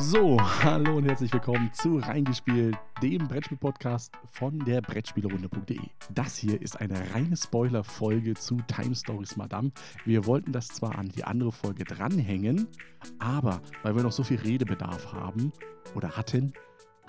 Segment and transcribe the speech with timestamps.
[0.00, 5.80] So, hallo und herzlich willkommen zu Reingespielt, dem Brettspiel-Podcast von der Brettspielerunde.de.
[6.14, 9.72] Das hier ist eine reine Spoiler-Folge zu Time Stories Madame.
[10.04, 12.68] Wir wollten das zwar an die andere Folge dranhängen,
[13.18, 15.52] aber weil wir noch so viel Redebedarf haben
[15.96, 16.52] oder hatten,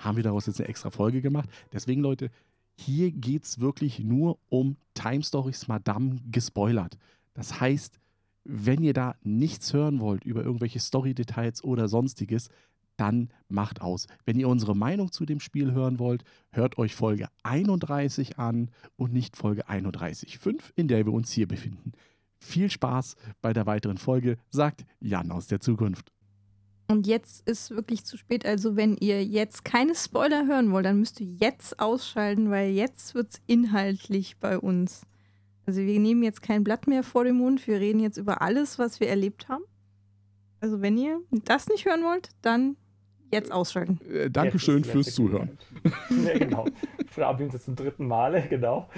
[0.00, 1.48] haben wir daraus jetzt eine extra Folge gemacht.
[1.72, 2.28] Deswegen, Leute,
[2.76, 6.98] hier geht es wirklich nur um Time Stories Madame gespoilert.
[7.34, 8.00] Das heißt,
[8.44, 12.48] wenn ihr da nichts hören wollt über irgendwelche Story-Details oder sonstiges,
[13.00, 14.06] dann macht aus.
[14.24, 19.12] Wenn ihr unsere Meinung zu dem Spiel hören wollt, hört euch Folge 31 an und
[19.12, 21.92] nicht Folge 31.5, in der wir uns hier befinden.
[22.38, 26.12] Viel Spaß bei der weiteren Folge, sagt Jan aus der Zukunft.
[26.90, 28.44] Und jetzt ist wirklich zu spät.
[28.44, 33.14] Also, wenn ihr jetzt keine Spoiler hören wollt, dann müsst ihr jetzt ausschalten, weil jetzt
[33.14, 35.02] wird es inhaltlich bei uns.
[35.66, 37.64] Also, wir nehmen jetzt kein Blatt mehr vor den Mund.
[37.68, 39.62] Wir reden jetzt über alles, was wir erlebt haben.
[40.58, 42.76] Also, wenn ihr das nicht hören wollt, dann
[43.30, 44.00] jetzt ausschalten.
[44.12, 45.58] Äh, Dankeschön fürs Zuhören.
[46.24, 46.66] ja, genau.
[47.08, 48.88] Verabschieden uns jetzt zum dritten Male, genau.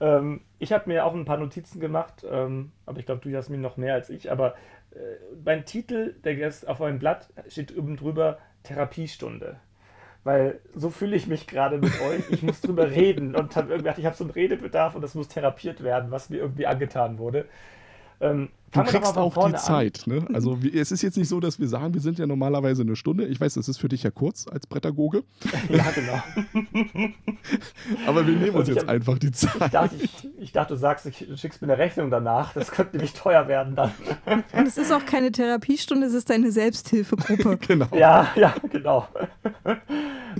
[0.00, 3.48] Ähm, ich habe mir auch ein paar Notizen gemacht, ähm, aber ich glaube, du hast
[3.48, 4.30] mir noch mehr als ich.
[4.30, 4.54] Aber
[4.92, 4.96] äh,
[5.44, 9.56] mein Titel, der jetzt auf meinem Blatt steht oben drüber Therapiestunde.
[10.24, 12.30] Weil so fühle ich mich gerade mit euch.
[12.30, 15.14] Ich muss drüber reden und habe irgendwie gedacht, ich habe so einen Redebedarf und das
[15.14, 17.46] muss therapiert werden, was mir irgendwie angetan wurde.
[18.20, 20.02] Ähm, du kriegst auch die Zeit.
[20.06, 20.26] Ne?
[20.32, 22.96] Also wie, es ist jetzt nicht so, dass wir sagen, wir sind ja normalerweise eine
[22.96, 23.26] Stunde.
[23.26, 25.22] Ich weiß, das ist für dich ja kurz als Pädagoge.
[25.68, 26.22] ja, genau.
[28.06, 29.54] Aber wir nehmen uns jetzt hab, einfach die Zeit.
[29.60, 32.52] Ich dachte, ich, ich dachte, du sagst, ich schickst mir eine Rechnung danach.
[32.54, 33.92] Das könnte nämlich teuer werden dann.
[34.52, 37.56] Und es ist auch keine Therapiestunde, es ist eine Selbsthilfegruppe.
[37.66, 37.88] genau.
[37.94, 39.06] Ja, ja, genau.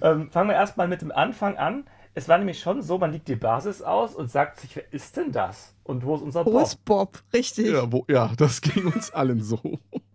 [0.03, 1.85] ähm, fangen wir erstmal mit dem Anfang an.
[2.19, 5.17] Es war nämlich schon so, man liegt die Basis aus und sagt sich, wer ist
[5.17, 5.77] denn das?
[5.85, 6.53] Und wo ist unser Bob?
[6.53, 7.23] Wo ist Bob?
[7.33, 7.69] Richtig.
[7.69, 9.61] Ja, wo, ja, das ging uns allen so.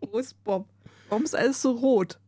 [0.01, 0.67] wo ist Bob?
[1.07, 2.19] Warum ist alles so rot?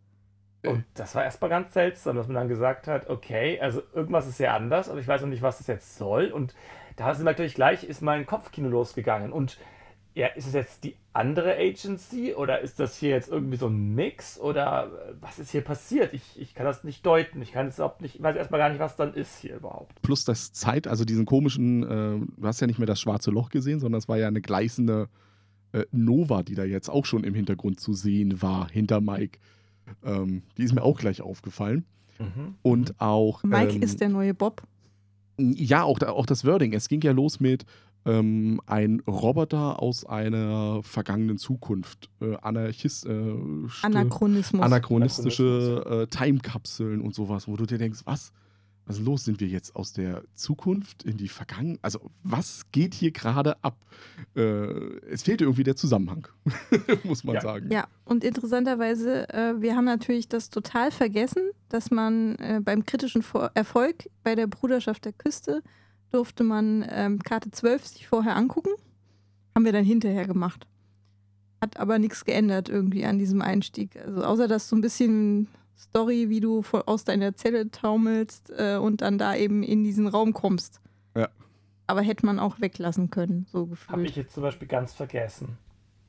[0.66, 4.40] Und das war erstmal ganz seltsam, dass man dann gesagt hat, okay, also irgendwas ist
[4.40, 6.28] ja anders, aber ich weiß noch nicht, was das jetzt soll.
[6.28, 6.56] Und
[6.96, 9.34] da sind natürlich gleich, ist mein Kopfkino losgegangen.
[9.34, 9.58] Und
[10.16, 13.94] ja, ist es jetzt die andere Agency oder ist das hier jetzt irgendwie so ein
[13.94, 16.14] Mix oder äh, was ist hier passiert?
[16.14, 17.42] Ich, ich kann das nicht deuten.
[17.42, 20.02] Ich kann es überhaupt nicht, ich weiß erstmal gar nicht, was dann ist hier überhaupt.
[20.02, 23.50] Plus das Zeit, also diesen komischen, äh, du hast ja nicht mehr das schwarze Loch
[23.50, 25.10] gesehen, sondern es war ja eine gleißende
[25.74, 29.40] äh, Nova, die da jetzt auch schon im Hintergrund zu sehen war, hinter Mike.
[30.02, 31.86] Ähm, die ist mir auch gleich aufgefallen.
[32.20, 32.56] Mhm.
[32.62, 33.44] Und auch.
[33.44, 34.64] Mike ähm, ist der neue Bob.
[35.38, 36.72] Ja, auch, auch das Wording.
[36.72, 37.66] Es ging ja los mit,
[38.06, 42.10] ähm, ein Roboter aus einer vergangenen Zukunft.
[42.22, 43.34] Äh, Anarchist, äh,
[43.82, 44.62] Anachronismus.
[44.62, 48.32] Anachronistische äh, Timekapseln und sowas, wo du dir denkst, was?
[48.88, 49.26] Was ist los?
[49.26, 51.80] Sind wir jetzt aus der Zukunft in die Vergangenheit?
[51.82, 53.78] Also, was geht hier gerade ab?
[54.36, 54.42] Äh,
[55.10, 56.28] es fehlt irgendwie der Zusammenhang,
[57.04, 57.42] muss man ja.
[57.42, 57.72] sagen.
[57.72, 63.24] Ja, und interessanterweise, äh, wir haben natürlich das total vergessen, dass man äh, beim kritischen
[63.56, 65.64] Erfolg bei der Bruderschaft der Küste
[66.12, 68.72] durfte man ähm, Karte 12 sich vorher angucken.
[69.54, 70.68] Haben wir dann hinterher gemacht.
[71.62, 73.98] Hat aber nichts geändert irgendwie an diesem Einstieg.
[74.06, 79.02] Also außer dass so ein bisschen Story, wie du aus deiner Zelle taumelst äh, und
[79.02, 80.82] dann da eben in diesen Raum kommst.
[81.16, 81.30] Ja.
[81.88, 83.92] Aber hätte man auch weglassen können, so gefühlt.
[83.92, 85.58] Habe ich jetzt zum Beispiel ganz vergessen.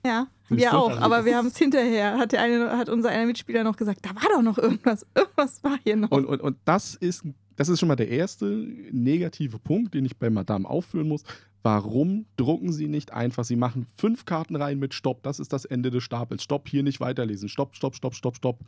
[0.05, 3.27] Ja, wir auch, also aber wir haben es hinterher, hat, der eine, hat unser einer
[3.27, 6.13] Mitspieler noch gesagt, da war doch noch irgendwas, irgendwas war hier noch.
[6.13, 8.47] Und, und, und das ist ein das ist schon mal der erste
[8.93, 11.25] negative Punkt, den ich bei Madame aufführen muss.
[11.63, 13.45] Warum drucken Sie nicht einfach?
[13.45, 16.45] Sie machen fünf Karten rein mit Stopp, das ist das Ende des Stapels.
[16.45, 17.49] Stopp, hier nicht weiterlesen.
[17.49, 18.61] Stopp, stopp, stopp, stopp, stopp.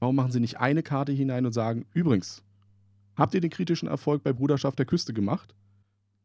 [0.00, 2.42] Warum machen Sie nicht eine Karte hinein und sagen, übrigens,
[3.16, 5.54] habt ihr den kritischen Erfolg bei Bruderschaft der Küste gemacht?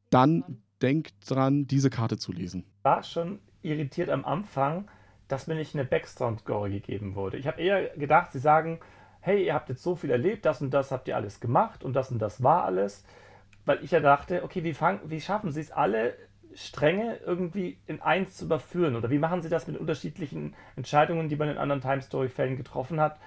[0.09, 0.43] Dann
[0.81, 2.63] denkt dran, diese Karte zu lesen.
[2.83, 4.87] War schon irritiert am Anfang,
[5.27, 7.37] dass mir nicht eine Background-Story gegeben wurde.
[7.37, 8.79] Ich habe eher gedacht, Sie sagen,
[9.25, 11.93] hey, ihr habt jetzt so viel erlebt, das und das habt ihr alles gemacht und
[11.93, 13.03] das und das war alles.
[13.65, 16.13] Weil ich ja dachte, okay, wie, fang, wie schaffen sie es alle
[16.53, 18.95] Stränge irgendwie in eins zu überführen?
[18.95, 23.01] Oder wie machen sie das mit unterschiedlichen Entscheidungen, die man in anderen Time Story-Fällen getroffen
[23.01, 23.17] hat?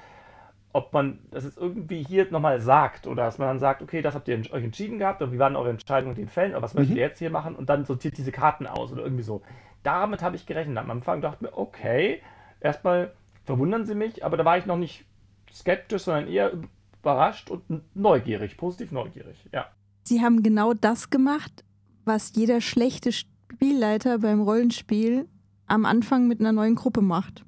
[0.72, 4.14] Ob man das jetzt irgendwie hier nochmal sagt oder dass man dann sagt, okay, das
[4.14, 6.74] habt ihr euch entschieden gehabt und wie waren eure Entscheidungen in den Fällen oder was
[6.74, 6.98] möchtet mhm.
[6.98, 9.42] ihr jetzt hier machen und dann sortiert diese Karten aus oder irgendwie so.
[9.82, 10.78] Damit habe ich gerechnet.
[10.78, 12.22] Am Anfang dachte ich mir, okay,
[12.60, 13.12] erstmal
[13.44, 15.07] verwundern sie mich, aber da war ich noch nicht
[15.52, 16.52] skeptisch, sondern eher
[17.00, 17.62] überrascht und
[17.94, 19.66] neugierig, positiv neugierig, ja.
[20.04, 21.64] Sie haben genau das gemacht,
[22.04, 25.28] was jeder schlechte Spielleiter beim Rollenspiel
[25.66, 27.44] am Anfang mit einer neuen Gruppe macht.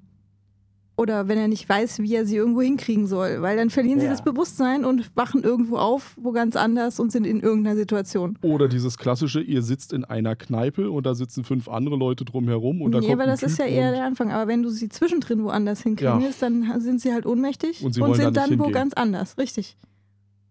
[1.01, 4.05] Oder wenn er nicht weiß, wie er sie irgendwo hinkriegen soll, weil dann verlieren sie
[4.05, 4.11] Ja.
[4.13, 8.37] das Bewusstsein und wachen irgendwo auf, wo ganz anders und sind in irgendeiner Situation.
[8.43, 12.83] Oder dieses klassische, ihr sitzt in einer Kneipe und da sitzen fünf andere Leute drumherum
[12.83, 14.31] und da nee, kommt aber ein das ist Typ ja eher und- der Anfang.
[14.31, 16.23] Aber wenn du sie zwischendrin woanders hinkriegen Ja.
[16.27, 18.73] willst, dann sind sie halt ohnmächtig Und sie da sind nicht dann wo hingehen.
[18.73, 19.77] ganz anders, richtig.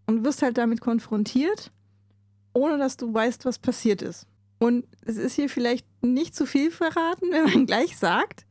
[0.08, 1.72] Und wirst halt damit konfrontiert,
[2.54, 4.26] ohne dass du weißt, was passiert ist.
[4.60, 8.46] Und es ist hier vielleicht nicht zu viel verraten, wenn man gleich sagt,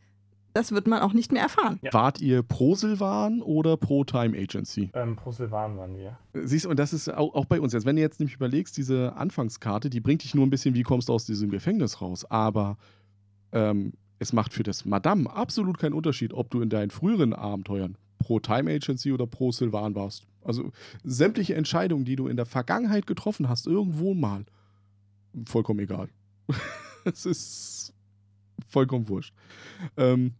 [0.58, 1.78] das wird man auch nicht mehr erfahren.
[1.82, 1.92] Ja.
[1.92, 4.90] Wart ihr pro Silvan oder pro Time Agency?
[4.92, 6.18] Ähm, pro Silvan waren wir.
[6.34, 7.86] Siehst du, und das ist auch, auch bei uns jetzt.
[7.86, 11.08] Wenn du jetzt nämlich überlegst, diese Anfangskarte, die bringt dich nur ein bisschen, wie kommst
[11.08, 12.24] du aus diesem Gefängnis raus.
[12.28, 12.76] Aber
[13.52, 17.96] ähm, es macht für das Madame absolut keinen Unterschied, ob du in deinen früheren Abenteuern
[18.18, 20.26] pro Time Agency oder pro Silvan warst.
[20.42, 20.72] Also
[21.04, 24.44] sämtliche Entscheidungen, die du in der Vergangenheit getroffen hast, irgendwo mal,
[25.44, 26.08] vollkommen egal.
[27.04, 27.94] es ist
[28.66, 29.32] vollkommen wurscht.
[29.96, 30.34] Ähm,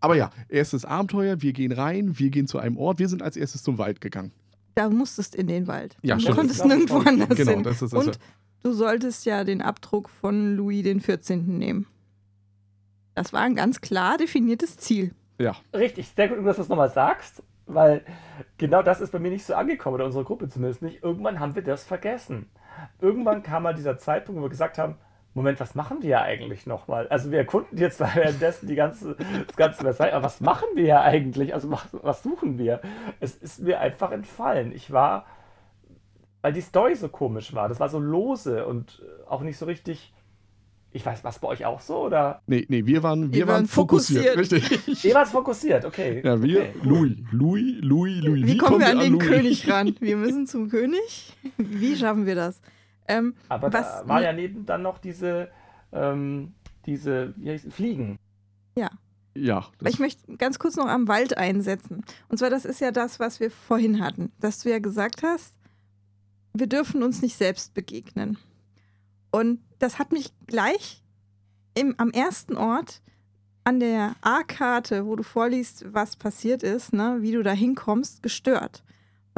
[0.00, 3.36] aber ja, erstes Abenteuer, wir gehen rein, wir gehen zu einem Ort, wir sind als
[3.36, 4.32] erstes zum Wald gegangen.
[4.74, 5.96] Da musstest in den Wald.
[6.02, 6.36] Ja, du stimmt.
[6.36, 7.62] konntest nirgendwo schon- anders Genau, hin.
[7.64, 8.06] das ist das.
[8.06, 8.18] Und
[8.62, 11.58] du solltest ja den Abdruck von Louis den 14.
[11.58, 11.86] nehmen.
[13.14, 15.12] Das war ein ganz klar definiertes Ziel.
[15.38, 18.04] ja, Richtig, sehr gut, dass du das nochmal sagst, weil
[18.58, 21.02] genau das ist bei mir nicht so angekommen, oder unsere Gruppe zumindest nicht.
[21.02, 22.46] Irgendwann haben wir das vergessen.
[23.00, 24.94] Irgendwann kam mal dieser Zeitpunkt, wo wir gesagt haben,
[25.38, 27.06] Moment, was machen wir ja eigentlich nochmal?
[27.08, 29.14] Also wir erkunden jetzt währenddessen die ganze,
[29.46, 31.54] das ganze Versailles, aber was machen wir ja eigentlich?
[31.54, 32.80] Also was, was suchen wir?
[33.20, 34.72] Es ist mir einfach entfallen.
[34.72, 35.26] Ich war,
[36.42, 39.66] weil die Story so komisch war, das war so lose und äh, auch nicht so
[39.66, 40.12] richtig,
[40.90, 42.42] ich weiß, was bei euch auch so, oder?
[42.48, 44.70] nee, nee, wir waren, wir, Wir waren waren fokussiert, fokussiert.
[44.72, 45.04] richtig.
[45.04, 46.20] Ihr wart fokussiert, okay.
[46.24, 46.72] Ja, wir, okay.
[46.82, 48.44] Louis, Louis, Louis, Louis.
[48.44, 49.24] Wie, kommen wir an den Louis?
[49.28, 49.94] König ran?
[50.00, 51.36] Wir müssen zum König.
[51.58, 52.60] Wie schaffen wir das?
[53.08, 55.48] Ähm, Aber Was- da war ja neben dann noch diese,
[55.92, 56.54] ähm,
[56.86, 58.18] diese, wie heißt Fliegen.
[59.34, 62.04] Ja, das, ich möchte ganz kurz noch am Wald einsetzen.
[62.28, 65.54] Und zwar, das ist ja das, was wir vorhin hatten, dass du ja gesagt hast,
[66.54, 68.36] wir dürfen uns nicht selbst begegnen.
[69.30, 71.04] Und das hat mich gleich
[71.74, 73.00] im, am ersten Ort
[73.62, 78.82] an der A-Karte, wo du vorliest, was passiert ist, ne, wie du da hinkommst, gestört.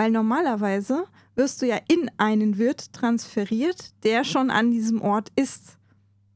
[0.01, 1.05] Weil normalerweise
[1.35, 5.77] wirst du ja in einen Wirt transferiert, der schon an diesem Ort ist.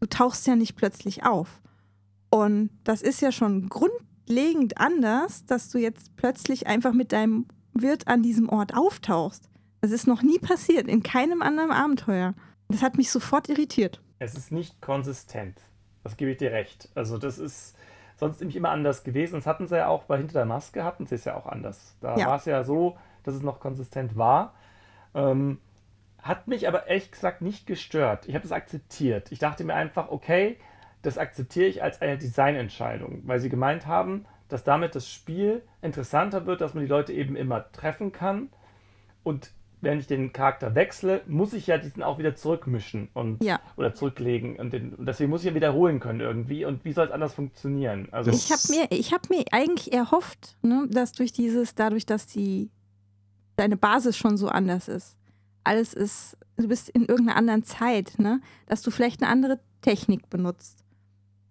[0.01, 1.63] Du tauchst ja nicht plötzlich auf.
[2.29, 8.07] Und das ist ja schon grundlegend anders, dass du jetzt plötzlich einfach mit deinem Wirt
[8.07, 9.49] an diesem Ort auftauchst.
[9.81, 12.35] Das ist noch nie passiert, in keinem anderen Abenteuer.
[12.69, 14.03] Das hat mich sofort irritiert.
[14.19, 15.59] Es ist nicht konsistent.
[16.03, 16.91] Das gebe ich dir recht.
[16.95, 17.75] Also das ist
[18.21, 19.37] sonst nämlich immer anders gewesen.
[19.37, 21.97] Das hatten sie ja auch bei Hinter der Maske, hatten sie es ja auch anders.
[22.03, 22.27] Da Ja.
[22.27, 24.55] war es ja so, dass es noch konsistent war.
[25.15, 25.59] Ähm,
[26.23, 28.27] hat mich aber ehrlich gesagt nicht gestört.
[28.29, 29.31] Ich habe das akzeptiert.
[29.31, 30.57] Ich dachte mir einfach, okay,
[31.03, 36.47] das akzeptiere ich als eine Designentscheidung, weil sie gemeint haben, dass damit das Spiel interessanter
[36.47, 38.49] wird, dass man die Leute eben immer treffen kann.
[39.23, 39.51] Und
[39.83, 43.61] wenn ich den Charakter wechsle, muss ich ja diesen auch wieder zurückmischen und Ja.
[43.77, 44.57] oder zurücklegen.
[44.57, 46.65] Und, den, und deswegen muss ich ja wiederholen können irgendwie.
[46.65, 48.09] Und wie soll es anders funktionieren?
[48.13, 52.27] Also Ich habe mir, ich hab mir eigentlich erhofft, ne, dass durch dieses, dadurch, dass
[52.27, 52.71] die
[53.57, 55.17] deine Basis schon so anders ist,
[55.65, 60.29] alles ist, du bist in irgendeiner anderen Zeit, ne, dass du vielleicht eine andere Technik
[60.31, 60.85] benutzt.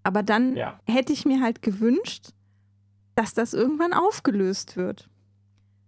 [0.03, 0.79] Aber dann ja.
[0.85, 2.29] hätte ich mir halt gewünscht,
[3.15, 5.09] dass das irgendwann aufgelöst wird.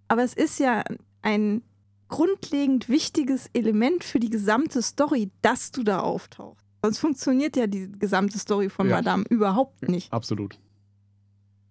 [0.08, 0.84] Aber es ist ja
[1.22, 1.64] ein
[2.08, 6.64] grundlegend wichtiges Element für die gesamte Story, dass du da auftauchst.
[6.84, 8.98] Sonst funktioniert ja die gesamte Story von Ja.
[8.98, 10.14] Madame überhaupt nicht.
[10.14, 10.60] absolut.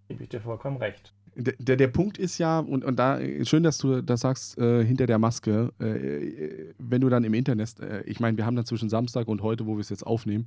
[0.08, 1.14] Gebe ich dir vollkommen recht.
[1.36, 5.06] Der, der, Punkt ist ja, und, und da, schön, dass du das sagst, äh, hinter
[5.06, 8.67] der Maske, äh, äh, wenn du dann im Internet, äh, ich meine, wir haben dann
[8.67, 10.46] zwischen Samstag und heute, wo wir es jetzt aufnehmen,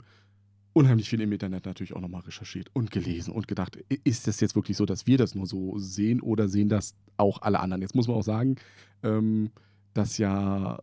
[0.74, 4.56] unheimlich viel im Internet natürlich auch nochmal recherchiert und gelesen und gedacht, ist das jetzt
[4.56, 7.82] wirklich so, dass wir das nur so sehen oder sehen das auch alle anderen?
[7.82, 8.56] Jetzt muss man auch sagen,
[9.03, 9.50] ähm,
[9.94, 10.79] dass ja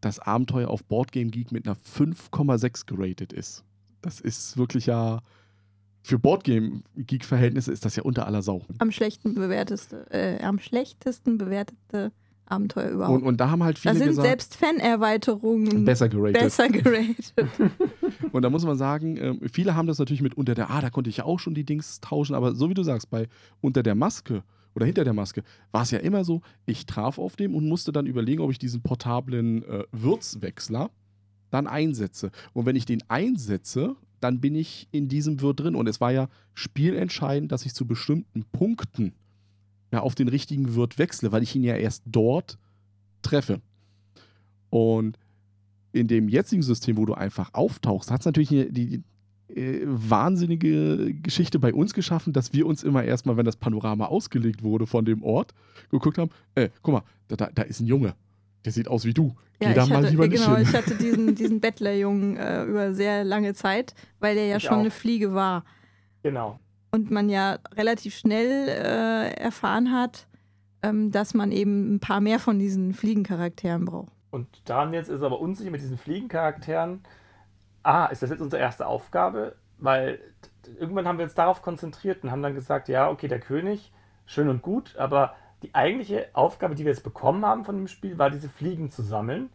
[0.00, 3.64] das Abenteuer auf Boardgame Geek mit einer 5,6 geratet ist.
[4.00, 5.20] Das ist wirklich ja,
[6.06, 8.62] für Boardgame Geek-Verhältnisse ist das ja unter aller Sau.
[8.78, 12.12] Am schlechten bewerteste, äh, am schlechtesten bewertete
[12.44, 13.22] Abenteuer überhaupt.
[13.22, 16.40] Und, und da haben halt da viele sind gesagt, selbst Fan-Erweiterungen besser geratet.
[16.40, 17.34] besser geratet.
[18.32, 20.90] Und da muss man sagen, ähm, viele haben das natürlich mit unter der, ah, da
[20.90, 23.26] konnte ich ja auch schon die Dings tauschen, aber so wie du sagst, bei
[23.60, 24.44] unter der Maske
[24.76, 27.90] oder hinter der Maske war es ja immer so, ich traf auf dem und musste
[27.90, 30.90] dann überlegen, ob ich diesen portablen äh, Würzwechsler
[31.50, 32.30] dann einsetze.
[32.52, 35.74] Und wenn ich den einsetze, dann bin ich in diesem Wirt drin.
[35.74, 39.12] Und es war ja spielentscheidend, dass ich zu bestimmten Punkten
[39.92, 42.58] ja, auf den richtigen Wirt wechsle, weil ich ihn ja erst dort
[43.22, 43.60] treffe.
[44.70, 45.18] Und
[45.92, 49.02] in dem jetzigen System, wo du einfach auftauchst, hat es natürlich die, die,
[49.54, 54.62] äh, wahnsinnige Geschichte bei uns geschaffen, dass wir uns immer erstmal, wenn das Panorama ausgelegt
[54.62, 55.54] wurde von dem Ort,
[55.90, 58.14] geguckt haben, äh, guck mal, da, da, da ist ein Junge.
[58.66, 59.34] Der sieht aus wie du.
[59.62, 60.76] Ja, Geh da ich mal hatte, lieber genau, nicht ich hin.
[60.76, 64.80] hatte diesen, diesen Bettlerjungen äh, über sehr lange Zeit, weil der ja Ich schon auch.
[64.80, 65.64] eine Fliege war.
[66.24, 66.58] Genau.
[66.90, 70.26] Und man ja relativ schnell äh, erfahren hat,
[70.82, 74.12] ähm, dass man eben ein paar mehr von diesen Fliegencharakteren braucht.
[74.30, 77.00] Und daran jetzt ist aber unsicher mit diesen Fliegencharakteren.
[77.84, 79.54] Ah, ist das jetzt unsere erste Aufgabe?
[79.78, 80.18] Weil
[80.78, 83.92] irgendwann haben wir uns darauf konzentriert und haben dann gesagt, ja, okay, der König,
[84.26, 88.18] schön und gut, aber die eigentliche Aufgabe, die wir jetzt bekommen haben von dem Spiel,
[88.18, 89.50] war diese Fliegen zu sammeln.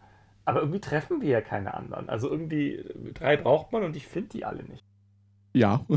[0.45, 2.09] Aber irgendwie treffen wir ja keine anderen.
[2.09, 4.83] Also irgendwie äh, drei braucht man und ich finde die alle nicht.
[5.53, 5.85] Ja.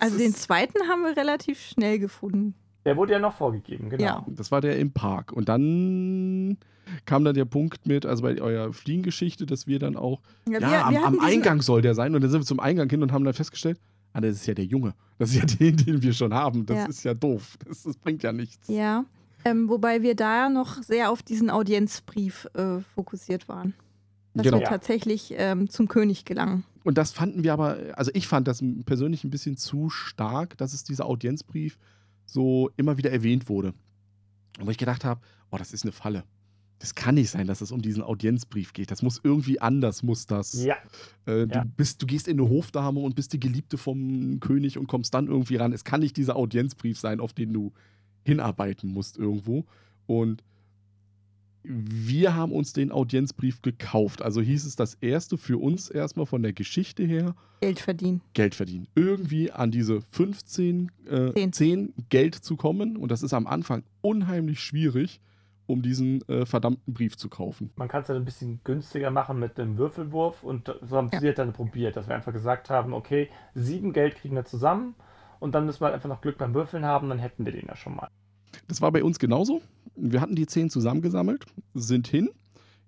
[0.00, 2.54] Also den zweiten haben wir relativ schnell gefunden.
[2.84, 4.02] Der wurde ja noch vorgegeben, genau.
[4.04, 4.26] Ja.
[4.28, 5.32] Das war der im Park.
[5.32, 6.56] Und dann
[7.04, 10.70] kam dann der Punkt mit, also bei eurer Fliegengeschichte, dass wir dann auch, ja, Ja,
[10.70, 12.14] wir, am, wir am Eingang soll der sein.
[12.14, 13.78] Und dann sind wir zum Eingang hin und haben dann festgestellt,
[14.12, 14.94] ah, das ist ja der Junge.
[15.18, 16.64] Das ist ja den, den wir schon haben.
[16.66, 16.86] Das Ja.
[16.86, 17.58] ist ja doof.
[17.66, 18.66] Das, das bringt ja nichts.
[18.68, 19.04] Ja,
[19.44, 23.74] ähm, wobei wir da noch sehr auf diesen Audienzbrief äh, fokussiert waren.
[24.34, 24.58] Dass Genau.
[24.60, 26.64] wir tatsächlich ähm, zum König gelangen.
[26.84, 30.72] Und das fanden wir aber, also ich fand das persönlich ein bisschen zu stark, dass
[30.72, 31.78] es dieser Audienzbrief
[32.26, 33.74] so immer wieder erwähnt wurde.
[34.58, 35.20] Und wo ich gedacht habe,
[35.50, 36.22] oh, das ist eine Falle.
[36.78, 38.90] Das kann nicht sein, dass es um diesen Audienzbrief geht.
[38.90, 40.64] Das muss irgendwie anders, muss das.
[40.64, 40.76] Ja,
[41.26, 41.64] Äh, du, Ja.
[41.76, 45.26] bist, du gehst in eine Hofdame und bist die Geliebte vom König und kommst dann
[45.26, 45.72] irgendwie ran.
[45.74, 47.72] Es kann nicht dieser Audienzbrief sein, auf den du
[48.24, 49.64] hinarbeiten musst irgendwo.
[50.06, 50.42] Und
[51.62, 54.22] wir haben uns den Audienzbrief gekauft.
[54.22, 58.22] Also hieß es das erste für uns erstmal von der Geschichte her, Geld verdienen.
[58.32, 58.88] Geld verdienen.
[58.94, 61.52] Irgendwie an diese 15, äh, Zehn.
[61.52, 62.96] 10 Geld zu kommen.
[62.96, 65.20] Und das ist am Anfang unheimlich schwierig,
[65.66, 67.70] um diesen äh, verdammten Brief zu kaufen.
[67.76, 71.20] man kann es dann ein bisschen günstiger machen mit einem Würfelwurf und so haben Ja.
[71.20, 74.94] wir dann probiert, dass wir einfach gesagt haben, okay, sieben Geld kriegen wir zusammen
[75.40, 77.66] und dann müssen wir halt einfach noch Glück beim Würfeln haben, dann hätten wir den
[77.66, 78.08] ja schon mal.
[78.68, 79.60] Das war bei uns genauso.
[79.96, 82.30] Wir hatten die 10 zusammengesammelt, sind hin.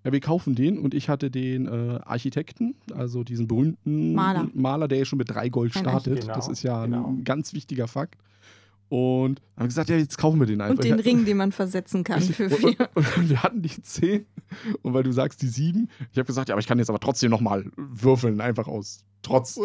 [0.04, 4.48] Ja, wir kaufen den und ich hatte den äh, Architekten, also diesen berühmten Maler.
[4.52, 6.22] Maler, der ja schon mit drei Gold startet.
[6.22, 7.08] Genau, das ist ja genau.
[7.08, 8.16] ein ganz wichtiger Fakt.
[8.88, 10.74] Und haben gesagt, ja, jetzt kaufen wir den einfach.
[10.74, 11.00] Und den.
[11.00, 12.88] Ring, den man versetzen kann für Und, vier.
[12.94, 14.26] und, und wir hatten die 10
[14.82, 17.00] und weil du sagst die 7, ich habe gesagt, ja, aber ich kann jetzt aber
[17.00, 19.60] trotzdem nochmal würfeln, einfach aus Trotz.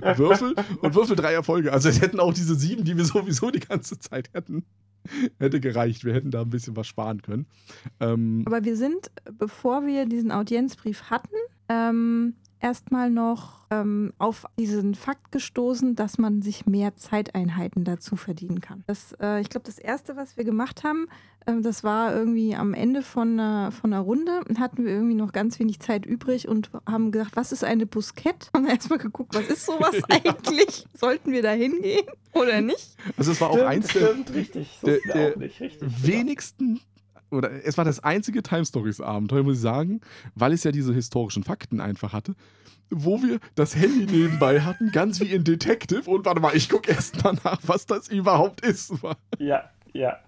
[0.00, 1.72] Würfel und Würfel drei Erfolge.
[1.72, 4.64] Also es hätten auch diese 7, die wir sowieso die ganze Zeit hätten,
[5.38, 6.04] hätte gereicht.
[6.04, 7.46] Wir hätten da ein bisschen was sparen können.
[8.00, 11.36] Ähm, Aber wir sind, bevor wir diesen Audienzbrief hatten,
[11.68, 12.34] ähm,
[12.66, 18.82] erstmal noch ähm, auf diesen Fakt gestoßen, dass man sich mehr Zeiteinheiten dazu verdienen kann.
[18.88, 21.06] Das, äh, ich glaube, das Erste, was wir gemacht haben,
[21.46, 25.30] ähm, das war irgendwie am Ende von einer, von einer Runde, hatten wir irgendwie noch
[25.32, 28.48] ganz wenig Zeit übrig und haben gesagt, was ist eine Buskette?
[28.52, 30.86] Haben erstmal geguckt, was ist sowas eigentlich?
[30.94, 32.96] Sollten wir da hingehen oder nicht?
[33.16, 34.76] also es war auch eins der stimmt, richtig.
[34.80, 35.80] So der- der auch nicht richtig.
[36.02, 36.02] genau.
[36.06, 36.80] wenigsten
[37.30, 40.00] oder es war das einzige Time Stories Abenteuer, muss ich sagen,
[40.34, 42.34] weil es ja diese historischen Fakten einfach hatte,
[42.90, 46.08] wo wir das Handy nebenbei hatten, ganz wie in Detective.
[46.08, 48.92] Und warte mal, ich gucke erst mal nach, was das überhaupt ist.
[49.38, 50.18] Ja, ja.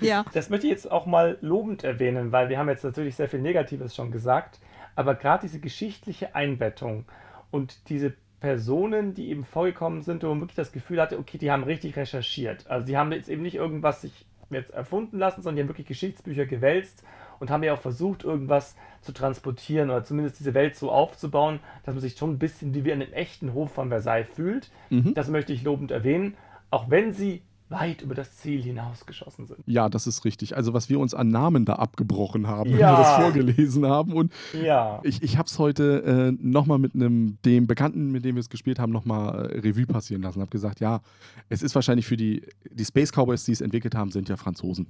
[0.00, 3.28] Ja, Das möchte ich jetzt auch mal lobend erwähnen, weil wir haben jetzt natürlich sehr
[3.28, 4.60] viel Negatives schon gesagt,
[4.94, 7.06] aber gerade diese geschichtliche Einbettung
[7.50, 11.50] und diese Personen, die eben vorgekommen sind, wo man wirklich das Gefühl hatte, okay, die
[11.50, 12.68] haben richtig recherchiert.
[12.68, 14.26] Also die haben jetzt eben nicht irgendwas sich
[14.56, 17.04] jetzt erfunden lassen, sondern die haben wirklich Geschichtsbücher gewälzt
[17.38, 21.94] und haben ja auch versucht, irgendwas zu transportieren oder zumindest diese Welt so aufzubauen, dass
[21.94, 24.70] man sich schon ein bisschen wie wir in einem echten Hof von Versailles fühlt.
[24.90, 25.14] Mhm.
[25.14, 26.36] Das möchte ich lobend erwähnen,
[26.70, 29.60] auch wenn sie weit über das Ziel hinausgeschossen sind.
[29.66, 30.56] Ja, das ist richtig.
[30.56, 32.92] Also, was wir uns an Namen da abgebrochen haben, wenn Ja.
[32.92, 34.12] wir das vorgelesen haben.
[34.12, 35.00] Und Ja.
[35.04, 38.50] ich, ich habe es heute äh, nochmal mit einem, dem Bekannten, mit dem wir es
[38.50, 40.40] gespielt haben, nochmal äh, Revue passieren lassen.
[40.40, 41.00] Habe gesagt, ja,
[41.48, 44.86] es ist wahrscheinlich für die, die Space Cowboys, die es entwickelt haben, sind ja Franzosen.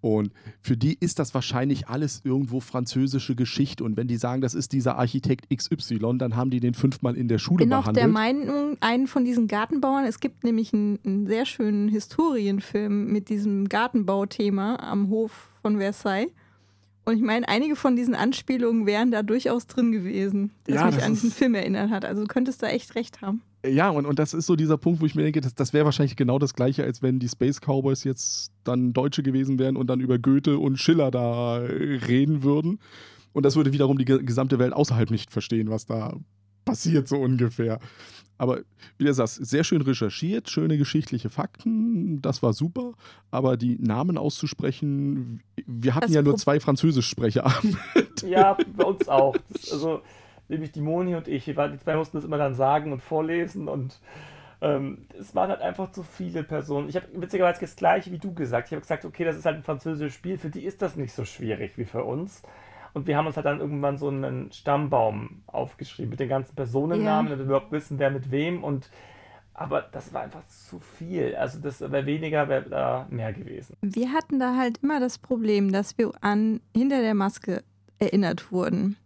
[0.00, 3.82] Und für die ist das wahrscheinlich alles irgendwo französische Geschichte.
[3.82, 7.26] Und wenn die sagen, das ist dieser Architekt XY, dann haben die den fünfmal in
[7.28, 8.04] der Schule bin auch behandelt.
[8.04, 13.28] der Meinung, einen von diesen Gartenbauern, es gibt nämlich einen, einen sehr schönen Historienfilm mit
[13.28, 16.30] diesem Gartenbauthema am Hof von Versailles.
[17.04, 20.96] Und ich meine, einige von diesen Anspielungen wären da durchaus drin gewesen, das Ja, mich
[20.96, 22.04] das an diesen Film erinnert hat.
[22.04, 23.42] Also du könntest da echt recht haben.
[23.66, 25.84] Ja, und, und das ist so dieser Punkt, wo ich mir denke, das, das wäre
[25.84, 29.88] wahrscheinlich genau das Gleiche, als wenn die Space Cowboys jetzt dann Deutsche gewesen wären und
[29.88, 32.78] dann über Goethe und Schiller da äh, reden würden.
[33.32, 36.16] Und das würde wiederum die ge- gesamte Welt außerhalb nicht verstehen, was da
[36.64, 37.80] passiert, so ungefähr.
[38.36, 38.60] Aber
[38.96, 42.92] wie du sagst, sehr schön recherchiert, schöne geschichtliche Fakten, das war super.
[43.32, 47.52] Aber die Namen auszusprechen, wir hatten Das ja nur zwei Französischsprecher.
[48.24, 49.34] Ja, bei uns auch.
[49.50, 50.02] Das, also,
[50.48, 51.46] nämlich die Moni und ich.
[51.46, 54.00] Wir die zwei mussten das immer dann sagen und vorlesen und
[54.60, 56.88] ähm, es waren halt einfach zu viele Personen.
[56.88, 58.68] Ich habe witzigerweise das gleiche wie du gesagt.
[58.68, 61.12] Ich habe gesagt, okay, das ist halt ein französisches Spiel, für die ist das nicht
[61.12, 62.42] so schwierig wie für uns.
[62.94, 67.30] Und wir haben uns halt dann irgendwann so einen Stammbaum aufgeschrieben mit den ganzen Personennamen,
[67.30, 67.36] ja.
[67.36, 68.90] damit wir überhaupt wissen, wer mit wem und
[69.58, 71.34] aber das war einfach zu viel.
[71.34, 73.76] Also das wäre weniger, wäre da mehr gewesen.
[73.80, 77.64] Wir hatten da halt immer das Problem, dass wir an hinter der Maske
[77.98, 78.96] erinnert wurden,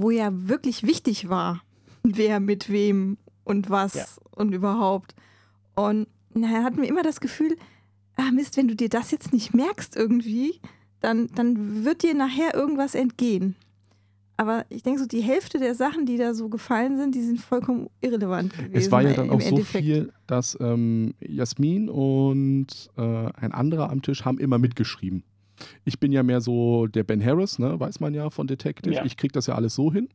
[0.00, 1.62] wo ja wirklich wichtig war,
[2.02, 4.04] wer mit wem und was ja.
[4.32, 5.14] und überhaupt.
[5.74, 7.56] Und naja, hatten wir immer das Gefühl,
[8.16, 10.60] ah Mist, wenn du dir das jetzt nicht merkst irgendwie,
[11.00, 13.56] dann, dann wird dir nachher irgendwas entgehen.
[14.36, 17.40] Aber ich denke so, die Hälfte der Sachen, die da so gefallen sind, die sind
[17.40, 18.74] vollkommen irrelevant gewesen.
[18.74, 24.00] Es war ja dann auch so viel, dass ähm, Jasmin und äh, ein anderer am
[24.00, 25.24] Tisch haben immer mitgeschrieben.
[25.84, 28.94] Ich bin ja mehr so der Ben Harris, ne, weiß man ja von Detective.
[28.94, 29.04] Ja.
[29.04, 30.08] Ich kriege das ja alles so hin.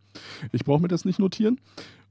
[0.51, 1.59] Ich brauche mir das nicht notieren.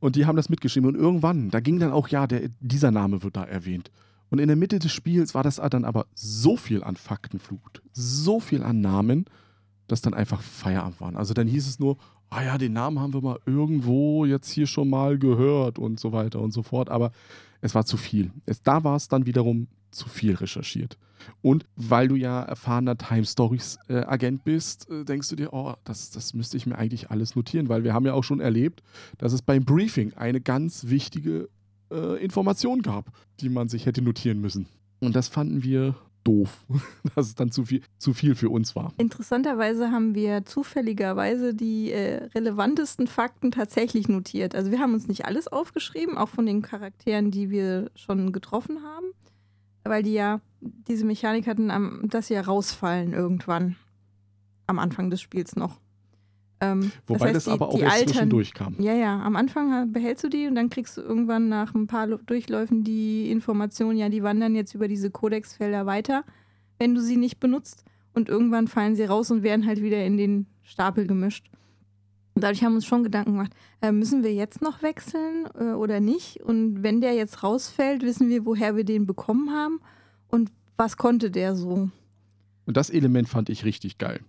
[0.01, 0.89] Und die haben das mitgeschrieben.
[0.89, 3.91] Und irgendwann, da ging dann auch, ja, der, dieser Name wird da erwähnt.
[4.31, 8.41] Und in der Mitte des Spiels war das dann aber so viel an Faktenflut, so
[8.41, 9.27] viel an Namen,
[9.87, 11.17] dass dann einfach Feierabend waren.
[11.17, 11.99] Also dann hieß es nur,
[12.31, 16.13] ah ja, den Namen haben wir mal irgendwo jetzt hier schon mal gehört und so
[16.13, 16.91] weiter und so fort.
[16.91, 17.13] Aber
[17.61, 18.33] es war zu viel.
[18.45, 20.99] Es, da war es dann wiederum zu viel recherchiert.
[21.43, 25.75] Und weil du ja erfahrener Time Stories äh, Agent bist, äh, denkst du dir, oh,
[25.85, 28.83] das, das müsste ich mir eigentlich alles notieren, weil wir haben ja auch schon erlebt,
[29.19, 31.49] dass es beim Briefing eine ganz wichtige
[31.91, 34.67] äh, Information gab, die man sich hätte notieren müssen.
[35.01, 36.67] Und das fanden wir doof,
[37.15, 38.93] dass es dann zu viel, zu viel für uns war.
[38.97, 44.55] Interessanterweise haben wir zufälligerweise die äh, relevantesten Fakten tatsächlich notiert.
[44.55, 48.83] Also wir haben uns nicht alles aufgeschrieben, auch von den Charakteren, die wir schon getroffen
[48.83, 49.07] haben,
[49.85, 53.77] weil die ja, diese Mechanik hatten, dass sie ja rausfallen irgendwann
[54.67, 55.79] am Anfang des Spiels noch.
[56.61, 58.77] Ähm, Wobei das, heißt, das aber die, auch erst zwischendurch kam.
[58.79, 62.07] Ja, ja, am Anfang behältst du die und dann kriegst du irgendwann nach ein paar
[62.07, 66.25] Durchläufen die Information, ja, die wandern jetzt über diese Codexfelder weiter,
[66.79, 67.85] wenn du sie nicht benutzt.
[68.15, 71.51] Und irgendwann fallen sie raus und werden halt wieder in den Stapel gemischt.
[72.35, 75.75] Und dadurch haben wir uns schon Gedanken gemacht, äh, müssen wir jetzt noch wechseln äh,
[75.75, 76.41] oder nicht?
[76.43, 79.81] Und wenn der jetzt rausfällt, wissen wir, woher wir den bekommen haben
[80.29, 81.91] und was konnte der so?
[82.67, 84.21] Und das Element fand ich richtig geil.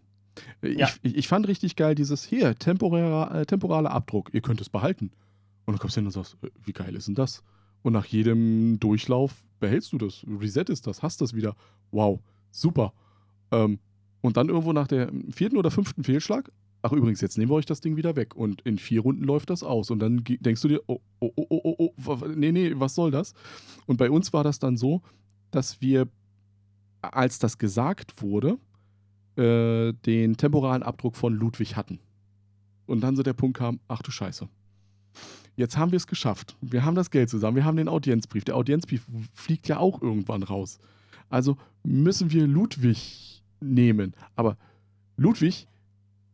[0.62, 0.90] Ja.
[1.02, 5.12] Ich, ich, fand richtig geil dieses hier, temporärer, äh, temporaler Abdruck, ihr könnt es behalten.
[5.66, 7.42] Und dann kommst du hin und sagst, äh, wie geil ist denn das?
[7.82, 11.56] Und nach jedem Durchlauf behältst du das, resettest das, hast das wieder.
[11.92, 12.20] Wow,
[12.52, 12.94] super.
[13.52, 13.80] Ähm,
[14.22, 16.52] und dann irgendwo nach der vierten oder fünften Fehlschlag,
[16.86, 18.36] ach übrigens, jetzt nehmen wir euch das Ding wieder weg.
[18.36, 19.90] Und in vier Runden läuft das aus.
[19.90, 23.10] Und dann denkst du dir, oh, oh, oh, oh, oh, oh, nee, nee, was soll
[23.10, 23.34] das?
[23.88, 25.02] Und bei uns war das dann so,
[25.50, 26.08] dass wir,
[27.02, 28.60] als das gesagt wurde,
[29.36, 32.00] äh, den temporalen Abdruck von Ludwig hatten.
[32.86, 34.48] Und dann so der Punkt kam, ach du Scheiße.
[35.56, 36.56] Jetzt haben wir es geschafft.
[36.62, 37.56] Wir haben das Geld zusammen.
[37.56, 38.44] Wir haben den Audienzbrief.
[38.44, 40.78] Der Audienzbrief fliegt ja auch irgendwann raus.
[41.30, 44.14] Also müssen wir Ludwig nehmen.
[44.36, 44.58] Aber
[45.18, 45.68] Ludwig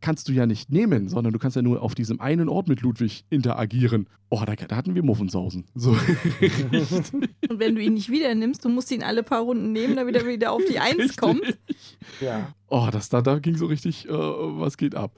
[0.02, 2.82] kannst du ja nicht nehmen, sondern du kannst ja nur auf diesem einen Ort mit
[2.82, 4.08] Ludwig interagieren.
[4.28, 5.64] Oh, da, da hatten wir Muffensausen.
[5.74, 5.92] So.
[7.48, 10.16] Und wenn du ihn nicht wieder nimmst, du musst ihn alle paar Runden nehmen, damit
[10.16, 11.16] er wieder auf die Eins richtig.
[11.16, 11.58] kommt.
[12.20, 12.52] Ja.
[12.68, 15.12] Oh, das, da, da ging so richtig, äh, was geht ab.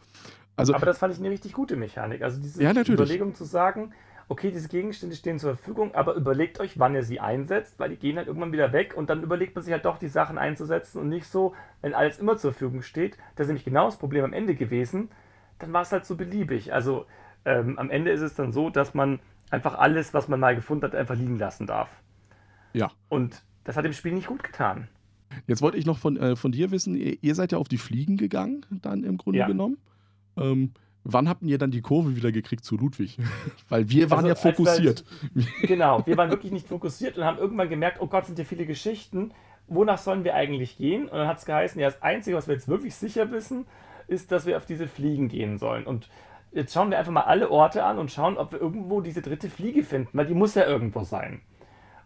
[0.56, 2.22] Also, Aber das fand ich eine richtig gute Mechanik.
[2.22, 3.92] Also diese ja, Überlegung zu sagen,
[4.28, 7.96] okay, diese Gegenstände stehen zur Verfügung, aber überlegt euch, wann ihr sie einsetzt, weil die
[7.96, 11.00] gehen halt irgendwann wieder weg und dann überlegt man sich halt doch, die Sachen einzusetzen
[11.00, 13.16] und nicht so, wenn alles immer zur Verfügung steht.
[13.36, 15.10] Das ist nämlich genau das Problem am Ende gewesen.
[15.58, 16.72] Dann war es halt so beliebig.
[16.72, 17.06] Also
[17.44, 20.84] ähm, am Ende ist es dann so, dass man einfach alles, was man mal gefunden
[20.84, 21.88] hat, einfach liegen lassen darf.
[22.72, 22.90] Ja.
[23.08, 24.88] Und das hat dem Spiel nicht gut getan.
[25.46, 27.78] Jetzt wollte ich noch von, äh, von dir wissen, ihr, ihr, seid ja auf die
[27.78, 29.46] Fliegen gegangen, dann im Grunde ja.
[29.46, 29.78] genommen.
[30.36, 30.72] Ähm,
[31.04, 33.18] Wann habt ihr dann die Kurve wieder gekriegt zu Ludwig?
[33.68, 35.04] Weil wir waren also, ja fokussiert.
[35.34, 38.46] Halt, genau, wir waren wirklich nicht fokussiert und haben irgendwann gemerkt, oh Gott, sind hier
[38.46, 39.32] viele Geschichten.
[39.66, 41.04] Wonach sollen wir eigentlich gehen?
[41.04, 43.66] Und dann hat es geheißen, ja, das Einzige, was wir jetzt wirklich sicher wissen,
[44.08, 45.86] ist, dass wir auf diese Fliegen gehen sollen.
[45.86, 46.08] Und
[46.52, 49.50] jetzt schauen wir einfach mal alle Orte an und schauen, ob wir irgendwo diese dritte
[49.50, 51.40] Fliege finden, weil die muss ja irgendwo sein.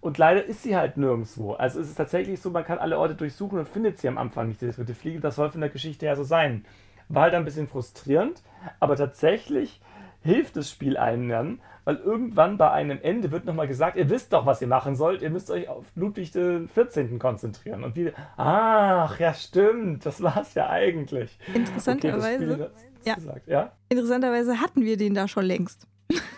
[0.00, 1.54] Und leider ist sie halt nirgendwo.
[1.54, 4.48] Also ist es tatsächlich so, man kann alle Orte durchsuchen und findet sie am Anfang
[4.48, 5.20] nicht, diese dritte Fliege.
[5.20, 6.64] Das soll von der Geschichte her so sein.
[7.08, 8.42] War halt ein bisschen frustrierend,
[8.80, 9.80] aber tatsächlich
[10.22, 14.32] hilft das Spiel einem dann, weil irgendwann bei einem Ende wird nochmal gesagt, ihr wisst
[14.32, 17.18] doch, was ihr machen sollt, ihr müsst euch auf Ludwig den 14.
[17.18, 17.82] konzentrieren.
[17.82, 21.38] Und wie, ach ja, stimmt, das war es ja eigentlich.
[21.54, 22.70] Interessanterweise, okay,
[23.06, 23.16] ja.
[23.46, 23.72] ja.
[23.88, 25.86] Interessanterweise hatten wir den da schon längst.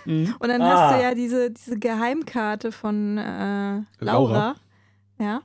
[0.04, 0.36] Mhm.
[0.38, 0.90] Und dann ah.
[0.90, 4.54] hast du ja diese, diese Geheimkarte von äh, Laura, Laura,
[5.18, 5.42] ja,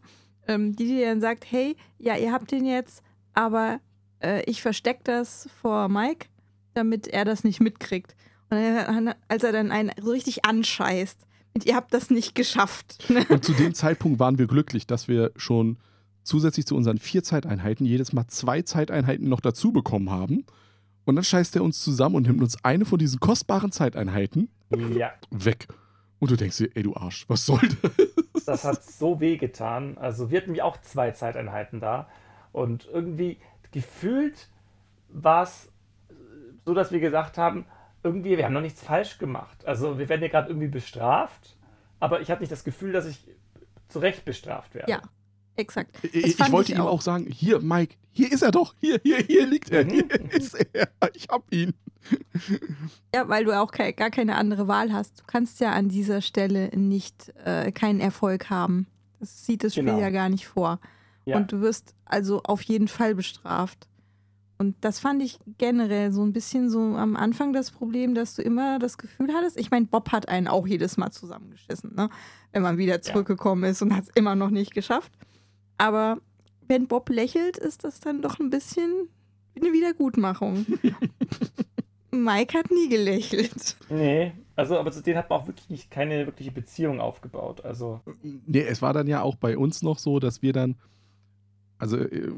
[0.47, 3.79] ähm, die dir dann sagt, hey, ja, ihr habt den jetzt, aber
[4.25, 6.27] äh, ich verstecke das vor Mike,
[6.73, 8.15] damit er das nicht mitkriegt.
[8.49, 11.25] Und dann, als er dann einen so richtig anscheißt.
[11.53, 13.07] Und ihr habt das nicht geschafft.
[13.29, 15.77] Und zu dem Zeitpunkt waren wir glücklich, dass wir schon
[16.23, 20.45] zusätzlich zu unseren vier Zeiteinheiten jedes Mal zwei Zeiteinheiten noch dazu bekommen haben.
[21.05, 24.49] Und dann scheißt er uns zusammen und nimmt uns eine von diesen kostbaren Zeiteinheiten
[24.97, 25.67] Ja, weg.
[26.19, 28.45] Und du denkst dir, ey, du Arsch, was soll das?
[28.45, 29.97] das hat so weh getan.
[29.97, 32.07] Also wir hatten ja auch zwei Zeiteinheiten da.
[32.51, 33.37] Und irgendwie
[33.75, 34.47] gefühlt
[35.09, 35.69] war es
[36.65, 37.65] so, dass wir gesagt haben,
[38.03, 39.65] irgendwie, wir haben noch nichts falsch gemacht.
[39.65, 41.57] Also wir werden ja gerade irgendwie bestraft,
[41.99, 43.27] aber ich hatte nicht das Gefühl, dass ich
[43.89, 44.89] zu Recht bestraft werde.
[44.91, 45.01] Ja,
[45.57, 45.97] exakt.
[46.01, 49.17] Das Ich, ich wollte ihm auch sagen, hier, Mike, hier ist er doch, hier, hier,
[49.17, 50.29] hier liegt er, hier Mhm.
[50.31, 51.73] ist er, ich hab ihn.
[53.13, 55.19] Ja, weil du auch kei- gar keine andere Wahl hast.
[55.19, 58.87] Du kannst ja an dieser Stelle nicht äh, keinen Erfolg haben.
[59.19, 59.99] Das sieht das Spiel Genau.
[59.99, 60.79] ja gar nicht vor.
[61.25, 61.37] Ja.
[61.37, 63.87] Und du wirst also auf jeden Fall bestraft.
[64.57, 68.41] Und das fand ich generell so ein bisschen so am Anfang das Problem, dass du
[68.41, 72.09] immer das Gefühl hattest, ich meine, Bob hat einen auch jedes Mal zusammengeschissen, ne?
[72.53, 75.11] wenn man wieder zurückgekommen ist und hat es immer noch nicht geschafft.
[75.77, 76.19] Aber
[76.67, 79.09] wenn Bob lächelt, ist das dann doch ein bisschen
[79.59, 80.65] eine Wiedergutmachung.
[82.11, 83.75] Mike hat nie gelächelt.
[83.89, 87.63] Nee, also aber zu denen hat man auch wirklich nicht keine wirkliche Beziehung aufgebaut.
[87.65, 90.75] Also Nee, es war dann ja auch bei uns noch so, dass wir dann,
[91.77, 92.31] also äh,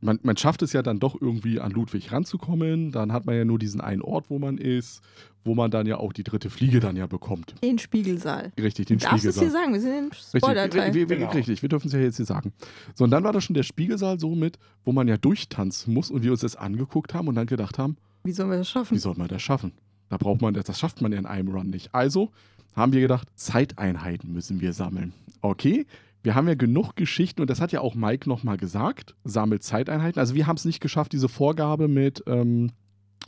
[0.00, 2.90] man, man schafft es ja dann doch irgendwie an Ludwig ranzukommen.
[2.92, 5.02] Dann hat man ja nur diesen einen Ort, wo man ist,
[5.44, 7.54] wo man dann ja auch die dritte Fliege dann ja bekommt.
[7.62, 8.52] Den Spiegelsaal.
[8.60, 9.62] Richtig, den Du darfst es hier Spiegelsaal.
[9.62, 10.94] sagen, wir sind im Richtig, Spoiler-Teil.
[10.94, 11.30] wir, wir, Genau.
[11.30, 12.52] richtig, wir dürfen es ja jetzt hier sagen.
[12.94, 16.10] So, und dann war da schon der Spiegelsaal so mit, wo man ja durchtanzen muss
[16.10, 18.94] und wir uns das angeguckt haben und dann gedacht haben, Wie sollen wir das schaffen?
[18.94, 19.72] wie soll man das schaffen?
[20.08, 21.94] Da braucht man das, das schafft man ja in einem Run nicht.
[21.94, 22.30] Also
[22.74, 25.12] haben wir gedacht, Zeiteinheiten müssen wir sammeln.
[25.42, 25.86] Okay,
[26.22, 30.18] wir haben ja genug Geschichten und das hat ja auch Mike nochmal gesagt, sammelt Zeiteinheiten.
[30.18, 32.72] Also wir haben es nicht geschafft, diese Vorgabe mit, ähm,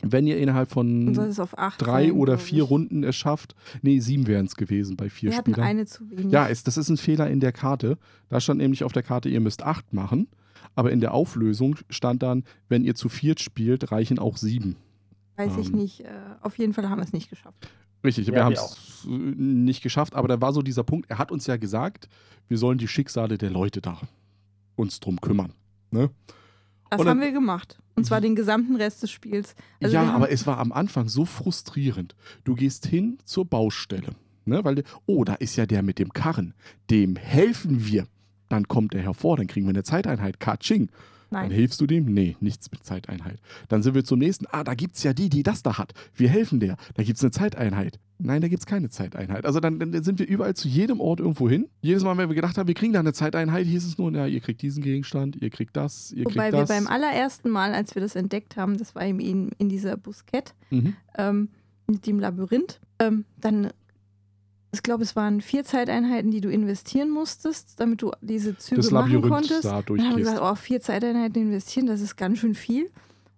[0.02, 2.70] wenn ihr innerhalb von drei sein, oder vier ich.
[2.70, 3.55] Runden es schafft.
[3.83, 5.68] Nee, sieben wären es gewesen bei vier Wir hatten Spielern.
[5.68, 6.33] eine zu wenig.
[6.33, 7.98] Ja, es, das ist ein Fehler in der Karte.
[8.28, 10.28] Da stand nämlich auf der Karte, ihr müsst acht machen.
[10.74, 14.76] Aber in der Auflösung stand dann, wenn ihr zu viert spielt, reichen auch sieben.
[15.37, 16.00] Weiß ich ähm, nicht.
[16.00, 16.09] Äh,
[16.40, 17.68] auf jeden Fall haben wir es nicht geschafft.
[18.04, 21.30] Richtig, Ja, wir haben es nicht geschafft, aber da war so dieser Punkt, er hat
[21.30, 22.08] uns ja gesagt,
[22.48, 24.00] wir sollen die Schicksale der Leute da
[24.76, 25.52] uns drum kümmern.
[25.90, 26.10] Ne?
[26.90, 27.78] Das dann- haben wir gemacht.
[27.94, 29.54] Und zwar den gesamten Rest des Spiels.
[29.82, 32.14] Also ja, aber es war am Anfang so frustrierend.
[32.44, 34.14] Du gehst hin zur Baustelle,
[34.46, 34.64] ne?
[34.64, 36.54] weil, oh, da ist ja der mit dem Karren,
[36.90, 38.06] dem helfen wir.
[38.48, 40.90] Dann kommt er hervor, dann kriegen wir eine Zeiteinheit, Katsching.
[41.33, 41.51] Dann Nein.
[41.51, 42.05] hilfst du dem?
[42.05, 43.38] Nee, nichts mit Zeiteinheit.
[43.68, 44.47] Dann sind wir zum nächsten.
[44.51, 45.95] Ah, da gibt es ja die, die das da hat.
[46.14, 46.77] Wir helfen der.
[46.95, 47.99] Da gibt es eine Zeiteinheit.
[48.18, 49.47] Nein, da gibt es keine Zeiteinheit.
[49.47, 51.68] Also dann, dann sind wir überall zu jedem Ort irgendwo hin.
[51.81, 54.27] Jedes Mal, wenn wir gedacht haben, wir kriegen da eine Zeiteinheit, hieß es nur, ja,
[54.27, 56.68] ihr kriegt diesen Gegenstand, ihr kriegt das, ihr Wobei kriegt wir das.
[56.68, 60.55] beim allerersten Mal, als wir das entdeckt haben, das war eben in, in dieser Buskett
[60.71, 60.95] mhm.
[61.16, 61.49] ähm,
[61.87, 63.71] mit dem Labyrinth, ähm, dann,
[64.72, 68.90] ich glaube, es waren vier Zeiteinheiten, die du investieren musstest, damit du diese Züge Das
[68.90, 69.64] machen Labyrinth konntest.
[69.64, 72.90] da Dann haben wir gesagt, oh, vier Zeiteinheiten investieren, das ist ganz schön viel.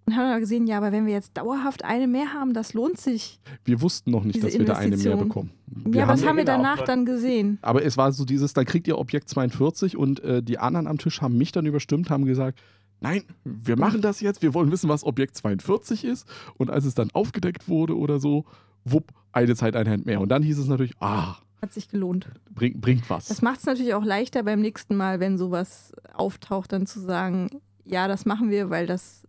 [0.06, 2.98] Und haben dann gesehen, ja, aber wenn wir jetzt dauerhaft eine mehr haben, das lohnt
[3.00, 3.40] sich.
[3.64, 5.50] Wir wussten noch nicht, dass wir da eine mehr bekommen.
[5.66, 7.58] ja, Wir aber haben, das haben wir danach dann gesehen.
[7.62, 10.98] aber es war so dieses, dann kriegt ihr Objekt 42 und äh, die anderen am
[10.98, 12.60] Tisch haben mich dann überstimmt, haben gesagt,
[13.00, 16.28] nein, wir machen das jetzt, wir wollen wissen, was Objekt 42 ist.
[16.58, 18.44] Und als es dann aufgedeckt wurde oder so,
[18.84, 20.20] wupp, eine Zeiteinheit mehr.
[20.20, 22.28] Und dann hieß es natürlich, ah, Hat sich gelohnt.
[22.54, 23.26] bring, bringt was.
[23.28, 27.48] Das macht es natürlich auch leichter beim nächsten Mal, wenn sowas auftaucht, dann zu sagen,
[27.84, 29.26] ja, das machen wir, weil das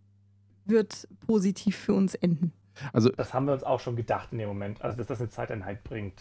[0.64, 2.52] wird positiv für uns enden.
[2.92, 4.82] Also, das haben wir uns auch schon gedacht in dem Moment.
[4.82, 6.20] Also dass das eine Zeiteinheit bringt.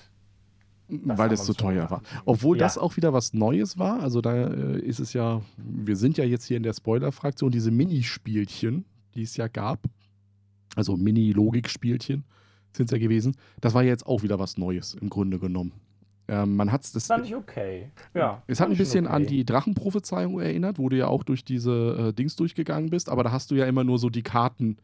[0.87, 2.01] weil haben es zu schon teuer war.
[2.25, 2.63] Obwohl Ja.
[2.65, 3.99] das auch wieder was Neues war.
[4.01, 7.71] Also da äh, ist es ja, wir sind ja jetzt hier in der Spoiler-Fraktion, diese
[7.71, 9.83] Minispielchen, die es ja gab,
[10.75, 12.23] also Mini-Logik-Spielchen
[12.75, 13.35] sind es ja gewesen.
[13.61, 15.73] Das war ja jetzt auch wieder was Neues im Grunde genommen.
[16.27, 17.07] Ähm, man hat's das.
[17.07, 17.91] Fand ich okay.
[18.13, 19.31] Ja, Es hat ein bisschen an okay.
[19.31, 23.31] die Drachenprophezeiung erinnert, wo du ja auch durch diese äh, Dings durchgegangen bist, aber da
[23.31, 24.77] hast du ja immer nur so die Karten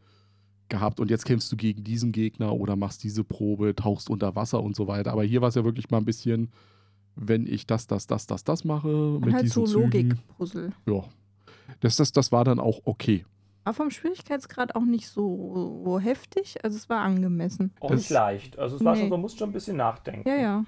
[0.68, 4.62] gehabt und jetzt kämpfst du gegen diesen Gegner oder machst diese Probe, tauchst unter Wasser
[4.62, 5.12] und so weiter.
[5.12, 6.50] Aber hier war es ja wirklich mal ein bisschen,
[7.16, 9.80] wenn ich das, das, das, das, das mache, Und mit halt diesen so.
[9.80, 10.72] Logik-Puzzle.
[10.86, 11.04] Ja.
[11.80, 13.24] Das, das, das war dann auch okay.
[13.64, 16.64] Aber vom Schwierigkeitsgrad auch nicht so, heftig.
[16.64, 17.72] Also es war angemessen.
[17.80, 18.58] Auch das- nicht leicht.
[18.58, 19.00] Also es war Nee.
[19.02, 20.28] schon, man muss schon ein bisschen nachdenken.
[20.28, 20.64] Ja, ja.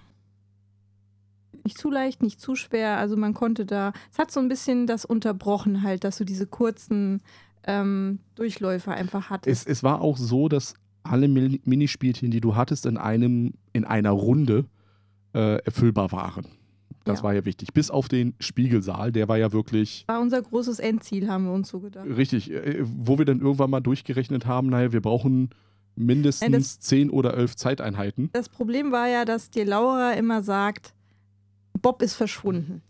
[1.65, 2.99] Nicht zu leicht, nicht zu schwer.
[2.99, 3.93] Also man konnte da.
[4.13, 7.23] Es hat so ein bisschen das unterbrochen halt, dass du diese kurzen
[7.67, 9.67] ähm, Durchläufe einfach hattest.
[9.67, 14.11] Es, es war auch so, dass alle Minispielchen, die du hattest, in einem, in einer
[14.11, 14.67] Runde
[15.35, 16.47] äh, erfüllbar waren.
[17.05, 17.25] Das Ja.
[17.25, 17.73] war ja wichtig.
[17.75, 21.69] Bis auf den Spiegelsaal, der war ja wirklich war unser großes Endziel, haben wir uns
[21.69, 22.07] so gedacht.
[22.07, 25.51] richtig, äh, wo wir dann irgendwann mal durchgerechnet haben, naja, wir brauchen
[25.97, 28.31] mindestens das- 10 oder 11 Zeiteinheiten.
[28.33, 30.95] Das Problem war ja, dass dir Laura immer sagt,
[31.81, 32.83] Bob ist verschwunden.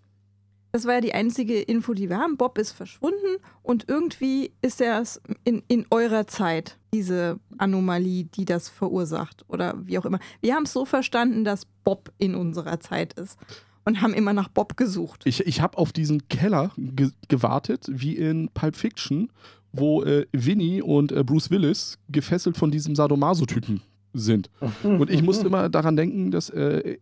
[0.72, 2.36] Das war ja die einzige Info, die wir haben.
[2.36, 5.02] Bob ist verschwunden und irgendwie ist er
[5.44, 10.18] in, in eurer Zeit, diese Anomalie, die das verursacht oder wie auch immer.
[10.40, 13.38] Wir haben es so verstanden, dass Bob in unserer Zeit ist
[13.84, 15.22] und haben immer nach Bob gesucht.
[15.24, 19.30] Ich, ich habe auf diesen Keller ge gewartet, wie in Pulp Fiction,
[19.72, 24.48] wo äh, Vinny und äh, Bruce Willis gefesselt von diesem Sadomaso-Typen sind.
[24.82, 26.96] Und ich musste immer daran denken, dass äh,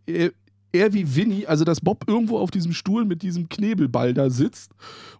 [0.73, 4.29] er, er wie Vinny, also dass Bob irgendwo auf diesem Stuhl mit diesem Knebelball da
[4.29, 4.71] sitzt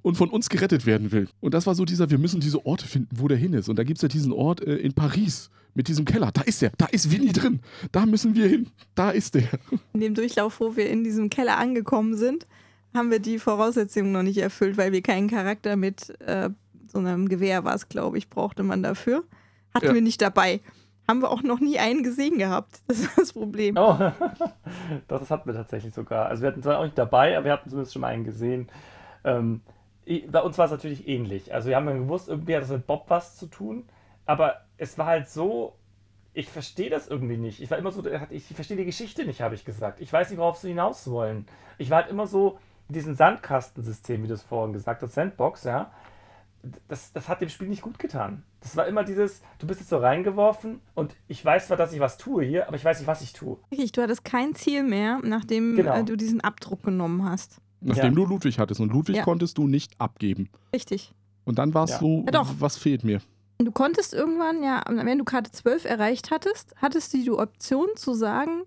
[0.01, 1.29] und von uns gerettet werden will.
[1.39, 3.69] Und das war so dieser, wir müssen diese Orte finden, wo der hin ist.
[3.69, 6.31] Und da gibt es ja diesen Ort äh, in Paris mit diesem Keller.
[6.33, 7.59] Da ist er, da ist Vinny drin.
[7.91, 8.67] Da müssen wir hin.
[8.95, 9.47] Da ist der.
[9.93, 12.45] In dem Durchlauf, wo wir in diesem Keller angekommen sind,
[12.93, 16.49] haben wir die Voraussetzungen noch nicht erfüllt, weil wir keinen Charakter mit äh,
[16.87, 19.23] so einem Gewehr war es, glaube ich, brauchte man dafür.
[19.73, 19.93] Hatten Ja.
[19.95, 20.61] wir nicht dabei.
[21.07, 22.81] Haben wir auch noch nie einen gesehen gehabt.
[22.87, 23.75] Das ist das Problem.
[23.77, 23.97] Oh,
[25.07, 26.27] das hatten wir tatsächlich sogar.
[26.27, 28.69] Also wir hatten zwar auch nicht dabei, aber wir hatten zumindest schon mal einen gesehen.
[29.23, 29.61] Ähm,
[30.31, 31.53] bei uns war es natürlich ähnlich.
[31.53, 33.85] Also wir haben dann gewusst, irgendwie hat das mit Bob was zu tun,
[34.25, 35.75] aber es war halt so,
[36.33, 37.61] ich verstehe das irgendwie nicht.
[37.61, 40.01] Ich war immer so, ich verstehe die Geschichte nicht, habe ich gesagt.
[40.01, 41.45] Ich weiß nicht, worauf sie hinaus wollen.
[41.77, 45.63] Ich war halt immer so in diesem Sandkastensystem, wie du es vorhin gesagt hast, Sandbox,
[45.63, 45.91] ja.
[46.87, 48.43] Das, das hat dem Spiel nicht gut getan.
[48.63, 51.99] Das war immer dieses, du bist jetzt so reingeworfen und ich weiß zwar, dass ich
[51.99, 53.57] was tue hier, aber ich weiß nicht, was ich tue.
[53.71, 55.93] Richtig, du hattest kein Ziel mehr, nachdem Genau.
[55.95, 57.57] äh, du diesen Abdruck genommen hast.
[57.81, 58.09] Nachdem Ja.
[58.11, 58.79] du Ludwig hattest.
[58.79, 59.23] Und Ludwig Ja.
[59.23, 60.49] konntest du nicht abgeben.
[60.73, 61.13] Richtig.
[61.43, 61.99] Und dann war es Ja.
[61.99, 62.49] so, Ja, doch.
[62.59, 63.19] was fehlt mir?
[63.57, 68.13] Du konntest irgendwann, ja, wenn du Karte 12 erreicht hattest, hattest du die Option zu
[68.13, 68.63] sagen,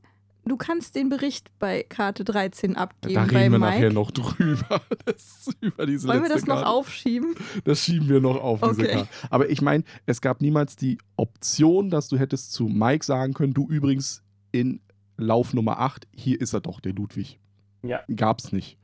[0.47, 3.15] du kannst den Bericht bei Karte 13 abgeben.
[3.15, 3.73] da bei reden wir Mike.
[3.75, 4.81] nachher noch drüber.
[5.05, 6.69] Das, über diese Wollen wir das noch Karte.
[6.71, 7.35] aufschieben?
[7.65, 8.93] Das schieben wir noch auf, diese Okay.
[8.95, 9.09] Karte.
[9.31, 13.55] Aber ich meine, es gab niemals die Option, dass du hättest zu Mike sagen können,
[13.55, 14.81] du übrigens in
[15.17, 17.39] Lauf Nummer 8, hier ist er doch, der Ludwig.
[17.83, 18.01] Ja.
[18.15, 18.79] Gab's nicht.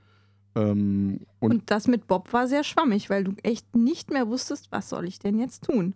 [0.54, 4.70] Ähm, und, Und das mit Bob war sehr schwammig, weil du echt nicht mehr wusstest,
[4.70, 5.94] was soll ich denn jetzt tun?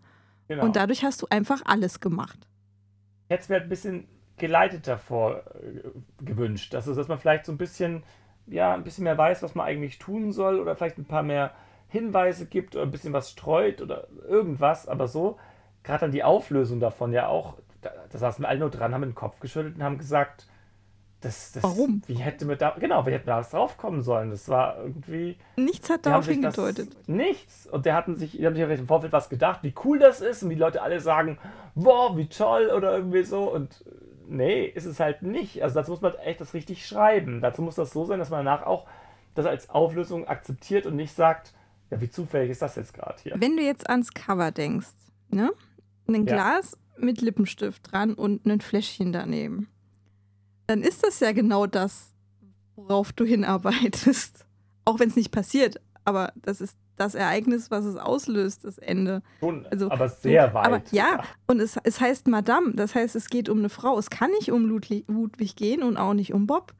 [0.49, 0.65] Genau.
[0.65, 2.47] Und dadurch hast du einfach alles gemacht.
[3.29, 4.05] hätte es mir halt ein bisschen
[4.39, 6.75] geleiteter vor äh, gewünscht.
[6.75, 8.03] Also, dass man vielleicht so ein bisschen,
[8.47, 11.53] ja, ein bisschen mehr weiß, was man eigentlich tun soll oder vielleicht ein paar mehr
[11.89, 15.39] Hinweise gibt oder ein bisschen was streut oder irgendwas, aber so,
[15.85, 19.03] gerade dann die Auflösung davon ja auch, da, da saßen wir alle nur dran, haben
[19.03, 20.47] den Kopf geschüttelt und haben gesagt,
[21.23, 22.03] das, das, Warum?
[22.07, 24.31] Wie hätte man da, genau, wie hätte man da draufkommen sollen?
[24.31, 25.39] Das war irgendwie.
[25.57, 27.09] Nichts hat darauf sich das- hingedeutet.
[27.09, 27.67] Nichts.
[27.67, 30.21] Und der hatten sich, die haben sich vielleicht im Vorfeld was gedacht, wie cool das
[30.21, 31.39] ist und die Leute alle sagen,
[31.75, 33.51] wow, wie toll oder irgendwie so.
[33.51, 33.91] Und äh,
[34.29, 35.63] nee, ist es halt nicht.
[35.63, 37.41] Also dazu muss man echt das richtig schreiben.
[37.41, 38.87] Dazu muss das so sein, dass man danach auch
[39.35, 41.53] das als Auflösung akzeptiert und nicht sagt,
[41.91, 43.35] ja, wie zufällig ist das jetzt gerade hier.
[43.39, 44.93] Wenn du jetzt ans Cover denkst,
[45.29, 45.53] ne?
[46.09, 46.35] Ein Ja.
[46.35, 49.69] Glas mit Lippenstift dran und ein Fläschchen daneben,
[50.67, 52.13] dann ist das ja genau das,
[52.75, 54.47] worauf du hinarbeitest.
[54.85, 59.23] Auch wenn es nicht passiert, aber das ist das Ereignis, was es auslöst, das Ende.
[59.41, 60.67] Schon, also, aber sehr weit.
[60.67, 61.23] aber ja.
[61.47, 63.99] Und es, es heißt Madame, das heißt, es geht um eine Frau.
[63.99, 66.73] Es kann nicht um Ludwig, Ludwig gehen und auch nicht um Bob.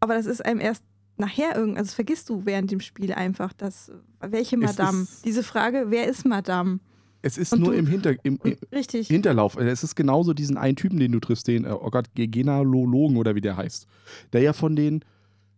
[0.00, 0.82] Aber das ist einem erst
[1.18, 5.02] nachher irgend, also vergisst du während dem Spiel einfach, dass welche Madame?
[5.02, 6.78] ist- Diese Frage, wer ist Madame?
[7.22, 9.08] es ist Und nur du- im, Hinter, im, im Richtig.
[9.08, 9.58] Hinterlauf.
[9.58, 13.34] Es ist genauso diesen einen Typen, den du triffst, den, äh, oh Gott, Genealogen oder
[13.34, 13.86] wie der heißt,
[14.32, 15.04] der ja von den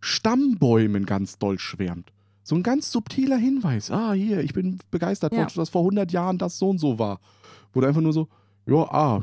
[0.01, 2.13] Stammbäumen ganz doll schwärmt.
[2.45, 3.91] So ein ganz subtiler Hinweis.
[3.91, 5.47] Ah, hier, ich bin begeistert, Ja.
[5.47, 7.21] dass vor 100 Jahren das so und so war.
[7.73, 8.29] Du einfach nur so,
[8.67, 9.23] ja, ah,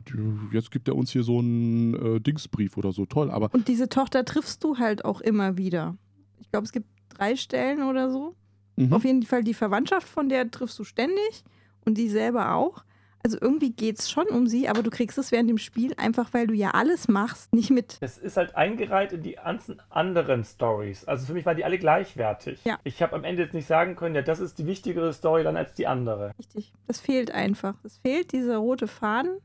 [0.51, 3.05] jetzt gibt er uns hier so einen äh, Dingsbrief oder so.
[3.05, 5.95] Toll, aber Und diese Tochter triffst du halt auch immer wieder.
[6.39, 8.35] Ich glaube, es gibt drei Stellen oder so.
[8.77, 8.93] mhm.
[8.93, 11.43] Auf jeden Fall die Verwandtschaft, von der triffst du ständig
[11.85, 12.83] und die selber auch.
[13.21, 16.33] Also irgendwie geht es schon um sie, aber du kriegst es während dem Spiel einfach,
[16.33, 17.97] weil du ja alles machst, nicht mit.
[18.01, 21.03] Das ist halt eingereiht in die ganzen anderen Stories.
[21.05, 22.61] Also für mich waren die alle gleichwertig.
[22.63, 22.79] Ja.
[22.85, 25.57] Ich habe am Ende jetzt nicht sagen können, ja, das ist die wichtigere Story dann
[25.57, 26.31] als die andere.
[26.39, 26.71] Richtig.
[26.87, 27.75] Das fehlt einfach.
[27.83, 29.39] Es fehlt dieser rote Faden,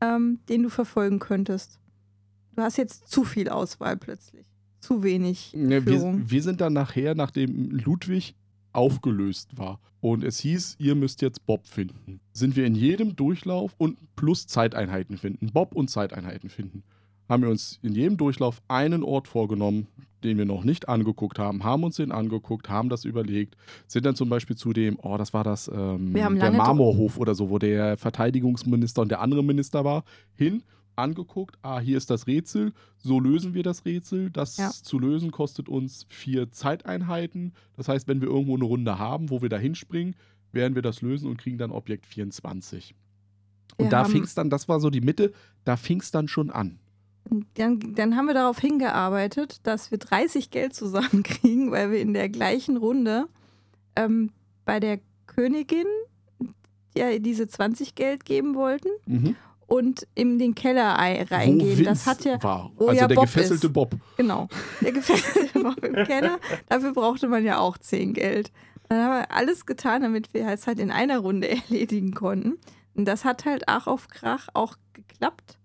[0.00, 1.78] ähm, den du verfolgen könntest.
[2.56, 4.44] Du hast jetzt zu viel Auswahl plötzlich.
[4.80, 6.18] Zu wenig Ne, Führung.
[6.18, 8.34] wir, wir sind dann nachher, nachdem Ludwig
[8.78, 9.80] aufgelöst war.
[10.00, 14.46] Und es hieß, ihr müsst jetzt Bob finden, sind wir in jedem Durchlauf und plus
[14.46, 16.84] Zeiteinheiten finden, Bob und Zeiteinheiten finden,
[17.28, 19.88] haben wir uns in jedem Durchlauf einen Ort vorgenommen,
[20.22, 23.56] den wir noch nicht angeguckt haben, haben uns den angeguckt, haben das überlegt,
[23.88, 27.50] sind dann zum Beispiel zu dem, oh, das war das, ähm, der Marmorhof oder so,
[27.50, 30.62] wo der Verteidigungsminister und der andere Minister war, hin,
[30.98, 34.30] angeguckt, ah, hier ist das Rätsel, so lösen wir das Rätsel.
[34.30, 34.70] Das Ja.
[34.70, 37.52] zu lösen kostet uns vier Zeiteinheiten.
[37.76, 40.14] Das heißt, wenn wir irgendwo eine Runde haben, wo wir da hinspringen,
[40.52, 42.94] werden wir das lösen und kriegen dann Objekt 24.
[43.76, 45.32] Und Wir da fing es dann, das war so die Mitte,
[45.64, 46.78] da fing es dann schon an.
[47.54, 52.28] Dann, dann haben wir darauf hingearbeitet, dass wir 30 Geld zusammenkriegen, weil wir in der
[52.30, 53.26] gleichen Runde
[53.96, 54.30] ähm,
[54.64, 55.86] bei der Königin
[56.96, 59.36] ja, diese 20 Geld geben wollten Mhm.
[59.68, 61.84] Und in den Keller reingehen.
[61.84, 62.72] Das hat ja, war.
[62.76, 63.72] wo also ja der Bob gefesselte ist.
[63.72, 63.94] Bob.
[64.16, 64.48] genau,
[64.80, 66.38] der gefesselte Bob im Keller.
[66.68, 68.50] Dafür brauchte man ja auch 10 Geld.
[68.88, 72.58] Dann haben wir alles getan, damit wir es halt in einer Runde erledigen konnten.
[72.94, 75.58] Und das hat halt Ach auf Krach auch geklappt.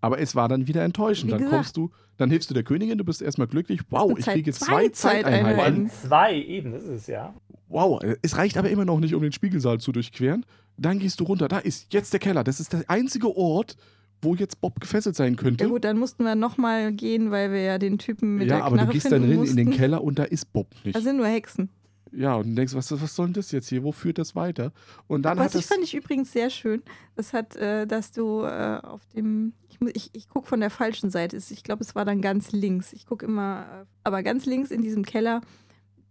[0.00, 1.28] Aber es war dann wieder enttäuschend.
[1.28, 1.56] Wie Dann gesagt.
[1.56, 3.80] kommst du, dann hilfst du der Königin, du bist erstmal glücklich.
[3.90, 5.88] Wow, ich kriege zwei zwei Zeiteinheiten.
[5.88, 5.90] Zeiteinheiten.
[5.90, 7.34] Zwei, eben, das ist es ja.
[7.68, 10.44] Wow, es reicht aber immer noch nicht, um den Spiegelsaal zu durchqueren.
[10.76, 11.48] Dann gehst du runter.
[11.48, 12.44] Da ist jetzt der Keller.
[12.44, 13.76] Das ist der einzige Ort,
[14.22, 15.64] wo jetzt Bob gefesselt sein könnte.
[15.64, 18.64] Ja gut, dann mussten wir nochmal gehen, weil wir ja den Typen mit ja, der
[18.64, 19.70] aber Knarre du gehst dann rein in den.
[19.70, 20.96] Keller und da ist Bob nicht.
[20.96, 21.70] Da sind nur Hexen.
[22.12, 23.82] ja, und du denkst, was, was soll denn das jetzt hier?
[23.82, 24.72] Wo führt das weiter?
[25.06, 26.82] Und dann Was hat ich fand ich übrigens sehr schön,
[27.14, 31.10] das hat, äh, dass du äh, auf dem, ich, ich, ich gucke von der falschen
[31.10, 32.92] Seite, ich glaube, es war dann ganz links.
[32.92, 35.42] Ich gucke immer, äh, aber ganz links in diesem Keller,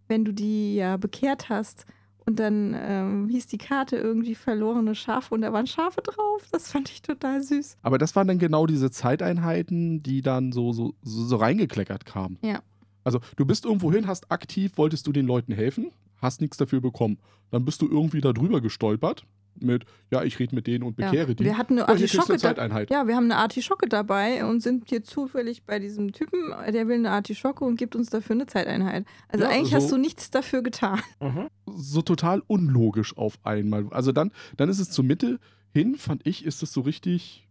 [0.08, 1.86] wenn du die ja bekehrt hast
[2.26, 6.48] und dann ähm, hieß die Karte irgendwie verlorene Schafe und da waren Schafe drauf.
[6.52, 7.78] Das fand ich total süß.
[7.84, 12.40] Aber das waren dann genau diese Zeiteinheiten, die dann so, so, so, so reingekleckert kamen.
[12.42, 12.62] Ja.
[13.04, 15.92] Also du bist irgendwo hin, hast aktiv, wolltest du den Leuten helfen,
[16.22, 17.20] hast nichts dafür bekommen.
[17.52, 19.26] Dann bist du irgendwie da drüber gestolpert
[19.60, 21.10] mit, ja, ich rede mit denen und Ja.
[21.10, 21.44] bekehre die.
[21.46, 22.90] Wir hatten eine ja, Artischocke eine da, Zeiteinheit.
[22.90, 26.40] Ja, wir haben eine Artischocke dabei und sind hier zufällig bei diesem Typen,
[26.72, 29.06] der will eine Artischocke und gibt uns dafür eine Zeiteinheit.
[29.30, 31.00] Also Ja, eigentlich so- hast du nichts dafür getan.
[31.22, 31.48] Mhm.
[31.66, 33.88] So total unlogisch auf einmal.
[33.92, 35.40] Also dann, dann ist es zur Mitte
[35.74, 37.48] hin, fand ich, ist es so richtig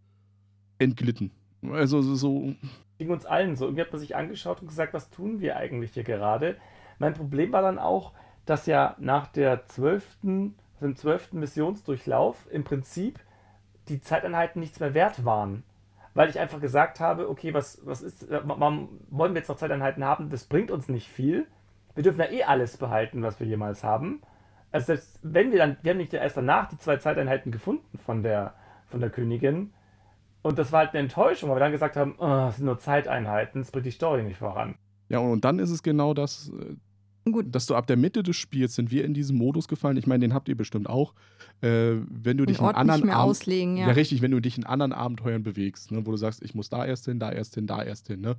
[0.79, 1.31] entglitten.
[1.71, 2.55] Also so- so,
[2.99, 3.65] ging uns allen so.
[3.67, 6.57] Irgendwie hat man sich angeschaut und gesagt, was tun wir eigentlich hier gerade?
[6.99, 8.13] Mein Problem war dann auch,
[8.47, 13.19] dass ja nach der zwölften, dem zwölften Missionsdurchlauf im Prinzip
[13.89, 15.65] die Zeiteinheiten nichts mehr wert waren.
[16.15, 20.05] Weil ich einfach gesagt habe, okay, was, was ist, äh, wollen wir jetzt noch Zeiteinheiten
[20.05, 20.31] haben?
[20.31, 21.47] Das bringt uns nicht viel.
[21.95, 24.23] Wir dürfen ja eh alles behalten, was wir jemals haben.
[24.71, 28.23] Also selbst wenn wir dann, wir haben nicht erst danach die zwei Zeiteinheiten gefunden von
[28.23, 28.55] der,
[28.87, 29.73] von der Königin.
[30.43, 32.79] Und das war halt eine Enttäuschung, weil wir dann gesagt haben, oh, das sind nur
[32.79, 34.75] Zeiteinheiten, das bringt die Story nicht voran.
[35.09, 36.75] ja, und dann ist es genau das, äh,
[37.31, 39.97] Gut, dass du ab der Mitte des Spiels sind wir in diesen Modus gefallen.
[39.97, 41.15] Ich meine, den habt ihr bestimmt auch.
[41.63, 43.87] Äh, wenn du dich in anderen nicht auslegen, Ja.
[43.87, 43.93] ja.
[43.93, 46.85] richtig, wenn du dich in anderen Abenteuern bewegst, ne, wo du sagst, ich muss da
[46.85, 48.37] erst hin, da erst hin, da erst hin, ne?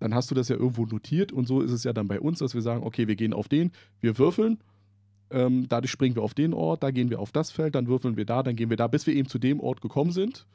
[0.00, 2.40] Dann hast du das ja irgendwo notiert und so ist es ja dann bei uns,
[2.40, 4.58] dass wir sagen, okay, wir gehen auf den, wir würfeln,
[5.30, 8.16] ähm, dadurch springen wir auf den Ort, da gehen wir auf das Feld, dann würfeln
[8.18, 10.46] wir da, dann gehen wir da, bis wir eben zu dem Ort gekommen sind,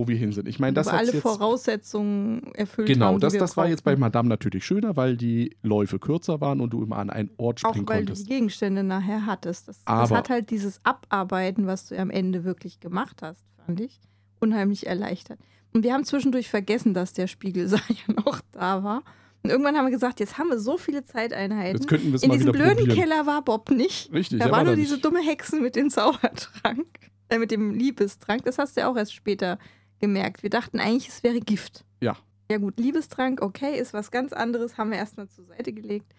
[0.00, 0.48] wo wir hin sind.
[0.48, 3.20] Ich meine, das hat's alle jetzt, Voraussetzungen erfüllt Genau, haben.
[3.20, 3.96] das, das war jetzt bei.
[3.96, 7.70] Madame natürlich schöner, weil die Läufe kürzer waren und du immer an einen Ort Auch
[7.70, 8.26] springen weil du konntest.
[8.26, 9.68] die Gegenstände nachher hattest.
[9.68, 14.00] Das, das hat halt dieses Abarbeiten, was du am Ende wirklich gemacht hast, fand ich,
[14.40, 15.38] unheimlich erleichtert.
[15.74, 19.02] Und wir haben zwischendurch vergessen, dass der Spiegelsaal ja noch da war.
[19.42, 21.76] Und irgendwann haben wir gesagt, jetzt haben wir so viele Zeiteinheiten.
[21.78, 22.96] Jetzt könnten wir es In mal diesem blöden probieren.
[22.98, 24.12] Keller war Bob nicht.
[24.12, 26.86] Richtig, Da war war nur da diese dumme Hexen mit dem Zaubertrank,
[27.28, 28.44] äh, mit dem Liebestrank.
[28.44, 29.58] Das hast du ja auch erst später
[30.00, 30.42] gemerkt.
[30.42, 31.84] Wir dachten eigentlich, es wäre Gift.
[32.00, 32.16] Ja.
[32.50, 36.12] Ja gut, Liebestrank, okay, ist was ganz anderes, haben wir erstmal zur Seite gelegt.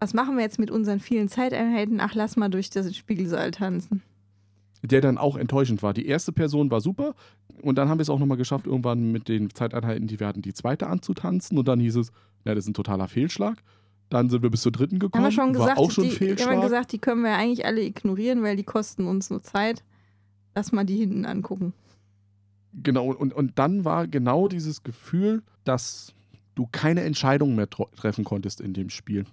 [0.00, 2.00] Was machen wir jetzt mit unseren vielen Zeiteinheiten?
[2.00, 4.02] Ach, lass mal durch den Spiegelsaal tanzen.
[4.82, 5.94] der dann auch enttäuschend war.
[5.94, 7.14] Die erste Person war super
[7.62, 10.42] und dann haben wir es auch nochmal geschafft, irgendwann mit den Zeiteinheiten, die wir hatten,
[10.42, 12.12] die zweite anzutanzen und dann hieß es,
[12.44, 13.58] na, das ist ein totaler Fehlschlag.
[14.10, 16.10] Dann sind wir bis zur dritten gekommen, Haben wir schon gesagt, war auch schon die,
[16.10, 16.62] die, haben wir Fehlschlag.
[16.62, 19.82] gesagt, die können wir eigentlich alle ignorieren, weil die kosten uns nur Zeit.
[20.54, 21.72] Lass mal die hinten angucken.
[22.82, 26.14] Genau, und, und dann war genau dieses Gefühl, dass
[26.54, 29.24] du keine Entscheidung mehr treffen konntest in dem Spiel.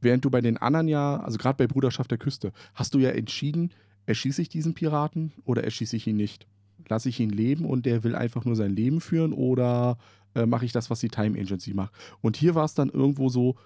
[0.00, 3.10] Während du bei den anderen ja, also gerade bei Bruderschaft der Küste, hast du ja
[3.10, 3.70] entschieden,
[4.06, 6.46] erschieße ich diesen Piraten oder erschieße ich ihn nicht?
[6.88, 9.98] Lasse ich ihn leben und der will einfach nur sein Leben führen oder
[10.34, 11.92] äh, mache ich das, was die Time Agency macht?
[12.22, 13.56] Und hier war es dann irgendwo so,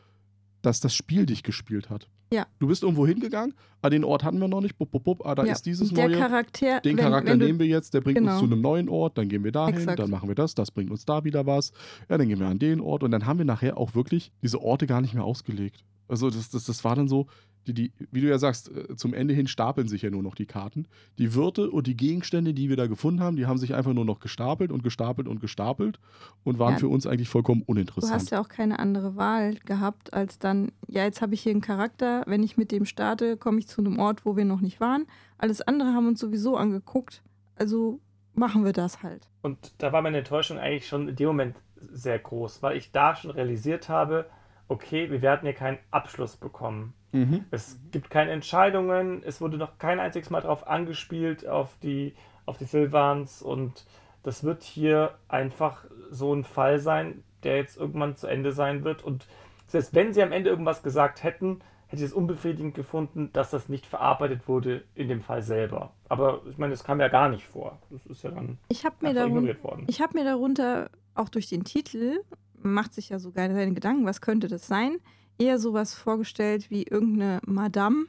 [0.61, 2.09] dass das Spiel dich gespielt hat.
[2.33, 2.47] Ja.
[2.59, 5.35] Du bist irgendwo hingegangen, ah, den Ort hatten wir noch nicht, bup, bup, bup, ah,
[5.35, 5.53] da ja.
[5.53, 6.19] ist dieses der neue.
[6.19, 8.33] Charakter, Den wenn, Charakter wenn du, nehmen wir jetzt, der bringt Genau.
[8.33, 9.99] uns zu einem neuen Ort, dann gehen wir dahin, Exakt.
[9.99, 11.73] dann machen wir das, das bringt uns da wieder was.
[12.09, 14.61] Ja, dann gehen wir an den Ort und dann haben wir nachher auch wirklich diese
[14.61, 15.85] Orte gar nicht mehr ausgelegt.
[16.09, 17.27] Also das, das, das war dann so,
[17.67, 20.35] die, die, wie du ja sagst, äh, zum Ende hin stapeln sich ja nur noch
[20.35, 20.87] die Karten.
[21.19, 24.05] Die Wirte und die Gegenstände, die wir da gefunden haben, die haben sich einfach nur
[24.05, 25.99] noch gestapelt und gestapelt und gestapelt
[26.45, 26.79] und waren Ja.
[26.79, 28.13] für uns eigentlich vollkommen du uninteressant.
[28.15, 31.61] hast ja auch keine andere Wahl gehabt, als dann, ja, jetzt habe ich hier einen
[31.61, 34.81] Charakter, wenn ich mit dem starte, komme ich zu einem Ort, wo wir noch nicht
[34.81, 35.07] waren.
[35.39, 37.23] Alles andere haben uns sowieso angeguckt,
[37.57, 38.01] also
[38.35, 39.29] machen wir das halt.
[39.43, 43.15] Und da war meine Enttäuschung eigentlich schon in dem Moment sehr groß, weil ich da
[43.15, 44.27] schon realisiert habe,
[44.69, 46.95] okay, wir werden hier keinen Abschluss bekommen.
[47.15, 47.45] Mhm.
[47.53, 52.59] Es gibt keine Entscheidungen, es wurde noch kein einziges Mal darauf angespielt, auf die, auf
[52.59, 53.87] die Silvans und
[54.25, 59.05] das wird hier einfach so ein Fall sein, der jetzt irgendwann zu Ende sein wird
[59.05, 59.27] und
[59.69, 63.69] selbst wenn sie am Ende irgendwas gesagt hätten, hätte ich es unbefriedigend gefunden, dass das
[63.69, 65.93] nicht verarbeitet wurde in dem Fall selber.
[66.09, 67.79] Aber ich meine, das kam ja gar nicht vor.
[67.91, 69.85] Das ist ja dann ich hab mir darun worden.
[69.87, 72.21] Ich habe mir darunter, auch durch den Titel,
[72.61, 74.97] macht sich ja sogar seine Gedanken, was könnte das sein,
[75.39, 78.07] eher sowas vorgestellt wie irgendeine Madame,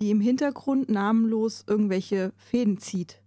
[0.00, 3.22] die im Hintergrund namenlos irgendwelche Fäden zieht.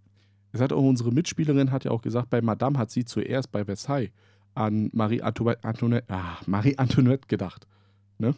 [0.53, 3.65] Es hat auch unsere Mitspielerin hat ja auch gesagt, bei Madame hat sie zuerst bei
[3.65, 4.11] Versailles
[4.53, 7.67] an Marie Antoinette, ah, Marie Antoinette gedacht.
[8.17, 8.35] Ne?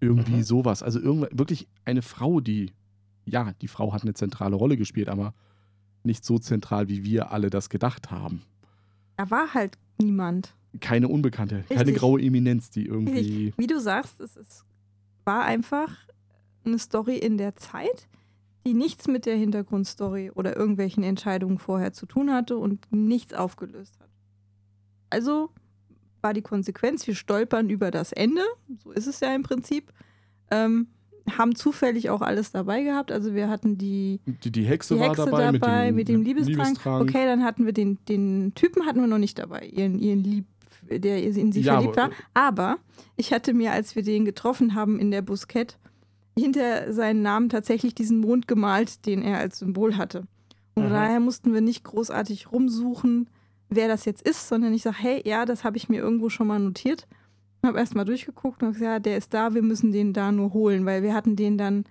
[0.00, 0.42] Irgendwie mhm.
[0.42, 0.82] sowas.
[0.82, 2.72] Also wirklich eine Frau, die,
[3.24, 5.34] ja, die Frau hat eine zentrale Rolle gespielt, aber
[6.02, 8.42] nicht so zentral, wie wir alle das gedacht haben.
[9.16, 10.54] Da war halt niemand.
[10.80, 11.76] Keine Unbekannte, Richtig.
[11.76, 13.12] keine graue Eminenz, die irgendwie.
[13.12, 13.54] Richtig.
[13.58, 14.64] Wie du sagst, es, es
[15.24, 15.96] war einfach
[16.64, 18.08] eine Story in der Zeit,
[18.66, 23.98] die nichts mit der Hintergrundstory oder irgendwelchen Entscheidungen vorher zu tun hatte und nichts aufgelöst
[23.98, 24.10] hat.
[25.10, 25.50] Also
[26.20, 28.42] war die Konsequenz, wir stolpern über das Ende,
[28.82, 29.92] so ist es ja im Prinzip.
[30.50, 30.88] Ähm,
[31.36, 33.12] haben zufällig auch alles dabei gehabt.
[33.12, 36.26] Also wir hatten die, die, die Hexe, die Hexe war dabei, dabei mit dem, mit
[36.26, 36.68] dem Liebestrank.
[36.68, 37.02] Liebestrank.
[37.02, 40.46] Okay, dann hatten wir den, den Typen hatten wir noch nicht dabei, ihren, ihren Lieb,
[40.88, 42.10] der in sie ja, verliebt war.
[42.34, 42.78] Aber
[43.16, 45.78] ich hatte mir, als wir den getroffen haben in der Buskett,
[46.38, 50.24] hinter seinen Namen tatsächlich diesen Mond gemalt, den er als Symbol hatte.
[50.74, 50.92] Und Aha.
[50.92, 53.28] daher mussten wir nicht großartig rumsuchen,
[53.68, 56.46] wer das jetzt ist, sondern ich sage, hey, ja, das habe ich mir irgendwo schon
[56.46, 57.06] mal notiert.
[57.64, 60.52] Habe erst mal durchgeguckt und gesagt, ja, der ist da, wir müssen den da nur
[60.52, 61.84] holen, weil wir hatten den dann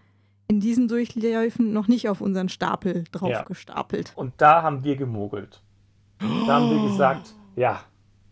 [0.47, 3.43] in diesen Durchläufen noch nicht auf unseren Stapel drauf ja.
[3.43, 4.13] gestapelt.
[4.15, 5.61] Und da haben wir gemogelt.
[6.19, 7.81] Da haben wir gesagt, ja,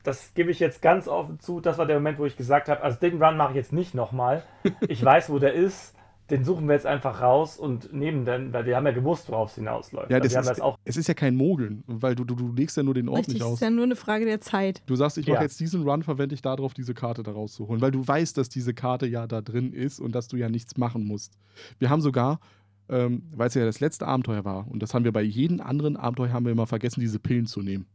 [0.05, 1.59] das gebe ich jetzt ganz offen zu.
[1.59, 3.93] Das war der Moment, wo ich gesagt habe, also den Run mache ich jetzt nicht
[3.93, 4.43] nochmal.
[4.87, 5.95] Ich weiß, wo der ist
[6.29, 9.49] den suchen wir jetzt einfach raus und nehmen dann, weil wir haben ja gewusst, worauf
[9.49, 10.09] es hinausläuft.
[10.09, 12.77] Ja, das ist, das auch es ist ja kein Mogeln, weil du, du, du legst
[12.77, 13.53] ja nur den Ort Richtig, nicht aus.
[13.53, 14.81] Es ist ja nur eine Frage der Zeit.
[14.87, 15.43] Du sagst, ich mache ja.
[15.43, 18.73] jetzt diesen Run, verwende ich darauf, diese Karte da rauszuholen, weil du weißt, dass diese
[18.73, 21.37] Karte ja da drin ist und dass du ja nichts machen musst.
[21.77, 22.39] Wir haben sogar,
[22.89, 25.95] ähm, weil es ja das letzte Abenteuer war, und das haben wir bei jedem anderen
[25.95, 27.85] Abenteuer haben wir immer vergessen, diese Pillen zu nehmen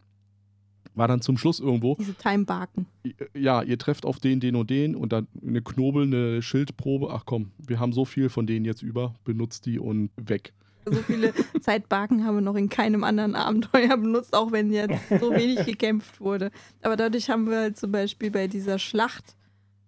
[1.00, 1.96] war dann zum Schluss irgendwo.
[1.98, 2.86] Diese Timebarken.
[3.34, 7.08] Ja, ihr trefft auf den, den und den und dann eine Knobel, eine Schildprobe.
[7.10, 10.52] Ach komm, wir haben so viel von denen jetzt über, benutzt die und weg.
[10.84, 15.30] So viele Zeitbarken haben wir noch in keinem anderen Abenteuer benutzt, auch wenn jetzt so
[15.30, 16.50] wenig gekämpft wurde.
[16.82, 19.36] Aber dadurch haben wir halt zum Beispiel bei dieser Schlacht,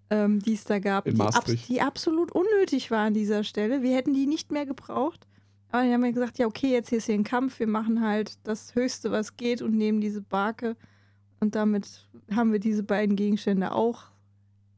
[0.08, 3.82] ähm, die es da gab, die, ab, die, absolut unnötig war an dieser Stelle.
[3.82, 5.26] Wir hätten die nicht mehr gebraucht.
[5.72, 8.02] Aber die haben ja gesagt, ja, okay, jetzt hier ist hier ein Kampf, wir machen
[8.02, 10.74] halt das Höchste, was geht und nehmen diese Barke
[11.42, 14.04] und damit haben wir diese beiden Gegenstände auch.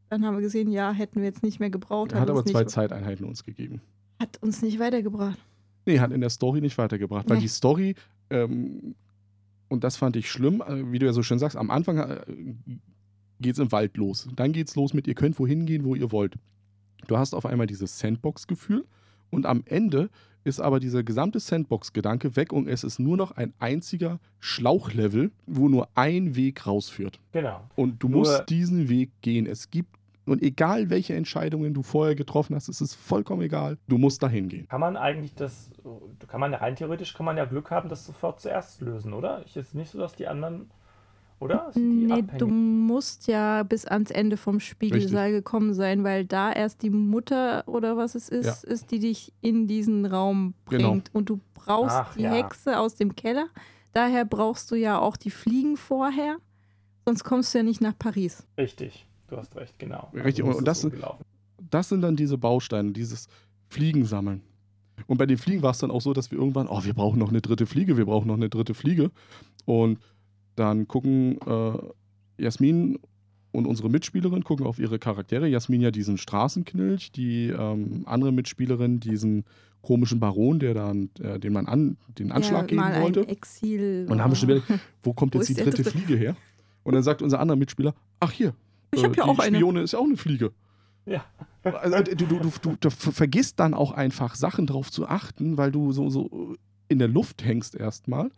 [0.08, 2.12] Dann haben wir gesehen, ja, hätten wir jetzt nicht mehr gebraucht.
[2.12, 3.82] Er hat, aber zwei Zeiteinheiten uns gegeben.
[4.18, 5.38] Hat uns nicht weitergebracht.
[5.84, 7.28] Nee, hat in der Story nicht weitergebracht.
[7.28, 7.96] Weil die Story,
[8.30, 8.94] ähm,
[9.68, 12.22] und das fand ich schlimm, äh, wie du ja so schön sagst, am Anfang äh,
[13.40, 14.26] geht es im Wald los.
[14.34, 16.36] Dann geht es los mit, ihr könnt wohin gehen, wo ihr wollt.
[17.08, 18.86] Du hast auf einmal dieses Sandbox-Gefühl
[19.28, 20.08] und am Ende
[20.44, 25.68] ist aber dieser gesamte Sandbox-Gedanke weg und es ist nur noch ein einziger Schlauchlevel, wo
[25.68, 27.18] nur ein Weg rausführt.
[27.32, 27.62] Genau.
[27.74, 29.46] Und du nur musst diesen Weg gehen.
[29.46, 29.88] Es gibt
[30.26, 33.76] und egal welche Entscheidungen du vorher getroffen hast, es ist vollkommen egal.
[33.88, 34.66] Du musst dahin gehen.
[34.68, 35.70] Kann man eigentlich das,
[36.28, 39.42] kann man ja rein theoretisch, kann man ja Glück haben, das sofort zuerst lösen, oder?
[39.44, 40.70] Ich ist nicht so, dass die anderen
[41.44, 41.70] oder?
[41.74, 42.38] nee, abhängig?
[42.38, 45.44] du musst ja bis ans Ende vom Spiegelsaal Richtig.
[45.44, 48.72] gekommen sein, weil da erst die Mutter oder was es ist, ja.
[48.72, 50.90] ist, die dich in diesen Raum genau.
[50.90, 51.04] bringt.
[51.06, 51.18] Genau.
[51.18, 52.32] Und du brauchst Ach, die ja.
[52.32, 53.48] Hexe aus dem Keller.
[53.92, 56.38] Daher brauchst du ja auch die Fliegen vorher.
[57.04, 58.46] Sonst kommst du ja nicht nach Paris.
[58.58, 60.10] Richtig, du hast recht, genau.
[60.14, 60.90] Richtig, also und das, so
[61.70, 63.28] das sind dann diese Bausteine, dieses
[63.68, 64.42] Fliegen sammeln.
[65.06, 67.18] Und bei den Fliegen war es dann auch so, dass wir irgendwann, oh, wir brauchen
[67.18, 69.10] noch eine dritte Fliege, wir brauchen noch eine dritte Fliege.
[69.64, 69.98] Und
[70.56, 72.98] dann gucken äh, Jasmin
[73.52, 75.46] und unsere Mitspielerin gucken auf ihre Charaktere.
[75.46, 79.44] Jasmin ja diesen Straßenknilch, die ähm, andere Mitspielerin diesen
[79.82, 83.28] komischen Baron, der dann, äh, den man an, den Anschlag ja, geben wollte.
[83.28, 84.62] Exil, und dann haben wir schon wieder,
[85.02, 86.36] wo kommt wo jetzt die dritte Fliege her?
[86.82, 88.54] Und dann sagt unser anderer Mitspieler, ach hier,
[88.92, 89.58] ich äh, ja auch eine.
[89.58, 90.52] Spione ist ja auch eine Fliege.
[91.06, 91.24] Ja.
[91.62, 95.92] Also, du, du, du, du, vergisst dann auch einfach Sachen drauf zu achten, weil du
[95.92, 96.54] so, so
[96.88, 98.30] in der Luft hängst erstmal.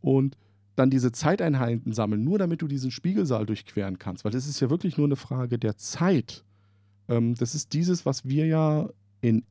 [0.00, 0.36] Und
[0.76, 4.70] dann diese Zeiteinheiten sammeln, nur damit du diesen Spiegelsaal durchqueren kannst, weil das ist ja
[4.70, 6.44] wirklich nur eine Frage der Zeit.
[7.08, 8.88] Ähm, das ist dieses, was wir ja
[9.20, 9.44] in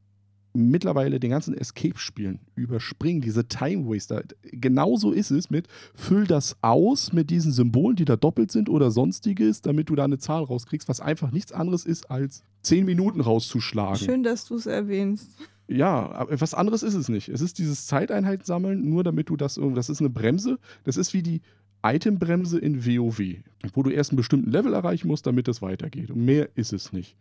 [0.54, 4.24] mittlerweile den ganzen Escape-Spielen überspringen, diese Time Waster.
[4.44, 8.92] Genauso ist es mit, füll das aus mit diesen Symbolen, die da doppelt sind oder
[8.92, 13.20] sonstiges, damit du da eine Zahl rauskriegst, was einfach nichts anderes ist, als 10 Minuten
[13.20, 13.98] rauszuschlagen.
[13.98, 15.28] Schön, dass du es erwähnst.
[15.68, 17.30] Ja, aber was anderes ist es nicht.
[17.30, 20.98] Es ist dieses Zeiteinheiten sammeln, nur damit du das irgendwie, das ist eine Bremse, das
[20.98, 21.42] ist wie die
[21.86, 23.38] Itembremse in WoW,
[23.74, 26.12] wo du erst einen bestimmten Level erreichen musst, damit es weitergeht.
[26.12, 27.16] Und mehr ist es nicht.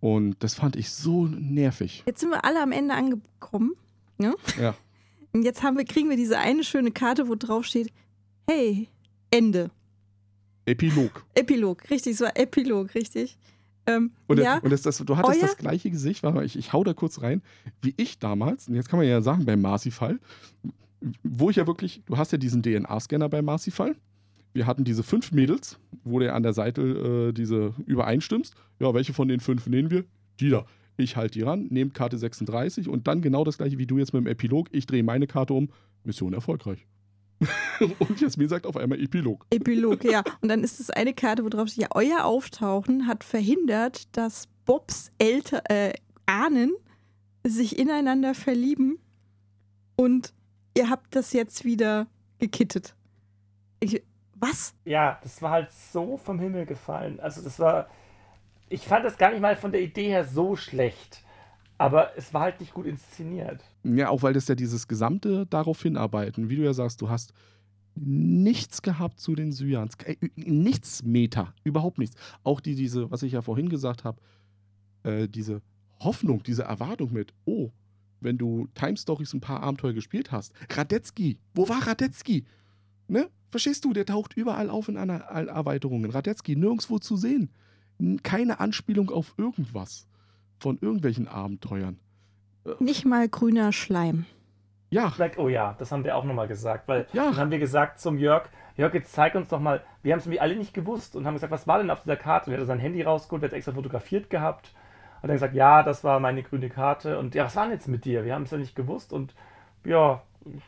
[0.00, 2.02] Und das fand ich so nervig.
[2.06, 3.72] Jetzt sind wir alle am Ende angekommen.
[4.18, 4.34] Ne?
[4.58, 4.74] Ja.
[5.32, 7.92] Und jetzt haben wir, kriegen wir diese eine schöne Karte, wo drauf steht,
[8.48, 8.88] hey,
[9.30, 9.70] Ende.
[10.64, 11.24] Epilog.
[11.34, 13.38] Epilog, richtig, es war Epilog, richtig.
[13.96, 16.56] Ähm, Und, ja, und das, das, du hattest Euer- das gleiche Gesicht, warte mal, ich,
[16.58, 17.42] ich hau da kurz rein,
[17.82, 20.18] wie ich damals, und jetzt kann man ja sagen, beim Marcy-Fall,
[21.22, 23.96] wo ich ja wirklich, du hast ja diesen DNA-Scanner beim Marcy-Fall.
[24.52, 26.82] Wir hatten diese fünf Mädels, wo du an der Seite
[27.28, 28.54] äh, diese übereinstimmst.
[28.80, 30.04] Ja, welche von den fünf nehmen wir?
[30.40, 30.66] Die da.
[30.96, 34.12] Ich halte die ran, nehme Karte 36 und dann genau das gleiche wie du jetzt
[34.12, 34.68] mit dem Epilog.
[34.72, 35.70] Ich drehe meine Karte um.
[36.02, 36.86] Mission erfolgreich.
[37.98, 39.46] und Jasmin sagt auf einmal Epilog.
[39.50, 40.22] Epilog, ja.
[40.40, 44.46] Und dann ist es eine Karte, wo drauf steht, ja, euer Auftauchen hat verhindert, dass
[44.66, 45.92] Bobs Eltern, äh,
[46.26, 46.74] Ahnen
[47.44, 48.98] sich ineinander verlieben
[49.96, 50.32] und
[50.76, 52.06] ihr habt das jetzt wieder
[52.38, 52.94] gekittet.
[53.80, 54.02] Ich,
[54.34, 54.74] was?
[54.84, 57.20] Ja, das war halt so vom Himmel gefallen.
[57.20, 57.88] Also das war,
[58.68, 61.24] ich fand das gar nicht mal von der Idee her so schlecht,
[61.80, 63.64] aber es war halt nicht gut inszeniert.
[63.84, 67.32] Ja, auch weil das ja dieses gesamte darauf hinarbeiten, wie du ja sagst, du hast
[67.94, 69.94] nichts gehabt zu den Syrians.
[70.04, 72.16] Äh, Nichts Meta, überhaupt nichts.
[72.44, 74.20] Auch die, diese, was ich ja vorhin gesagt habe,
[75.04, 75.62] äh, diese
[76.00, 77.70] Hoffnung, diese Erwartung mit, oh,
[78.20, 82.44] wenn du Time Stories ein paar Abenteuer gespielt hast, Radetzky, wo war Radetzky?
[83.08, 83.30] Ne?
[83.50, 86.10] Verstehst du, der taucht überall auf in Erweiterungen.
[86.10, 87.48] Radetzky nirgendwo zu sehen.
[88.22, 90.09] Keine Anspielung auf irgendwas
[90.60, 91.98] von irgendwelchen Abenteuern.
[92.78, 94.26] Nicht mal grüner Schleim.
[94.90, 97.26] Ja, Vielleicht, oh ja, das haben wir auch nochmal gesagt, weil Ja.
[97.30, 100.26] dann haben wir gesagt zum Jörg, Jörg, jetzt zeig uns doch mal, wir haben es
[100.26, 102.50] irgendwie alle nicht gewusst und haben gesagt, was war denn auf dieser Karte?
[102.50, 104.74] Und er hat sein Handy rausgeholt, er hat extra fotografiert gehabt
[105.22, 107.88] und dann gesagt, ja, das war meine grüne Karte und ja, was war denn jetzt
[107.88, 108.24] mit dir?
[108.24, 109.34] Wir haben es ja nicht gewusst und
[109.84, 110.62] ja, ich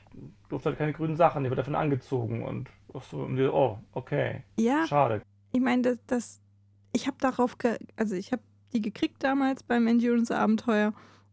[0.49, 3.79] durfte halt keine grünen Sachen, die wird davon angezogen und ach so, und wir, oh,
[3.93, 5.23] okay, Ja, schade.
[5.53, 6.43] ich meine, das, das,
[6.93, 10.93] ich habe darauf, ge also ich habe die gekriegt damals beim Endurance-Abenteuer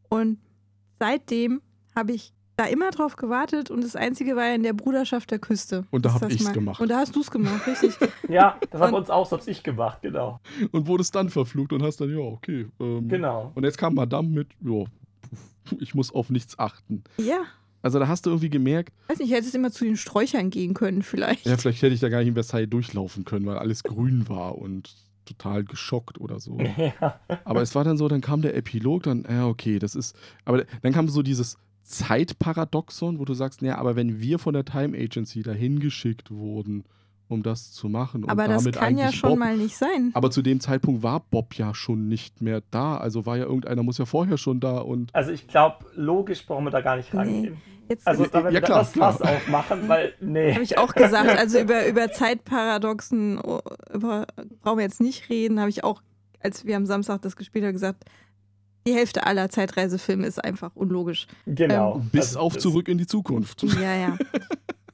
[0.09, 0.37] und
[0.99, 1.61] seitdem
[1.95, 5.39] habe ich da immer drauf gewartet und das Einzige war ja in der Bruderschaft der
[5.39, 5.85] Küste.
[5.91, 6.81] Und da Dass hab das ich's mal- gemacht.
[6.81, 7.93] Und da hast du es gemacht, richtig.
[8.29, 10.39] Ja, das hat uns auch, das hab ich gemacht, genau.
[10.71, 12.67] und wurdest dann verflucht und hast dann, ja, okay.
[12.81, 13.51] Ähm, Genau.
[13.55, 14.83] Und jetzt kam Madame mit, ja,
[15.79, 17.03] ich muss auf nichts achten.
[17.17, 17.43] ja,
[17.81, 21.01] Also da hast du irgendwie gemerkt, weiß nicht, hättest immer zu den Sträuchern gehen können
[21.01, 21.45] vielleicht.
[21.45, 24.57] ja, vielleicht hätte ich da gar nicht in Versailles durchlaufen können, weil alles grün war
[24.57, 24.93] und
[25.29, 26.57] total geschockt oder so.
[26.77, 27.19] Ja.
[27.43, 30.15] Aber es war dann so, dann kam der Epilog, dann, ja, okay, das ist,
[30.45, 34.65] aber dann kam so dieses Zeitparadoxon, wo du sagst, naja, aber wenn wir von der
[34.65, 36.85] Time Agency dahin geschickt wurden,
[37.29, 40.11] um das zu machen und Aber das damit kann ja schon Bob, mal nicht sein.
[40.13, 43.83] aber zu dem Zeitpunkt war Bob ja schon nicht mehr da, also war ja irgendeiner
[43.83, 47.13] muss ja vorher schon da und Also ich glaube, logisch brauchen wir da gar nicht
[47.13, 47.57] rangehen.
[47.89, 49.35] Jetzt Also da werden ja, wir klar, das Fass klar.
[49.35, 50.53] aufmachen, weil, nee.
[50.53, 51.29] habe ich auch gesagt.
[51.39, 53.61] Also über, über Zeitparadoxen oh,
[53.93, 54.27] über,
[54.61, 55.59] brauchen wir jetzt nicht reden.
[55.59, 56.03] Habe ich auch,
[56.39, 58.05] als wir am Samstag das gespielt haben, gesagt,
[58.85, 61.25] die Hälfte aller Zeitreisefilme ist einfach unlogisch.
[61.47, 62.01] Genau.
[62.11, 63.63] bis Also auf zurück in die Zukunft.
[63.63, 64.17] Ja, ja.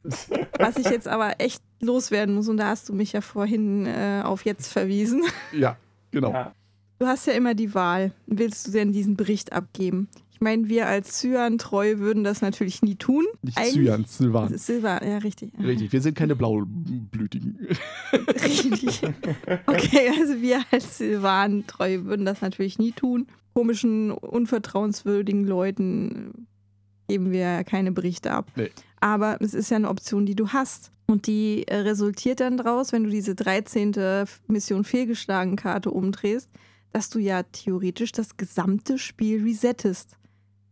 [0.60, 4.22] Was ich jetzt aber echt loswerden muss, und da hast du mich ja vorhin äh,
[4.24, 5.24] auf jetzt verwiesen.
[5.54, 5.78] Ja,
[6.12, 6.32] genau.
[6.32, 6.54] Ja.
[7.00, 8.12] Du hast ja immer die Wahl.
[8.26, 10.08] Willst du denn diesen Bericht abgeben?
[10.32, 13.24] Ich meine, wir als Cyan-Treu würden das natürlich nie tun.
[13.42, 14.58] Nicht Eigentlich- Cyan, Das Silvan.
[14.58, 15.52] Silber, ja, richtig.
[15.62, 17.68] Richtig, wir sind keine Blaublütigen.
[18.44, 19.02] Richtig.
[19.66, 23.28] Okay, also wir als Silvan-Treu würden das natürlich nie tun.
[23.54, 26.48] Komischen, unvertrauenswürdigen Leuten
[27.08, 28.52] geben wir ja keine Berichte ab.
[28.56, 28.72] Nee.
[29.00, 30.92] Aber es ist ja eine Option, die du hast.
[31.08, 34.26] Und die äh, resultiert dann daraus, wenn du diese 13.
[34.48, 36.50] Mission fehlgeschlagen Karte umdrehst,
[36.92, 40.18] dass du ja theoretisch das gesamte Spiel resettest.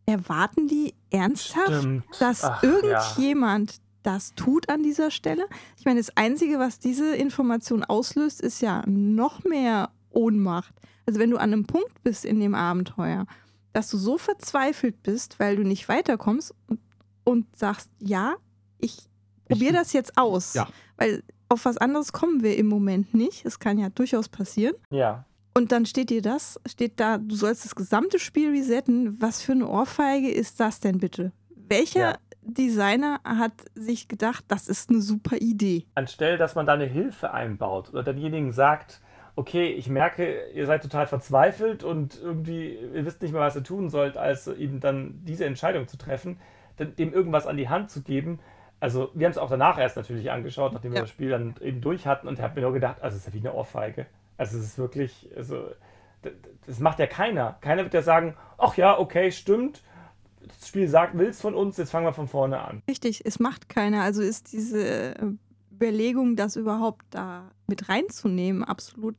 [0.05, 2.05] Erwarten die ernsthaft, Stimmt.
[2.19, 5.45] dass Ach, irgendjemand das tut an dieser Stelle?
[5.77, 10.73] Ich meine, das Einzige, was diese Information auslöst, ist ja noch mehr Ohnmacht.
[11.05, 13.25] Also wenn du an einem Punkt bist in dem Abenteuer,
[13.71, 16.79] dass du so verzweifelt bist, weil du nicht weiterkommst und,
[17.23, 18.35] und sagst, ja,
[18.79, 19.09] ich
[19.47, 20.53] probiere Ich- das jetzt aus.
[20.53, 20.67] Ja.
[20.97, 23.45] Weil auf was anderes kommen wir im Moment nicht.
[23.45, 24.75] Es kann ja durchaus passieren.
[24.89, 25.25] Ja.
[25.55, 29.21] Und dann steht dir das, steht da, du sollst das gesamte Spiel resetten.
[29.21, 31.31] Was für eine Ohrfeige ist das denn bitte?
[31.69, 32.17] Welcher Ja.
[32.41, 35.85] Designer hat sich gedacht, das ist eine super Idee?
[35.95, 38.99] Anstelle, dass man da eine Hilfe einbaut oder denjenigen sagt,
[39.35, 43.63] okay, ich merke, ihr seid total verzweifelt und irgendwie, ihr wisst nicht mehr, was ihr
[43.63, 46.37] tun sollt, als eben dann diese Entscheidung zu treffen,
[46.79, 48.39] dem irgendwas an die Hand zu geben.
[48.83, 50.97] Also, wir haben es auch danach erst natürlich angeschaut, nachdem ja.
[50.97, 53.33] wir das Spiel dann eben durch hatten und habe mir nur gedacht, also, es ist
[53.33, 54.07] ja wie eine Ohrfeige.
[54.35, 55.69] Also, es ist wirklich, also,
[56.67, 57.55] das macht ja keiner.
[57.61, 59.83] Keiner wird ja sagen, ach ja, okay, stimmt,
[60.41, 62.81] das Spiel sagt, will es von uns, jetzt fangen wir von vorne an.
[62.89, 64.01] Richtig, es macht keiner.
[64.01, 65.25] Also ist diese äh,
[65.71, 69.15] Überlegung, das überhaupt da mit reinzunehmen, absolut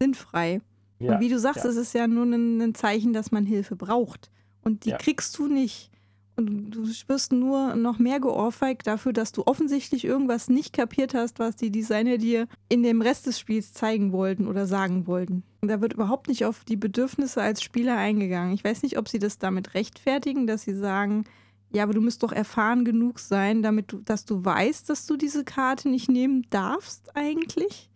[0.00, 0.62] sinnfrei.
[1.00, 1.70] Ja, und wie du sagst, ja.
[1.70, 4.30] es ist ja nur ein, ein, Zeichen, dass man Hilfe braucht.
[4.62, 4.96] Und die ja.
[4.96, 5.90] kriegst du nicht.
[6.36, 11.38] Und du wirst nur noch mehr geohrfeigt dafür, dass du offensichtlich irgendwas nicht kapiert hast,
[11.38, 15.44] was die Designer dir in dem Rest des Spiels zeigen wollten oder sagen wollten.
[15.62, 18.52] Da wird überhaupt nicht auf die Bedürfnisse als Spieler eingegangen.
[18.52, 21.24] Ich weiß nicht, ob sie das damit rechtfertigen, dass sie sagen,
[21.72, 25.16] ja, aber du musst doch erfahren genug sein, damit du, dass du weißt, dass du
[25.16, 27.90] diese Karte nicht nehmen darfst eigentlich.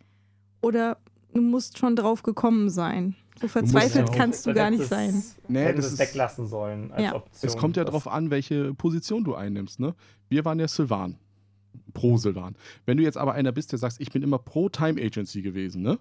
[0.62, 0.98] Oder
[1.32, 3.14] du musst schon drauf gekommen sein.
[3.40, 5.22] So verzweifelt kannst du gar nicht sein.
[5.46, 7.14] Nee, das es weglassen sollen als ja.
[7.14, 7.48] Option.
[7.48, 9.80] Es kommt ja darauf an, welche Position du einnimmst.
[9.80, 9.94] Ne?
[10.28, 11.16] Wir waren ja Sylvan.
[11.94, 12.56] Pro Sylvan.
[12.86, 15.82] Wenn du jetzt aber einer bist, der sagst, ich bin immer pro Time Agency gewesen,
[15.82, 15.98] ne?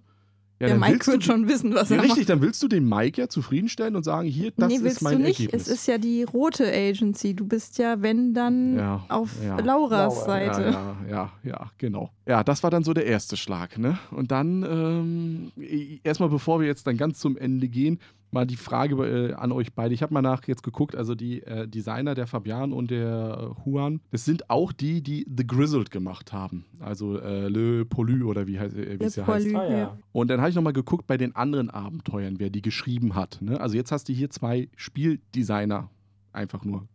[0.60, 2.30] Ja, der Mike wird schon wissen, was ja, er Richtig, macht.
[2.30, 5.24] dann willst du den Mike ja zufriedenstellen und sagen, hier, das nee, ist mein du
[5.26, 5.40] nicht.
[5.40, 5.68] Ergebnis.
[5.68, 7.36] Es ist ja die rote Agency.
[7.36, 9.60] Du bist ja, wenn dann, ja, auf ja.
[9.60, 10.26] Lauras Laura.
[10.26, 10.62] Seite.
[10.72, 12.12] Ja, ja, ja, genau.
[12.26, 13.78] Ja, das war dann so der erste Schlag.
[13.78, 14.00] Ne?
[14.10, 18.00] Und dann, ähm, erstmal bevor wir jetzt dann ganz zum Ende gehen,
[18.32, 19.94] mal die Frage äh, an euch beide.
[19.94, 23.70] Ich habe mal nach jetzt geguckt, also die äh, Designer der Fabian und der äh,
[23.70, 26.66] Juan, das sind auch die, die The Grizzled gemacht haben.
[26.80, 29.56] Also äh, Le Poly oder wie, heißt, äh, wie es ja heißt.
[29.56, 29.98] Ah, ja.
[30.12, 33.40] Und dann habe ich nochmal geguckt bei den anderen Abenteuern, wer die geschrieben hat.
[33.42, 33.60] Ne?
[33.60, 35.90] Also jetzt hast du hier zwei Spieldesigner
[36.34, 36.88] einfach nur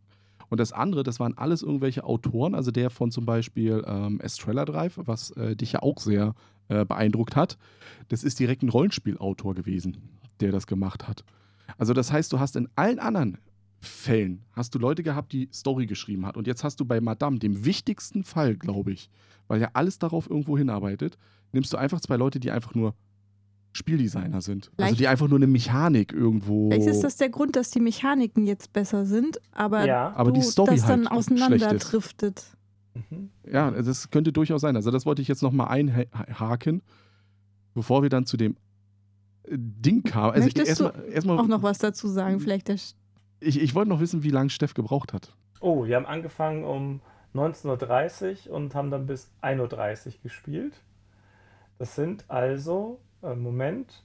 [0.52, 4.66] und das andere, das waren alles irgendwelche Autoren, also der von zum Beispiel ähm, Estrella
[4.66, 6.34] Drive, was äh, dich ja auch sehr
[6.68, 7.56] äh, beeindruckt hat.
[8.08, 9.96] Das ist direkt ein Rollenspielautor gewesen
[10.42, 11.24] der das gemacht hat.
[11.78, 13.38] Also das heißt, du hast in allen anderen
[13.80, 16.36] Fällen hast du Leute gehabt, die Story geschrieben hat.
[16.36, 19.10] Und jetzt hast du bei Madame, dem wichtigsten Fall, glaube ich,
[19.48, 21.18] weil ja alles darauf irgendwo hinarbeitet,
[21.50, 22.94] nimmst du einfach zwei Leute, die einfach nur
[23.72, 24.66] Spieldesigner sind.
[24.66, 24.90] Also Vielleicht.
[24.90, 26.70] Also die einfach nur eine Mechanik irgendwo.
[26.70, 30.12] Vielleicht ist das der Grund, dass die Mechaniken jetzt besser sind, aber, ja.
[30.14, 32.44] aber die Story das dann halt auseinanderdriftet.
[32.94, 33.30] Mhm.
[33.50, 34.76] Ja, das könnte durchaus sein.
[34.76, 36.82] Also das wollte ich jetzt nochmal einhaken,
[37.74, 38.56] bevor wir dann zu dem
[39.48, 40.30] Ding kam.
[40.30, 42.40] Also Möchtest erstmal, du erstmal, auch noch was dazu sagen?
[42.40, 42.76] Vielleicht der
[43.40, 45.34] ich, ich wollte noch wissen, wie lange Steff gebraucht hat.
[45.60, 47.00] Oh, wir haben angefangen um
[47.34, 50.74] 19.30 Uhr und haben dann bis 1.30 Uhr gespielt.
[51.78, 54.04] Das sind also, äh, Moment,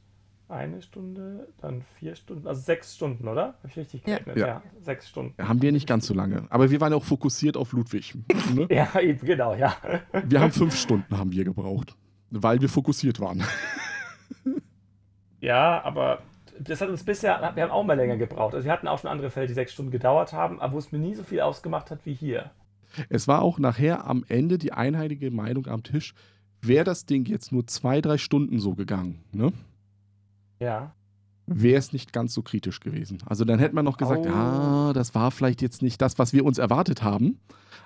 [0.50, 3.56] eine Stunde, dann vier Stunden, also sechs Stunden, oder?
[3.60, 4.38] Habe ich richtig gerechnet?
[4.38, 4.48] Ja.
[4.48, 4.64] ja.
[4.80, 5.36] sechs Stunden.
[5.46, 6.48] Haben wir nicht ganz so lange.
[6.50, 8.16] Aber wir waren auch fokussiert auf Ludwig.
[8.56, 8.68] Ne?
[8.72, 9.76] ja, eben, genau, ja.
[10.24, 11.96] wir haben fünf Stunden haben wir gebraucht,
[12.32, 13.44] weil wir fokussiert waren.
[15.40, 16.20] Ja, aber
[16.60, 18.56] das hat uns bisher, wir haben auch mal länger gebraucht.
[18.56, 20.92] Also wir hatten auch schon andere Fälle, die sechs Stunden gedauert haben, aber wo es
[20.92, 22.52] mir nie so viel ausgemacht hat wie hier.
[23.10, 26.14] Es war auch nachher am Ende die einheitliche Meinung am Tisch,
[26.62, 29.52] wäre das Ding jetzt nur zwei, drei Stunden so gegangen, ne?
[30.60, 30.94] Ja.
[31.48, 33.20] Wäre es nicht ganz so kritisch gewesen.
[33.26, 34.30] Also dann hätte man noch gesagt, oh.
[34.30, 37.39] ah, das war vielleicht jetzt nicht das, was wir uns erwartet haben.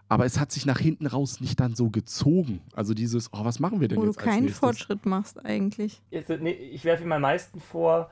[0.09, 2.59] Aber es hat sich nach hinten raus nicht dann so gezogen.
[2.73, 4.17] Also dieses, oh, was machen wir denn Wo jetzt?
[4.17, 6.01] Wo du keinen Fortschritt machst eigentlich.
[6.09, 8.09] Jetzt, nee, ich werfe ihm am meisten vor,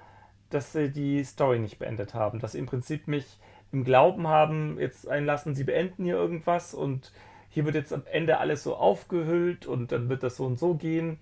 [0.49, 2.39] dass sie die Story nicht beendet haben.
[2.39, 3.25] Dass sie im Prinzip mich
[3.71, 7.11] im Glauben haben, jetzt einlassen, sie beenden hier irgendwas und
[7.49, 10.75] hier wird jetzt am Ende alles so aufgehüllt und dann wird das so und so
[10.75, 11.19] gehen.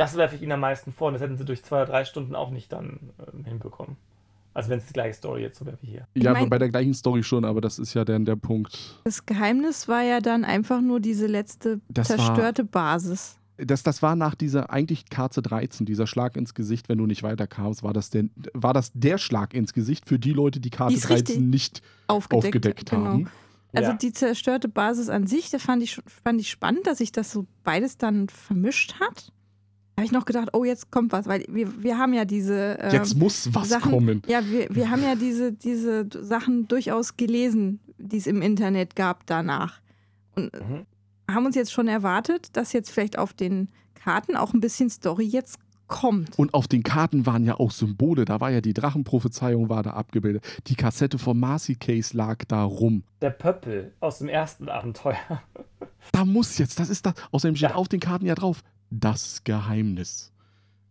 [0.00, 2.06] Das werfe ich ihnen am meisten vor und das hätten sie durch zwei oder drei
[2.06, 3.96] Stunden auch nicht dann äh, hinbekommen.
[4.54, 6.06] Also wenn es die gleiche Story jetzt so wäre wie hier.
[6.14, 8.98] Ja, ich mein, bei der gleichen Story schon, aber das ist ja dann der Punkt.
[9.04, 13.36] Das Geheimnis war ja dann einfach nur diese letzte das zerstörte war, Basis.
[13.58, 17.22] Das, das war nach dieser eigentlich Karte 13, dieser Schlag ins Gesicht, wenn du nicht
[17.22, 18.24] weiterkamst, war das, der,
[18.54, 22.88] war das der Schlag ins Gesicht für die Leute, die Karte 13 nicht aufgedeckt, aufgedeckt
[22.88, 23.04] genau.
[23.04, 23.30] haben.
[23.74, 23.96] Also ja.
[23.98, 27.46] die zerstörte Basis an sich, da fand ich, fand ich spannend, dass sich das so
[27.64, 29.30] beides dann vermischt hat
[29.96, 32.78] habe ich noch gedacht, oh, jetzt kommt was, weil wir, wir haben ja diese.
[32.80, 34.22] Ähm, jetzt muss was Sachen, kommen.
[34.26, 39.26] Ja, wir, wir haben ja diese, diese Sachen durchaus gelesen, die es im Internet gab
[39.26, 39.80] danach.
[40.36, 40.86] Und mhm.
[41.30, 45.24] haben uns jetzt schon erwartet, dass jetzt vielleicht auf den Karten auch ein bisschen Story
[45.24, 45.58] jetzt
[45.90, 46.38] kommt.
[46.38, 48.24] Und auf den Karten waren ja auch Symbole.
[48.24, 50.44] Da war ja die Drachenprophezeiung war da abgebildet.
[50.68, 53.02] Die Kassette vom Marcy Case lag da rum.
[53.20, 55.42] Der Pöppel aus dem ersten Abenteuer.
[56.12, 57.14] Da muss jetzt, das ist das.
[57.32, 57.76] Außerdem steht ja.
[57.76, 60.32] auf den Karten ja drauf, das Geheimnis.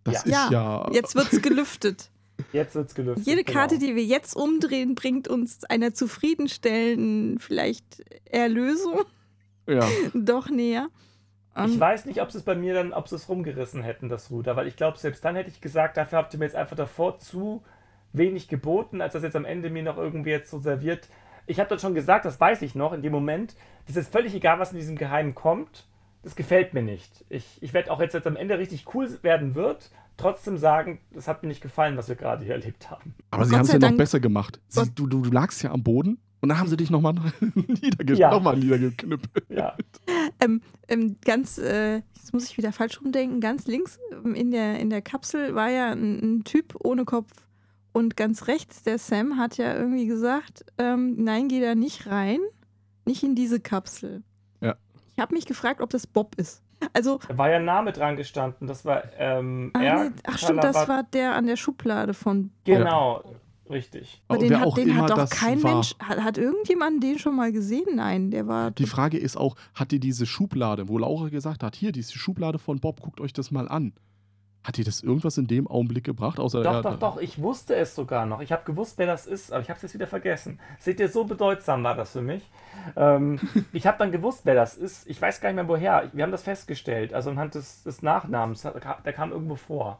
[0.03, 0.45] Das ja.
[0.45, 0.51] ist ja.
[0.51, 2.09] ja jetzt wird's gelüftet.
[2.53, 3.25] Jetzt wird's gelüftet.
[3.25, 3.87] Jede Karte, genau.
[3.87, 9.01] die wir jetzt umdrehen, bringt uns einer zufriedenstellenden, vielleicht Erlösung.
[9.67, 9.85] Ja.
[10.13, 10.87] Doch näher.
[11.55, 14.07] Ich Ähm, weiß nicht, ob sie es bei mir dann, ob sie es rumgerissen hätten,
[14.07, 16.55] das Ruder, weil ich glaube, selbst dann hätte ich gesagt, dafür habt ihr mir jetzt
[16.55, 17.63] einfach davor zu
[18.13, 21.09] wenig geboten, als das jetzt am Ende mir noch irgendwie jetzt so serviert.
[21.45, 23.55] Ich habe dann schon gesagt, das weiß ich noch, in dem Moment,
[23.87, 25.87] das ist völlig egal, was in diesem Geheimen kommt,
[26.21, 27.25] das gefällt mir nicht.
[27.29, 31.27] Ich, ich werde auch jetzt, jetzt am Ende richtig cool werden wird, trotzdem sagen, das
[31.27, 33.15] hat mir nicht gefallen, was wir gerade hier erlebt haben.
[33.31, 34.59] Aber sie haben es ja noch besser gemacht.
[34.67, 37.15] Sie, du, du, du lagst ja am Boden und dann haben sie dich nochmal
[37.67, 38.31] niederge Ja.
[38.31, 39.45] noch mal niedergeknüppelt.
[39.49, 39.75] Ja,
[40.41, 44.79] ähm, ähm, ganz, äh, jetzt muss ich wieder falsch rumdenken, ganz links ähm, in der,
[44.79, 47.31] in der Kapsel war ja ein, ein Typ ohne Kopf.
[47.91, 52.39] Und ganz rechts, der Sam hat ja irgendwie gesagt, ähm, nein, geh da nicht rein,
[53.05, 54.23] nicht in diese Kapsel.
[55.19, 56.63] Ich habe mich gefragt, ob das Bob ist.
[56.93, 60.63] Also, da war ja ein Name dran gestanden, das war ähm, er, nee, ach stimmt,
[60.63, 63.21] das war der an der Schublade von Genau,
[63.69, 64.23] richtig.
[64.29, 65.73] Aber den, hat, auch den hat doch kein war.
[65.73, 65.93] Mensch.
[65.99, 67.95] Hat, hat irgendjemand den schon mal gesehen?
[67.95, 68.71] Nein, der war.
[68.71, 72.57] Die Frage ist auch, hat dir diese Schublade, wo Laura gesagt hat, hier, diese Schublade
[72.57, 73.91] von Bob, guckt euch das mal an.
[74.63, 76.37] Hat dir das irgendwas in dem Augenblick gebracht?
[76.37, 78.41] Außer Doch, doch, doch, ich wusste es sogar noch.
[78.41, 80.59] Ich habe gewusst, wer das ist, aber ich habe es jetzt wieder vergessen.
[80.79, 82.43] Seht ihr, so bedeutsam war das für mich.
[82.97, 83.39] Ähm,
[83.73, 85.07] ich habe dann gewusst, wer das ist.
[85.09, 86.09] Ich weiß gar nicht mehr woher.
[86.11, 87.13] Wir haben das festgestellt.
[87.13, 88.61] Also anhand des, des Nachnamens.
[88.63, 89.99] Der kam- Der kam irgendwo vor.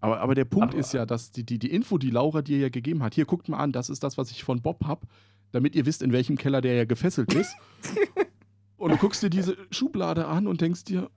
[0.00, 2.58] Aber, aber der Punkt Aber- ist ja, dass die, die, die Info, die Laura dir
[2.58, 5.06] ja gegeben hat, hier guckt mal an, das ist das, was ich von Bob habe,
[5.52, 7.54] damit ihr wisst, in welchem Keller der ja gefesselt ist.
[8.78, 11.08] und du guckst dir diese Schublade an und denkst dir,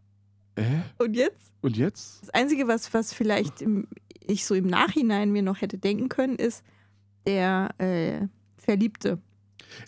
[0.56, 0.64] äh,
[0.98, 1.52] Und jetzt?
[1.62, 2.22] und jetzt?
[2.24, 3.88] Das Einzige, was, was vielleicht im,
[4.26, 6.64] ich so im Nachhinein mir noch hätte denken können, ist
[7.26, 8.28] der äh,
[8.58, 9.20] Verliebte.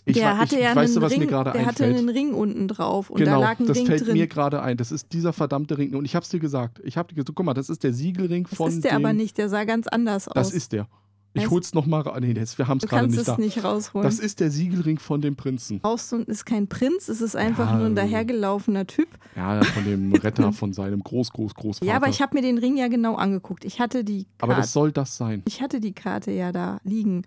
[0.04, 1.84] Ich, der wa- hatte ich, ja weißt du, einen was Ring, mir gerade der hatte
[1.84, 4.12] einen Ring unten drauf und genau, da lag ein das Ring fällt drin.
[4.14, 4.76] mir gerade ein.
[4.76, 5.94] Das ist dieser verdammte Ring.
[5.94, 6.80] Und ich hab's dir gesagt.
[6.84, 9.12] Ich hab dir gesagt, guck mal, das ist der Siegelring das von ist der aber
[9.12, 10.34] nicht, der sah ganz anders aus.
[10.34, 10.88] Das ist der.
[11.34, 12.22] Ich Weißt- hol's nochmal rein.
[12.22, 13.40] Nee, das, wir haben es du gerade kannst nicht es da.
[13.40, 14.04] nicht rausholen.
[14.08, 15.80] Das ist der Siegelring von dem Prinzen.
[15.80, 19.08] Brauchst du, ist kein Prinz, es ist einfach Ja, nur ein dahergelaufener Typ.
[19.36, 21.86] Ja, von dem Retter von seinem Groß, Groß, Großvater.
[21.90, 23.64] Ja, aber ich habe mir den Ring ja genau angeguckt.
[23.64, 25.42] Ich hatte die aber Karte, das soll das sein.
[25.46, 27.22] ich hatte die Karte ja da liegen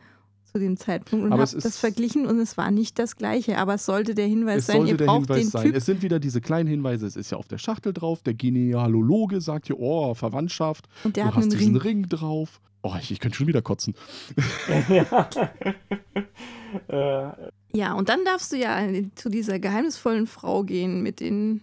[0.52, 3.58] zu dem Zeitpunkt und Aber habe es das verglichen und es war nicht das gleiche.
[3.60, 5.64] Aber es sollte der Hinweis Es sein, ihr braucht Hinweis den sein.
[5.68, 5.76] Typ.
[5.76, 7.06] Es sind wieder diese kleinen Hinweise.
[7.06, 8.22] Es ist ja auf der Schachtel drauf.
[8.24, 10.88] Der Genealologe sagt hier, oh, Verwandtschaft.
[11.06, 12.00] Und der du hat hast einen diesen Ring.
[12.04, 12.60] Ring, drauf.
[12.84, 13.94] Oh, ich, ich könnte schon wieder kotzen.
[14.90, 15.30] ja.
[16.88, 17.32] äh,
[17.76, 18.80] Ja, und dann darfst du ja
[19.16, 21.62] zu dieser geheimnisvollen Frau gehen mit den.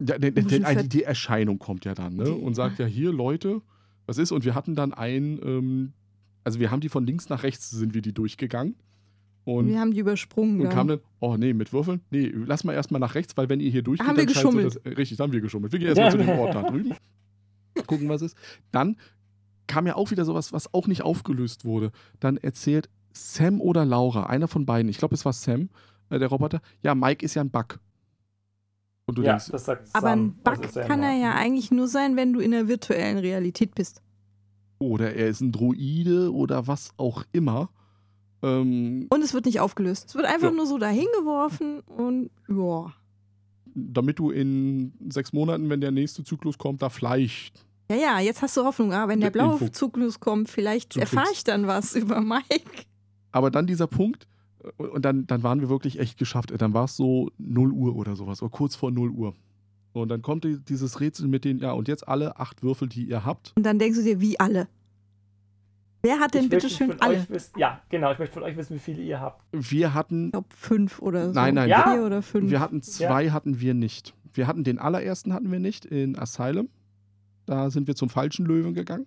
[0.00, 0.92] Ja, der, Bisschen der, fett.
[0.92, 2.24] die Erscheinung kommt ja dann ne?
[2.24, 3.62] Die- und sagt ja, hier, Leute,
[4.06, 4.32] was ist?
[4.32, 5.92] Und wir hatten dann ein, ähm,
[6.44, 8.74] also wir haben die von links nach rechts, sind wir die durchgegangen.
[9.44, 10.56] Und, wir haben die übersprungen.
[10.60, 10.74] und dann.
[10.74, 12.00] kam dann, oh nee, mit Würfeln?
[12.10, 14.42] Nee, lass mal erstmal nach rechts, weil wenn ihr hier durchgeht, haben wir dann scheint
[14.42, 14.80] so geschummelt.
[14.84, 15.72] Das, richtig, dann haben wir geschummelt.
[15.72, 16.94] Wir gehen erstmal zu dem Ort da drüben.
[17.86, 18.36] Gucken, was ist.
[18.70, 18.96] Dann
[19.72, 21.90] kam ja auch wieder sowas, was auch nicht aufgelöst wurde.
[22.20, 25.68] Dann erzählt Sam oder Laura, einer von beiden, ich glaube, es war Sam,
[26.10, 27.78] äh, der Roboter, ja, Mike ist ja ein Bug.
[29.06, 30.56] Und du ja, denkst, das sagt Aber ein Sam.
[30.56, 34.02] Bug ja kann er ja eigentlich nur sein, wenn du in der virtuellen Realität bist.
[34.78, 37.70] oder er ist ein Droide oder was auch immer.
[38.42, 40.08] Ähm, Und es wird nicht aufgelöst.
[40.08, 40.56] Es wird einfach Ja.
[40.56, 42.92] nur so dahin geworfen und ja.
[43.74, 47.64] damit du in sechs Monaten, wenn der nächste Zyklus kommt, da vielleicht.
[47.90, 48.92] Ja, ja, jetzt hast du Hoffnung.
[48.92, 49.56] Ah, wenn der Info.
[49.58, 52.84] blaue Zyklus kommt, vielleicht erfahre ich dann was über Mike.
[53.32, 54.26] Aber dann dieser Punkt,
[54.78, 56.52] äh, und dann, dann waren wir wirklich echt geschafft.
[56.56, 59.34] Dann war es so 0 Uhr oder sowas, oder kurz vor 0 Uhr.
[59.92, 63.04] Und dann kommt die- dieses Rätsel mit den, ja, und jetzt alle acht Würfel, die
[63.04, 63.52] ihr habt.
[63.56, 64.68] Und dann denkst du dir, wie alle?
[66.04, 67.24] Wer hat denn bitte schön alle?
[67.28, 68.10] Wissen, ja, genau.
[68.10, 69.44] Ich möchte von euch wissen, wie viele ihr habt.
[69.52, 71.32] Wir hatten, Ich glaube fünf oder so.
[71.34, 71.92] Nein, nein, Ja.
[71.92, 72.50] Vier oder fünf.
[72.50, 74.14] wir hatten zwei, hatten wir nicht.
[74.32, 76.70] Wir hatten den allerersten hatten wir nicht in Asylum.
[77.46, 79.06] Da sind wir zum falschen Löwen gegangen.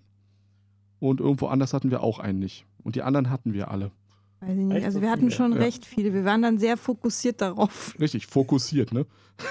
[0.98, 2.64] Und irgendwo anders hatten wir auch einen nicht.
[2.82, 3.90] Und die anderen hatten wir alle.
[4.40, 4.84] Weiß ich nicht.
[4.84, 5.58] Also so wir hatten schon Ja.
[5.58, 6.12] recht viele.
[6.12, 7.94] Wir waren dann sehr fokussiert darauf.
[8.00, 9.06] Richtig, fokussiert, ne?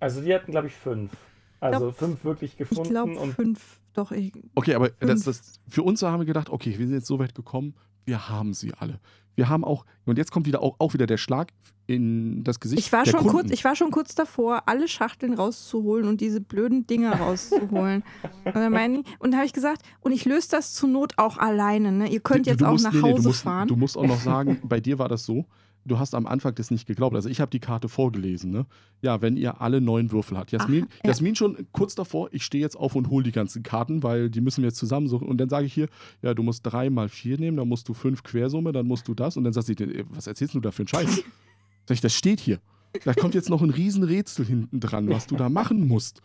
[0.00, 1.12] Also die hatten, glaube ich, fünf.
[1.60, 3.78] Also glaub- fünf wirklich Ich gefunden glaube und fünf.
[3.94, 7.06] Doch, ich, Okay, aber das, das, für uns haben wir gedacht, okay, wir sind jetzt
[7.06, 7.74] so weit gekommen,
[8.04, 9.00] wir haben sie alle.
[9.36, 11.50] Wir haben auch, und jetzt kommt wieder auch, auch wieder der Schlag
[11.86, 12.78] in das Gesicht.
[12.78, 13.32] ich, war schon Kunden.
[13.32, 18.04] kurz, ich war schon kurz davor, alle Schachteln rauszuholen und diese blöden Dinger rauszuholen.
[18.44, 21.92] und dann und habe ich gesagt, und ich löse das zur Not auch alleine.
[21.92, 22.08] Ne?
[22.08, 23.68] Ihr könnt Du- jetzt du auch musst- nach nee, nee, Hause du musst, fahren.
[23.68, 25.44] Du musst auch noch sagen, bei dir war das so,
[25.84, 27.14] du hast am Anfang das nicht geglaubt.
[27.14, 28.50] Also ich habe die Karte vorgelesen.
[28.50, 28.66] Ne?
[29.02, 30.52] Ja, wenn ihr alle neun Würfel habt.
[30.52, 31.10] Jasmin, Ach, ja.
[31.10, 34.40] Jasmin schon kurz davor, ich stehe jetzt auf und hole die ganzen Karten, weil die
[34.40, 35.28] müssen wir jetzt zusammensuchen.
[35.28, 35.88] Und dann sage ich hier,
[36.22, 39.14] ja, du musst drei mal vier nehmen, dann musst du fünf Quersumme, dann musst du
[39.14, 39.36] das.
[39.36, 39.76] Und dann sagt sie,
[40.10, 41.16] was erzählst du da für einen Scheiß?
[41.86, 42.60] Sag ich, das steht hier.
[43.04, 46.22] Da kommt jetzt noch ein Riesenrätsel hinten dran, was du da machen musst.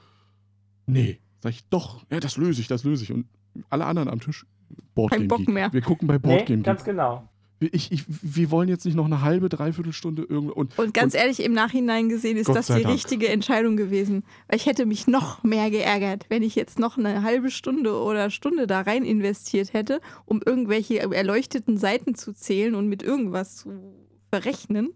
[0.86, 1.20] Nee.
[1.42, 3.12] Sag ich, doch, ja, das löse ich, das löse ich.
[3.12, 3.26] Und
[3.70, 4.46] alle anderen am Tisch,
[4.94, 5.50] Boardgame Bock Geek.
[5.50, 5.74] mehr.
[5.74, 6.94] Wir gucken bei nee, Boardgame ganz Geek.
[6.94, 7.29] genau.
[7.60, 10.54] Ich, ich, wir wollen jetzt nicht noch eine halbe, dreiviertel Stunde irgendwo.
[10.54, 12.94] Und, Und ganz ehrlich, im Nachhinein gesehen ist Gott das die Dank.
[12.94, 14.24] richtige Entscheidung gewesen.
[14.48, 18.30] Weil ich hätte mich noch mehr geärgert, wenn ich jetzt noch eine halbe Stunde oder
[18.30, 23.94] Stunde da rein investiert hätte, um irgendwelche erleuchteten Seiten zu zählen und mit irgendwas zu
[24.32, 24.94] berechnen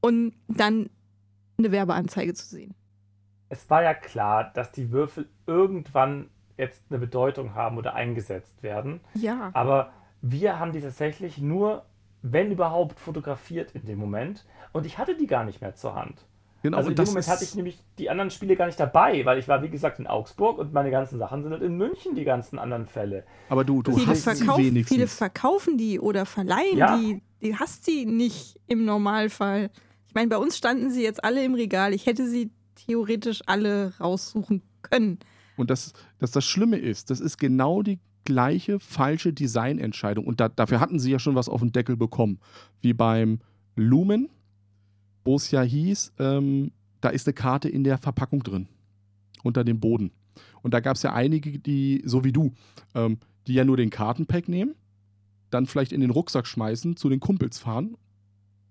[0.00, 0.90] und dann
[1.58, 2.74] eine Werbeanzeige zu sehen.
[3.48, 9.00] Es war ja klar, dass die Würfel irgendwann jetzt eine Bedeutung haben oder eingesetzt werden.
[9.14, 9.50] Ja.
[9.54, 9.92] Aber
[10.22, 11.84] wir haben die tatsächlich nur,
[12.22, 14.44] wenn überhaupt, fotografiert in dem Moment.
[14.72, 16.26] Und ich hatte die gar nicht mehr zur Hand.
[16.62, 19.38] genau, also in dem Moment hatte ich nämlich die anderen Spiele gar nicht dabei, weil
[19.38, 22.24] ich war, wie gesagt, in Augsburg und meine ganzen Sachen sind halt in München, die
[22.24, 23.24] ganzen anderen Fälle.
[23.48, 25.14] aber du, du viele, hast sie verkauf, viele wenigstens.
[25.14, 26.96] verkaufen die oder verleihen Ja.
[26.98, 27.22] die.
[27.42, 29.70] Die hast die nicht im Normalfall.
[30.08, 31.92] Ich meine, bei uns standen sie jetzt alle im Regal.
[31.92, 35.18] Ich hätte sie theoretisch alle raussuchen können.
[35.56, 40.26] Und das, dass das Schlimme ist, das ist genau die gleiche falsche Designentscheidung.
[40.26, 42.38] Und da, dafür hatten sie ja schon was auf den Deckel bekommen.
[42.82, 43.40] Wie beim
[43.74, 44.28] Lumen,
[45.24, 48.68] wo es ja hieß, ähm, da ist eine Karte in der Verpackung drin.
[49.42, 50.10] Unter dem Boden.
[50.62, 52.52] Und da gab es ja einige, die, so wie du,
[52.94, 54.74] ähm, die ja nur den Kartenpack nehmen,
[55.50, 57.96] dann vielleicht in den Rucksack schmeißen, zu den Kumpels fahren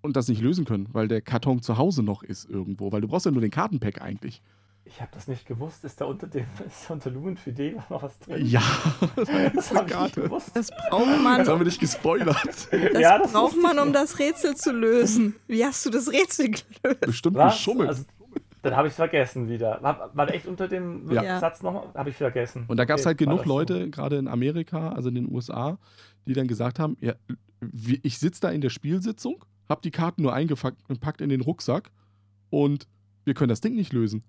[0.02, 2.92] und das nicht lösen können, weil der Karton zu Hause noch ist irgendwo.
[2.92, 4.42] Weil du brauchst ja nur den Kartenpack eigentlich.
[4.88, 5.84] Ich habe das nicht gewusst.
[5.84, 8.46] Ist da unter dem, ist da unter Lumen für D noch was drin?
[8.46, 8.62] Ja,
[9.54, 10.50] das habe ich nicht gewusst.
[10.54, 11.38] Das braucht man.
[11.38, 12.36] Jetzt haben wir dich gespoilert.
[12.46, 15.34] Das Ja, das braucht man, um das Rätsel zu lösen.
[15.48, 17.00] Wie hast du das Rätsel gelöst?
[17.00, 17.88] Bestimmt geschummelt.
[17.88, 18.04] Also,
[18.62, 19.78] dann habe ich es vergessen wieder.
[19.82, 21.38] War, war der echt unter dem Ja.
[21.40, 21.94] Satz noch?
[21.94, 22.64] Habe ich vergessen.
[22.68, 23.52] und da gab es Okay, halt genug das so.
[23.52, 25.78] Leute, gerade in Amerika, also in den USA,
[26.26, 27.14] die dann gesagt haben, ja,
[28.02, 31.90] ich sitze da in der Spielsitzung, habe die Karten nur eingepackt in den Rucksack
[32.50, 32.86] und
[33.24, 34.22] wir können das Ding nicht lösen.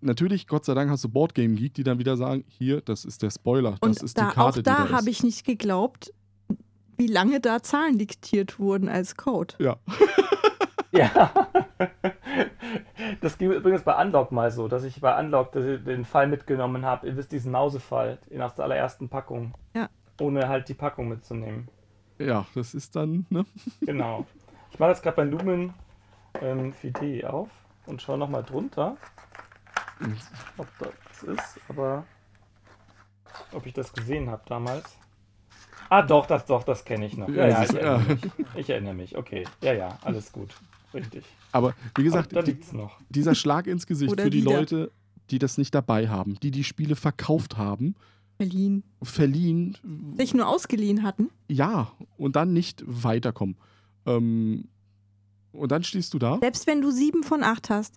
[0.00, 3.22] Natürlich, Gott sei Dank, hast du Boardgame Geek, die dann wieder sagen, hier, das ist
[3.22, 6.12] der Spoiler, das Und ist da, die Karte, auch da da habe ich nicht geglaubt,
[6.96, 9.54] wie lange da Zahlen diktiert wurden als Code.
[9.58, 9.76] Ja,
[10.92, 11.32] Ja.
[13.20, 17.06] Das ging übrigens bei Unlock mal so, dass ich bei Unlock den Fall mitgenommen habe.
[17.06, 19.54] Ihr wisst, diesen Mausefall, aus der allerersten Packung.
[19.74, 19.88] Ja.
[20.20, 21.68] Ohne halt die Packung mitzunehmen.
[22.18, 23.46] ja, das ist dann, ne?
[23.80, 24.26] Genau.
[24.70, 25.74] Ich mache jetzt gerade bei Lumen
[26.40, 27.48] ähm, Fide auf
[27.86, 28.96] und schaue nochmal drunter,
[30.58, 32.04] ob das ist, aber
[33.52, 34.96] ob ich das gesehen habe damals.
[35.88, 37.28] Ah, doch, das doch, das kenne ich noch.
[37.28, 38.14] Ja, Ja, ja, ich erinnere, ja.
[38.14, 38.22] mich.
[38.56, 39.16] ich erinnere mich.
[39.18, 40.50] Okay, ja, ja, alles gut.
[40.94, 41.24] Richtig.
[41.52, 42.98] Aber wie gesagt, da die, liegt's noch.
[43.10, 44.58] dieser Schlag ins Gesicht Oder für die wieder.
[44.58, 44.90] Leute,
[45.30, 47.94] die das nicht dabei haben, die die Spiele verkauft haben,
[48.38, 48.84] Berlin.
[49.02, 49.76] verliehen,
[50.16, 51.30] Sich nur ausgeliehen hatten.
[51.48, 53.56] ja, und dann nicht weiterkommen.
[54.06, 54.68] Ähm,
[55.52, 56.38] und dann stehst du da.
[56.40, 57.96] Selbst wenn du sieben von acht hast,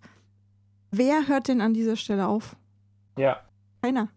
[0.97, 2.55] wer hört denn an dieser Stelle auf?
[3.17, 3.41] Ja.
[3.81, 4.09] Keiner.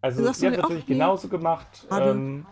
[0.00, 0.94] Also, sie haben mir natürlich nee.
[0.94, 1.86] genauso gemacht.
[1.90, 2.46] Ähm,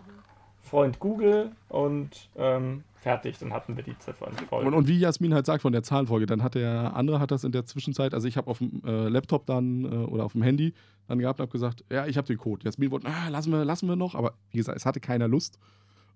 [0.61, 4.33] Freund Google und ähm, fertig, dann hatten wir die Ziffern.
[4.49, 7.43] Und, und wie Jasmin halt sagt von der Zahlenfolge, dann hat der andere hat das
[7.43, 10.41] in der Zwischenzeit, also ich habe auf dem äh, Laptop dann äh, oder auf dem
[10.41, 10.73] Handy
[11.07, 12.63] dann gehabt und habe gesagt, ja, ich habe den Code.
[12.63, 15.59] Jasmin wollte, ah, lassen wir, lassen wir noch, aber wie gesagt, es hatte keiner Lust.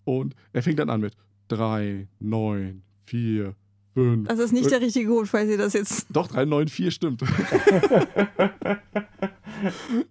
[0.05, 1.13] Und er fängt dann an mit
[1.49, 3.53] 3, 9, 4,
[3.97, 4.27] 5.
[4.27, 6.05] Das ist nicht der richtige Code, falls ihr das jetzt.
[6.13, 7.23] Doch, 3, 9, 4 stimmt.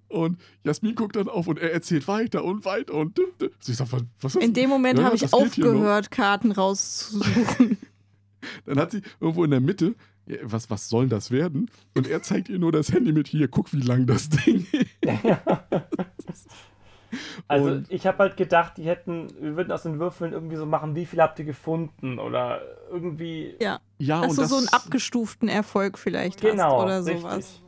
[0.09, 3.51] und Jasmin guckt dann auf und er erzählt weiter und weiter und düm, düm.
[3.61, 3.87] So, ich sag,
[4.20, 7.78] was, ist In dem Moment Ja, habe ich aufgehört, Karten rauszusuchen.
[8.64, 9.95] Dann hat sie irgendwo in der Mitte,
[10.26, 11.70] ja, was, was soll das werden?
[11.95, 16.49] Und er zeigt ihr nur das Handy mit hier, guck, wie lang das Ding ist.
[17.48, 20.66] Also Und- ich habe halt gedacht, die hätten, wir würden aus den Würfeln irgendwie so
[20.66, 22.60] machen, wie viel habt ihr gefunden oder
[22.90, 23.54] irgendwie.
[23.60, 23.80] ja.
[23.98, 27.20] Ja, Dass und du das, so einen abgestuften Erfolg vielleicht Genau, hast oder richtig.
[27.22, 27.62] sowas.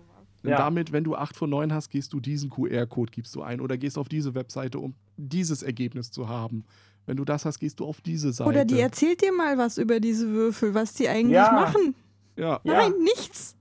[0.44, 0.58] und Ja.
[0.58, 3.76] damit, wenn du 8 von 9 hast, gehst du diesen QR-Code, gibst du ein oder
[3.76, 6.64] gehst auf diese Webseite, um dieses Ergebnis zu haben.
[7.06, 8.48] Wenn du das hast, gehst du auf diese Seite.
[8.50, 11.50] Oder die erzählt dir mal was über diese Würfel, was die eigentlich Ja.
[11.52, 11.94] machen.
[12.36, 12.60] ja.
[12.62, 12.74] Ja.
[12.74, 13.56] Nein, nichts.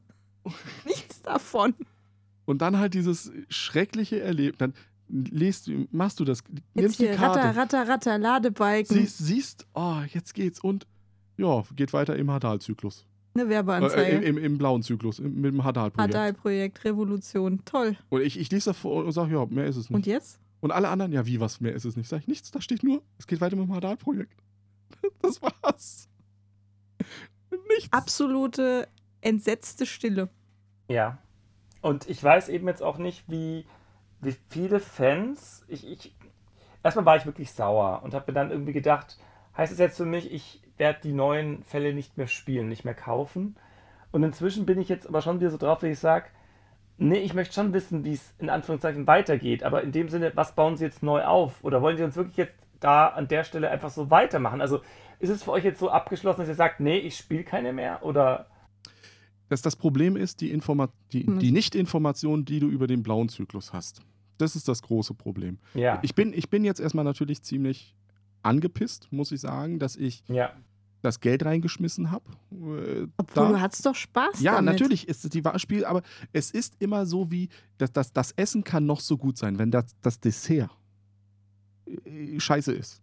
[0.85, 1.73] Nichts davon.
[2.45, 4.57] Und dann halt dieses schreckliche Erlebnis.
[4.59, 4.73] Dann
[5.09, 6.43] lest, du- machst du das,
[6.73, 8.95] nimmst Jetzt die hier, Karte, Ratter, Ratter, Ratter, Ladebalken.
[8.97, 10.85] siehst, siehst, oh, jetzt geht's und
[11.37, 13.05] ja, geht weiter im Hadal-Zyklus.
[13.35, 14.17] Eine Äh, Werbeanzeige.
[14.17, 16.13] im, im, Im blauen Zyklus, im, mit dem Hadal-Projekt.
[16.15, 17.61] Hadal-Projekt, Revolution.
[17.65, 17.95] Toll.
[18.09, 19.95] Und ich, ich lese davor und sage, ja, mehr ist es nicht.
[19.95, 20.39] Und jetzt?
[20.59, 22.09] Und alle anderen, ja, wie, was, mehr ist es nicht?
[22.09, 24.33] Sag ich, nichts, da steht nur, es geht weiter mit dem Hadal-Projekt.
[25.21, 26.09] Das war's.
[27.69, 27.91] Nichts.
[27.91, 28.87] Absolute
[29.21, 30.29] entsetzte Stille.
[30.89, 31.17] Ja.
[31.81, 33.65] Und ich weiß eben jetzt auch nicht, wie,
[34.21, 35.65] wie viele Fans.
[35.67, 36.15] Ich, ich,
[36.83, 39.17] erstmal war ich wirklich sauer und habe mir dann irgendwie gedacht,
[39.55, 42.93] heißt es jetzt für mich, ich werde die neuen Fälle nicht mehr spielen, nicht mehr
[42.93, 43.55] kaufen.
[44.11, 46.27] Und inzwischen bin ich jetzt aber schon wieder so drauf, dass ich sage,
[46.97, 49.63] nee, ich möchte schon wissen, wie es in Anführungszeichen weitergeht.
[49.63, 51.63] Aber in dem Sinne, was bauen sie jetzt neu auf?
[51.63, 54.61] Oder wollen sie uns wirklich jetzt da an der Stelle einfach so weitermachen?
[54.61, 54.81] Also
[55.19, 58.03] ist es für euch jetzt so abgeschlossen, dass ihr sagt, nee, ich spiele keine mehr?
[58.03, 58.47] Oder
[59.49, 61.39] Das, das Problem ist die, Informa die, Hm.
[61.39, 64.01] die Nicht-Information, die du über den blauen Zyklus hast.
[64.37, 65.57] Das ist das große Problem.
[65.73, 67.95] ja, Ich bin, ich bin jetzt erstmal natürlich ziemlich
[68.43, 70.51] angepisst, muss ich sagen, dass ich ja,
[71.01, 72.25] das Geld reingeschmissen habe.
[72.51, 74.73] Äh, Obwohl da- du hattest doch Spaß Ja, damit.
[74.73, 76.01] natürlich ist es die Spiel, aber
[76.33, 79.71] es ist immer so wie, das, das, das Essen kann noch so gut sein, wenn
[79.71, 80.69] das, das Dessert
[82.05, 83.01] äh, scheiße ist.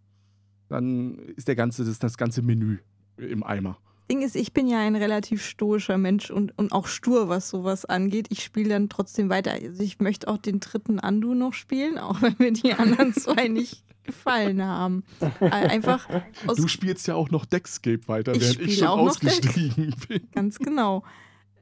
[0.67, 2.77] Dann ist der ganze, das, das ganze Menü
[3.17, 3.77] im Eimer.
[4.09, 7.85] Ding ist, ich bin ja ein relativ stoischer Mensch und, und auch stur, was sowas
[7.85, 8.27] angeht.
[8.29, 9.53] Ich spiele dann trotzdem weiter.
[9.53, 13.47] Also ich möchte auch den dritten Andu noch spielen, auch wenn mir die anderen zwei
[13.47, 15.03] nicht gefallen haben.
[15.39, 16.07] Äh, Einfach
[16.45, 19.07] aus Du spielst ja auch noch Deckscape weiter, Ich während ich spiele schon auch noch
[19.07, 20.27] ausgestiegen bin.
[20.35, 21.03] Ganz genau.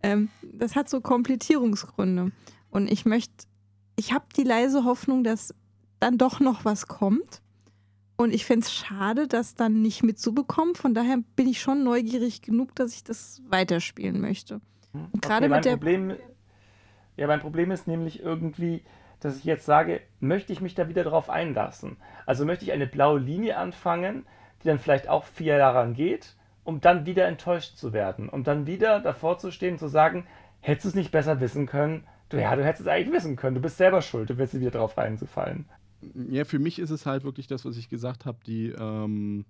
[0.01, 2.31] Ähm, das hat so Komplettierungsgründe.
[2.69, 3.45] Und ich möchte,
[3.95, 5.53] ich habe die leise Hoffnung, dass
[6.01, 7.41] dann doch noch was kommt.
[8.15, 10.75] Und ich fände es schade, das dann nicht mitzubekommen.
[10.75, 14.61] Von daher bin ich schon neugierig genug, dass ich das weiterspielen möchte.
[14.93, 16.13] Und gerade mein mit der- Problem,
[17.17, 18.83] ja, mein Problem ist nämlich irgendwie,
[19.19, 21.97] dass ich jetzt sage, möchte ich mich da wieder drauf einlassen?
[22.25, 24.25] Also möchte ich eine blaue Linie anfangen,
[24.61, 28.43] die dann vielleicht auch vier Jahre lang geht, um dann wieder enttäuscht zu werden, um
[28.43, 30.27] dann wieder davor zu stehen und zu sagen,
[30.61, 32.05] hättest du es nicht besser wissen können?
[32.29, 33.55] Du, ja, du hättest es eigentlich wissen können.
[33.55, 35.65] Du bist selber schuld, du wirst wieder drauf reinzufallen.
[36.29, 39.45] Ja, für mich ist es halt wirklich das, was ich gesagt habe, die, ähm,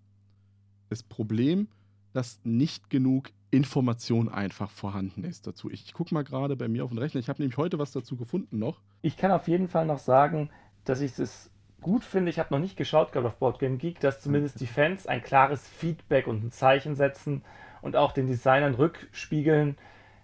[0.90, 1.68] das Problem,
[2.14, 5.70] dass nicht genug Information einfach vorhanden ist dazu.
[5.70, 7.20] Ich gucke mal gerade bei mir auf den Rechner.
[7.20, 8.82] Ich habe nämlich heute was dazu gefunden noch.
[9.02, 10.50] Ich kann auf jeden Fall noch sagen,
[10.86, 11.52] dass ich es
[11.82, 12.32] gut finde.
[12.32, 15.68] Ich habe noch nicht geschaut, glaube auf Boardgame Geek, dass zumindest die Fans ein klares
[15.68, 17.44] Feedback und ein Zeichen setzen
[17.82, 19.78] und auch den Designern rückspiegeln,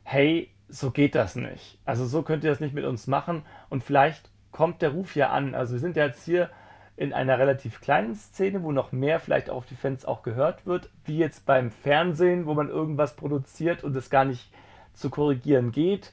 [0.04, 1.78] hey, so geht das nicht.
[1.86, 5.30] Also so könnt ihr das nicht mit uns machen und vielleicht kommt der Ruf ja
[5.30, 5.56] an.
[5.56, 6.50] Also wir sind ja jetzt hier
[6.98, 10.90] in einer relativ kleinen Szene, wo noch mehr vielleicht auf die Fans auch gehört wird,
[11.06, 14.52] wie jetzt beim Fernsehen, wo man irgendwas produziert und es gar nicht
[14.94, 16.12] zu korrigieren geht.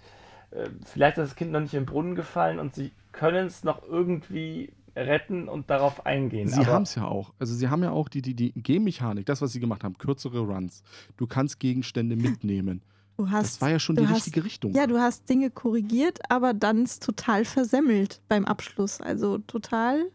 [0.53, 3.83] Äh, Vielleicht ist das Kind noch nicht im Brunnen gefallen und sie können es noch
[3.83, 6.47] irgendwie retten und darauf eingehen.
[6.47, 7.33] Sie haben es ja auch.
[7.41, 10.39] Also sie haben ja auch die, die, die Game-Mechanik, das, was sie gemacht haben, kürzere
[10.39, 10.85] Runs.
[11.17, 12.81] Du kannst Gegenstände mitnehmen.
[13.17, 14.73] Du hast, Das war ja schon die hast- richtige Richtung.
[14.75, 19.01] Ja, du hast Dinge korrigiert, aber dann ist total versemmelt beim Abschluss.
[19.01, 20.11] Also total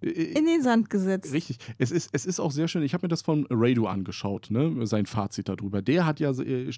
[0.00, 1.32] Äh, in den Sand gesetzt.
[1.32, 1.58] Richtig.
[1.78, 2.82] Es ist, es ist auch sehr schön.
[2.82, 4.86] Ich habe mir das von Rado angeschaut, ne?
[4.86, 5.82] sein Fazit darüber.
[5.82, 6.70] Der hat ja, äh,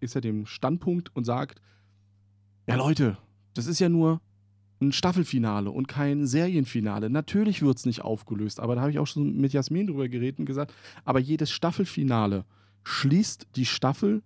[0.00, 1.60] ist ja dem Standpunkt und sagt:
[2.68, 3.16] Ja, Leute,
[3.54, 4.20] das ist ja nur
[4.80, 7.10] ein Staffelfinale und kein Serienfinale.
[7.10, 10.38] Natürlich wird es nicht aufgelöst, aber da habe ich auch schon mit Jasmin drüber geredet
[10.40, 10.72] und gesagt:
[11.04, 12.44] Aber jedes Staffelfinale
[12.84, 14.22] schließt die Staffel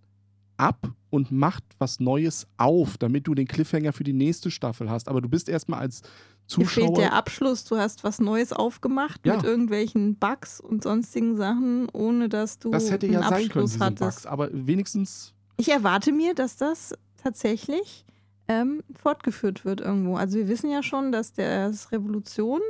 [0.63, 5.09] ab und macht was Neues auf, damit du den Cliffhanger für die nächste Staffel hast.
[5.09, 6.95] Aber du bist erstmal als Dir fehlt Zuschauer.
[6.97, 9.37] der Abschluss, du hast was Neues aufgemacht Ja.
[9.37, 13.65] mit irgendwelchen Bugs und sonstigen Sachen, ohne dass du das hätte einen ja sein können,
[13.67, 14.01] Abschluss hattest.
[14.23, 14.27] Bugs.
[14.27, 18.05] Aber wenigstens Ich erwarte mir, dass das tatsächlich
[18.49, 20.17] ähm, fortgeführt wird irgendwo.
[20.17, 22.61] Also wir wissen ja schon, dass das Revolution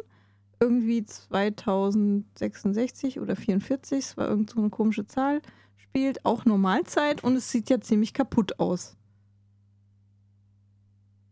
[0.61, 5.41] irgendwie 2066 oder 44, es war irgend so eine komische Zahl,
[5.93, 8.97] spielt auch Normalzeit und es sieht ja ziemlich kaputt aus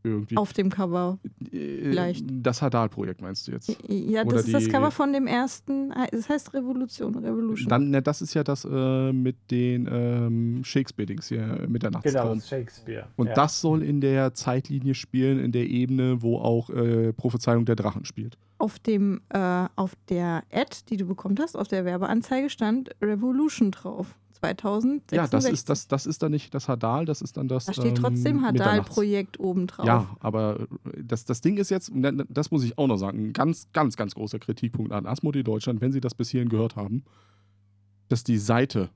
[0.02, 0.36] irgendwie.
[0.36, 1.18] auf dem Cover.
[1.50, 2.24] Äh, vielleicht.
[2.28, 3.74] Das Hadal-Projekt meinst du jetzt?
[3.88, 7.68] Ja, Oder das ist das Cover von dem ersten, das heißt Revolution, Revolution.
[7.68, 12.38] Dann, ne, das ist ja das äh, mit den ähm, Shakespeare-Dings hier, Genau, Mitternachtstraum.
[12.38, 13.06] ist Shakespeare.
[13.16, 13.34] Und ja.
[13.34, 18.04] das soll in der Zeitlinie spielen, in der Ebene, wo auch äh, Prophezeiung der Drachen
[18.04, 18.36] spielt.
[18.58, 23.70] auf dem, äh, auf der Ad, die du bekommen hast, auf der Werbeanzeige stand Revolution
[23.70, 24.16] drauf.
[24.40, 25.16] 2066.
[25.16, 27.66] Ja, das ist, das, das ist dann nicht das Hadal, das ist dann das.
[27.66, 29.86] Da steht ähm, trotzdem Mitternachts- Hadal-Projekt oben drauf.
[29.86, 31.92] Ja, aber äh, das, das Ding ist jetzt,
[32.28, 35.80] das muss ich auch noch sagen, ein ganz, ganz, ganz großer Kritikpunkt an Asmodee Deutschland,
[35.80, 37.04] wenn Sie das bis hierhin gehört haben,
[38.08, 38.90] dass die Seite,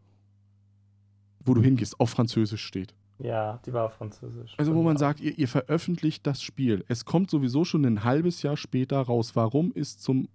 [1.44, 2.94] wo du hingehst, auf Französisch steht.
[3.18, 4.54] ja, die war auf Französisch.
[4.56, 6.84] Also wo man sagt, ihr, ihr veröffentlicht das Spiel.
[6.88, 9.36] Es kommt sowieso schon ein halbes Jahr später raus.
[9.36, 10.28] Warum ist zum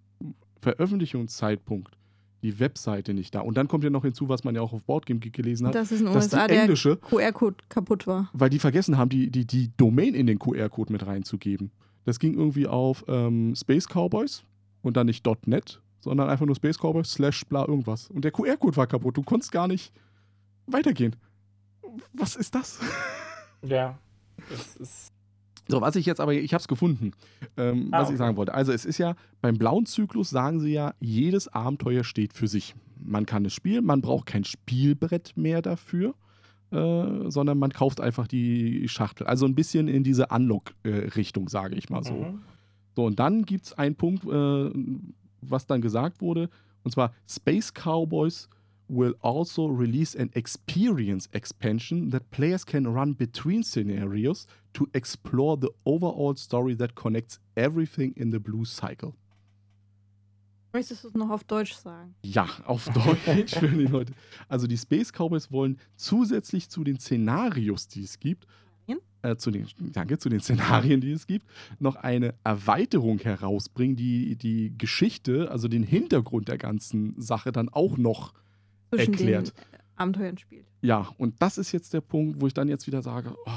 [0.61, 1.97] Veröffentlichungszeitpunkt
[2.41, 3.41] die Webseite nicht da?
[3.41, 5.75] Und dann kommt ja noch hinzu, was man ja auch auf Boardgame Geek gelesen hat,
[5.75, 8.29] Das dass die USA der englische, QR-Code kaputt war.
[8.33, 11.71] weil die vergessen haben, die, die, die Domain in den QR-Code mit reinzugeben.
[12.05, 14.43] Das ging irgendwie auf ähm, Space Cowboys
[14.81, 18.09] und dann nicht .net, sondern einfach nur Space Cowboys slash bla irgendwas.
[18.09, 19.17] Und der QR-Code war kaputt.
[19.17, 19.91] Du konntest gar nicht
[20.65, 21.15] weitergehen.
[22.13, 22.79] Was ist das?
[23.65, 23.97] Ja,
[24.49, 25.11] das ist.
[25.69, 27.11] So, was ich jetzt aber, ich habe es gefunden,
[27.57, 28.17] ähm, Ah, was ich okay.
[28.17, 28.53] sagen wollte.
[28.53, 32.75] Also es ist ja, beim blauen Zyklus sagen sie ja, jedes Abenteuer steht für sich.
[33.01, 36.15] Man kann es spielen, man braucht kein Spielbrett mehr dafür,
[36.71, 39.27] äh, sondern man kauft einfach die Schachtel.
[39.27, 42.13] Also ein bisschen in diese Unlock-Richtung, sage ich mal so.
[42.13, 42.41] Mhm.
[42.95, 44.71] So, und dann gibt es einen Punkt, äh,
[45.41, 46.49] was dann gesagt wurde,
[46.83, 48.49] Und zwar Space Cowboys
[48.89, 55.69] will also release an experience expansion that players can run between scenarios to explore the
[55.85, 59.13] overall story that connects everything in the Blue Cycle.
[60.73, 62.13] Möchtest du es noch auf Deutsch sagen?
[62.23, 64.13] Ja, auf Deutsch für die Leute.
[64.47, 68.45] Also die Space Cowboys wollen zusätzlich zu den Szenarios, die es gibt,
[69.21, 71.45] äh, zu den, danke, zu den Szenarien, die es gibt,
[71.79, 77.97] noch eine Erweiterung herausbringen, die die Geschichte, also den Hintergrund der ganzen Sache dann auch
[77.97, 78.33] noch
[78.89, 79.47] Zwischen erklärt.
[79.57, 80.65] den Abenteuern spielt.
[80.81, 83.51] Ja, und das ist jetzt der Punkt, wo ich dann jetzt wieder sage, oh,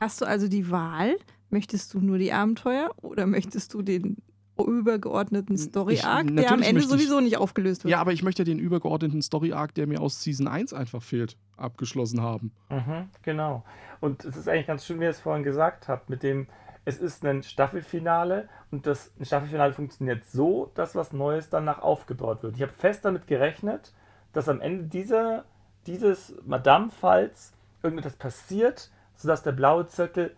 [0.00, 1.16] Hast du also die Wahl?
[1.50, 4.18] Möchtest du nur die Abenteuer oder möchtest du den
[4.58, 7.92] übergeordneten Story-Arc, der am Ende möchte ich- sowieso nicht aufgelöst wird?
[7.92, 12.20] ja, aber ich möchte den übergeordneten Story-Arc, der mir aus Season 1 einfach fehlt, abgeschlossen
[12.22, 12.52] haben.
[12.70, 13.64] Mhm, genau.
[14.00, 16.46] Und es ist eigentlich ganz schön, wie ihr es vorhin gesagt habt, mit dem,
[16.84, 22.42] es ist ein Staffelfinale und das ein Staffelfinale funktioniert so, dass was Neues danach aufgebaut
[22.42, 22.56] wird.
[22.56, 23.92] Ich habe fest damit gerechnet,
[24.32, 25.44] dass am Ende dieser,
[25.86, 27.52] dieses Madame-Falls
[27.82, 30.36] irgendetwas passiert, sodass der blaue Zirkel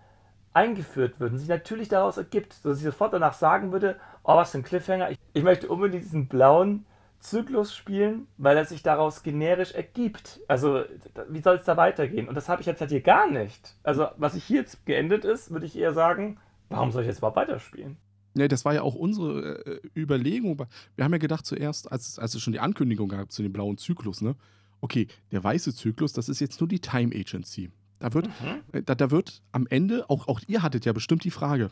[0.52, 4.50] eingeführt wird und sich natürlich daraus ergibt, sodass ich sofort danach sagen würde, oh, was
[4.50, 6.86] für ein Cliffhanger, ich, ich möchte unbedingt diesen blauen
[7.20, 10.40] Zyklus spielen, weil er sich daraus generisch ergibt.
[10.48, 10.84] Also,
[11.28, 12.28] wie soll es da weitergehen?
[12.28, 13.76] Und das habe ich jetzt halt hier gar nicht.
[13.82, 16.38] Also, was ich hier jetzt geendet ist, würde ich eher sagen,
[16.70, 17.98] warum soll ich jetzt überhaupt weiterspielen?
[18.34, 20.58] Ne, das war ja auch unsere äh, Überlegung.
[20.94, 23.76] Wir haben ja gedacht zuerst, als, als es schon die Ankündigung gab zu dem blauen
[23.76, 24.36] Zyklus, ne?
[24.80, 27.70] Okay, der weiße Zyklus, das ist jetzt nur die Time Agency.
[27.98, 28.60] Da wird, Mhm.
[28.72, 31.70] äh, da, da wird am Ende, auch, auch ihr hattet ja bestimmt die Frage,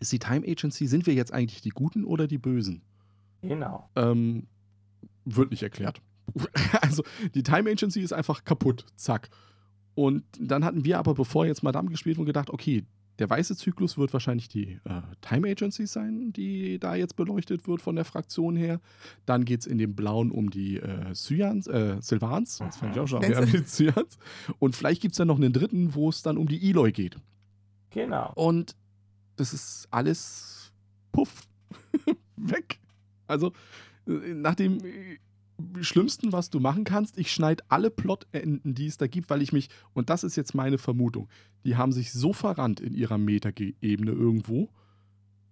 [0.00, 2.82] ist die Time Agency, sind wir jetzt eigentlich die Guten oder die Bösen?
[3.42, 3.88] Genau.
[3.96, 4.46] Ähm,
[5.24, 6.00] wird nicht erklärt.
[6.80, 7.02] Also
[7.34, 8.86] die Time Agency ist einfach kaputt.
[8.96, 9.28] Zack.
[9.94, 12.84] Und dann hatten wir aber, bevor jetzt Madame gespielt wurde, gedacht, okay,
[13.22, 17.80] der weiße Zyklus wird wahrscheinlich die äh, Time Agency sein, die da jetzt beleuchtet wird
[17.80, 18.80] von der Fraktion her.
[19.26, 22.58] Dann geht es in dem Blauen um die äh, Cyans, äh, Sylvans.
[22.58, 24.18] Das fand ich auch schon wieder mit Cyans.
[24.58, 27.16] Und vielleicht gibt es dann noch einen dritten, wo es dann um die Eloy geht.
[27.90, 28.32] Genau.
[28.34, 28.74] Und
[29.36, 30.72] das ist alles
[31.12, 31.46] puff,
[32.36, 32.80] weg.
[33.28, 33.52] Also
[34.08, 35.18] äh, nach dem äh,
[35.80, 39.52] Schlimmsten, was du machen kannst, ich schneide alle Plotenden, die es da gibt, weil ich
[39.52, 41.28] mich, und das ist jetzt meine Vermutung,
[41.64, 44.68] die haben sich so verrannt in ihrer Metaebene irgendwo,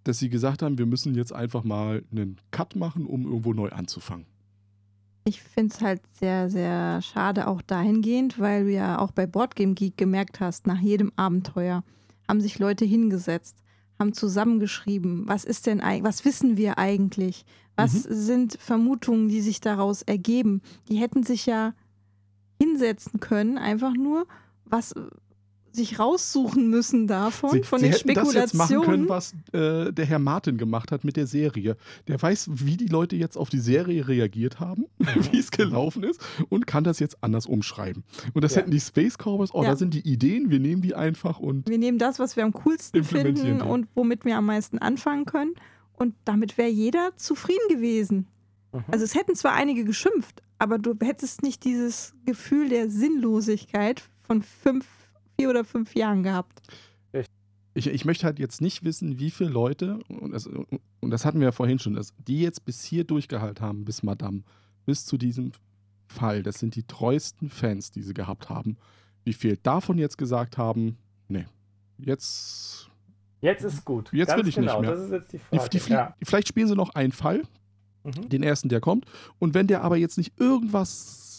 [0.04, 3.68] dass sie gesagt haben, wir müssen jetzt einfach mal einen Cut machen, um irgendwo neu
[3.70, 4.26] anzufangen.
[5.24, 9.74] Ich finde es halt sehr, sehr schade auch dahingehend, weil du ja auch bei Boardgame
[9.74, 11.84] Geek gemerkt hast, nach jedem Abenteuer
[12.26, 13.62] haben sich Leute hingesetzt,
[14.00, 17.44] haben zusammengeschrieben, was ist denn was wissen wir eigentlich?
[17.76, 20.60] Was sind Vermutungen, die sich daraus ergeben?
[20.88, 21.74] Die hätten sich ja
[22.60, 24.26] hinsetzen können, einfach nur
[24.64, 24.94] was
[25.72, 29.08] sich raussuchen müssen davon, Sie, von sie den hätten das jetzt machen können, Spekulationen.
[29.08, 31.76] was äh, der Herr Martin gemacht hat mit der Serie.
[32.08, 34.86] Der weiß, wie die Leute jetzt auf die Serie reagiert haben,
[35.30, 38.02] wie es gelaufen ist und kann das jetzt anders umschreiben.
[38.34, 38.62] Und das Ja.
[38.62, 39.70] hätten die Space Cowboys, oh, Ja.
[39.70, 42.52] da sind die Ideen, wir nehmen die einfach und Wir nehmen das, was wir am
[42.52, 43.64] coolsten finden die.
[43.64, 45.54] und womit wir am meisten anfangen können.
[45.92, 48.26] Und damit wäre jeder zufrieden gewesen.
[48.72, 48.84] Mhm.
[48.90, 54.42] Also es hätten zwar einige geschimpft, aber du hättest nicht dieses Gefühl der Sinnlosigkeit von
[54.42, 54.86] fünf,
[55.40, 56.60] vier oder fünf Jahren gehabt.
[57.74, 61.38] ich, ich möchte halt jetzt nicht wissen, wie viele Leute, und das, und das hatten
[61.40, 64.42] wir ja vorhin schon, dass die jetzt bis hier durchgehalten haben, bis Madame,
[64.86, 65.52] bis zu diesem
[66.08, 66.42] Fall.
[66.42, 68.76] Das sind die treuesten Fans, die sie gehabt haben.
[69.24, 71.46] Wie viel davon jetzt gesagt haben, nee,
[71.98, 72.86] jetzt
[73.42, 74.12] Jetzt ist gut.
[74.12, 74.80] Jetzt Ganz will ich nicht genau.
[74.82, 74.90] mehr.
[74.90, 75.70] Das ist jetzt die Die, Frage.
[75.70, 76.14] die flie- ja.
[76.22, 77.42] Vielleicht spielen sie noch einen Fall,
[78.04, 78.28] Mhm.
[78.28, 79.06] den ersten, der kommt.
[79.38, 81.29] Und wenn der aber jetzt nicht irgendwas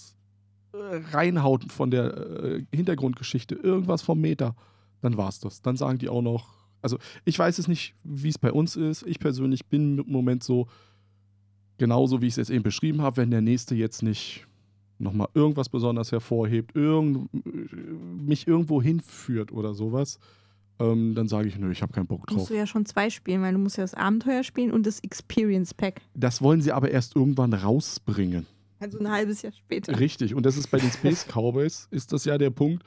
[1.11, 4.55] reinhaut von der äh, Hintergrundgeschichte, irgendwas vom Meter,
[5.01, 5.61] dann war's das.
[5.61, 6.61] Dann sagen die auch noch.
[6.81, 9.05] Also, ich weiß es nicht, wie es bei uns ist.
[9.05, 10.67] Ich persönlich bin im Moment so,
[11.77, 14.47] genauso wie ich es jetzt eben beschrieben habe, wenn der nächste jetzt nicht
[14.97, 17.29] nochmal irgendwas besonders hervorhebt, irgend,
[18.25, 20.19] mich irgendwo hinführt oder sowas,
[20.79, 22.37] ähm, dann sage ich, nö, ich habe keinen Bock drauf.
[22.37, 24.99] Musst du ja schon zwei spielen, weil du musst ja das Abenteuer spielen und das
[24.99, 26.01] Experience Pack.
[26.15, 28.45] Das wollen sie aber erst irgendwann rausbringen.
[28.81, 29.97] Also ein halbes Jahr später.
[29.99, 30.33] Richtig.
[30.33, 32.83] Und das ist bei den Space Cowboys, ist das ja der Punkt,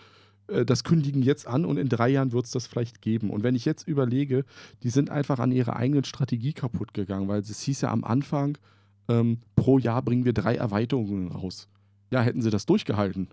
[0.48, 3.30] äh, das kündigen jetzt an und in drei Jahren wird es das vielleicht geben.
[3.30, 4.44] Und wenn ich jetzt überlege,
[4.82, 8.58] die sind einfach an ihrer eigenen Strategie kaputt gegangen, weil es hieß ja am Anfang,
[9.08, 11.68] ähm, pro Jahr bringen wir drei Erweiterungen raus.
[12.10, 13.28] Ja, hätten sie das durchgehalten.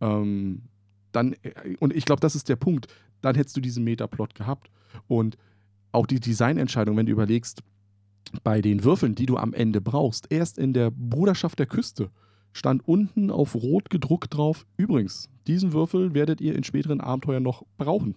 [0.00, 0.62] Ähm,
[1.12, 2.86] dann, äh, und ich glaube, das ist der Punkt,
[3.20, 4.70] dann hättest du diesen Metaplot gehabt.
[5.08, 5.36] Und
[5.92, 7.62] auch die Designentscheidung, wenn du überlegst,
[8.42, 12.10] bei den Würfeln, die du am Ende brauchst, erst in der Bruderschaft der Küste
[12.52, 17.64] stand unten auf Rot gedruckt drauf, übrigens, diesen Würfel werdet ihr in späteren Abenteuern noch
[17.78, 18.16] brauchen.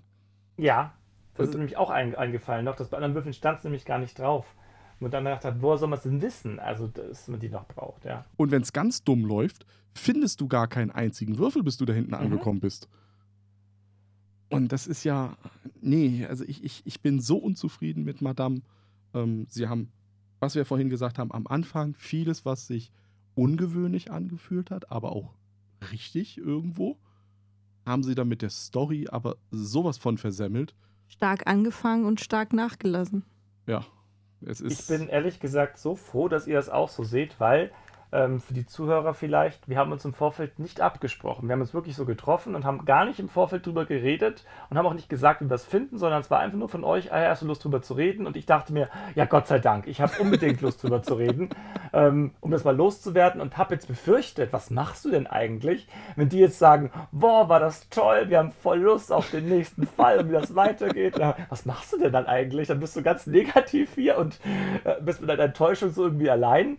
[0.57, 0.93] Ja,
[1.35, 2.75] das ist nämlich auch ein, eingefallen noch.
[2.75, 4.45] Das bei anderen Würfeln stand es nämlich gar nicht drauf.
[5.01, 6.59] Und dann gedacht hat, woher soll man es denn wissen?
[6.59, 8.23] Also, dass man die noch braucht, ja.
[8.37, 11.93] Und wenn es ganz dumm läuft, findest du gar keinen einzigen Würfel, bis du da
[11.93, 12.21] hinten mhm.
[12.21, 12.87] angekommen bist.
[14.49, 15.35] Und das ist ja,
[15.81, 18.61] nee, also ich, ich, ich bin so unzufrieden mit Madame.
[19.15, 19.91] Ähm, sie haben,
[20.39, 22.91] was wir vorhin gesagt haben, am Anfang vieles, was sich
[23.33, 25.33] ungewöhnlich angefühlt hat, aber auch
[25.91, 26.99] richtig irgendwo.
[27.85, 30.75] Haben sie dann mit der Story aber sowas von versemmelt.
[31.07, 33.23] Stark angefangen und stark nachgelassen.
[33.67, 33.85] Ja,
[34.41, 34.81] es ist.
[34.81, 37.71] Ich bin ehrlich gesagt so froh, dass ihr das auch so seht, weil
[38.11, 41.47] ähm, für die Zuhörer vielleicht, wir haben uns im Vorfeld nicht abgesprochen.
[41.47, 44.77] Wir haben uns wirklich so getroffen und haben gar nicht im Vorfeld drüber geredet und
[44.77, 47.11] haben auch nicht gesagt, wie wir es finden, sondern es war einfach nur von euch,
[47.11, 48.27] ah, hast du Lust drüber zu reden?
[48.27, 51.49] Und ich dachte mir, ja Gott sei Dank, ich habe unbedingt Lust drüber zu reden,
[51.93, 56.29] ähm, um das mal loszuwerden und habe jetzt befürchtet, was machst du denn eigentlich, wenn
[56.29, 60.19] die jetzt sagen, boah, war das toll, wir haben voll Lust auf den nächsten Fall
[60.19, 61.17] und wie das weitergeht.
[61.17, 62.67] Ja, was machst du denn dann eigentlich?
[62.67, 64.39] Dann bist du ganz negativ hier und
[64.83, 66.77] äh, bist mit deiner Enttäuschung so irgendwie allein.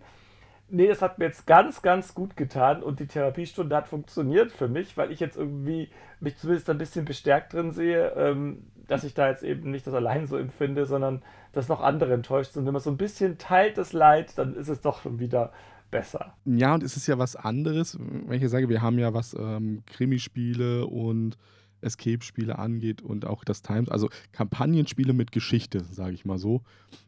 [0.69, 4.67] Nee, das hat mir jetzt ganz, ganz gut getan und die Therapiestunde hat funktioniert für
[4.67, 5.89] mich, weil ich jetzt irgendwie
[6.19, 9.93] mich zumindest ein bisschen bestärkt drin sehe, ähm, dass ich da jetzt eben nicht das
[9.93, 11.21] allein so empfinde, sondern
[11.53, 12.65] dass noch andere enttäuscht sind.
[12.65, 15.51] Wenn man so ein bisschen teilt das Leid, dann ist es doch schon wieder
[15.89, 16.33] besser.
[16.45, 19.83] Ja, und es ist ja was anderes, wenn ich sage, wir haben ja was ähm,
[19.85, 21.37] Krimispiele und
[21.81, 26.61] Escape-Spiele angeht und auch das Times, also Kampagnenspiele mit Geschichte, sage ich mal so,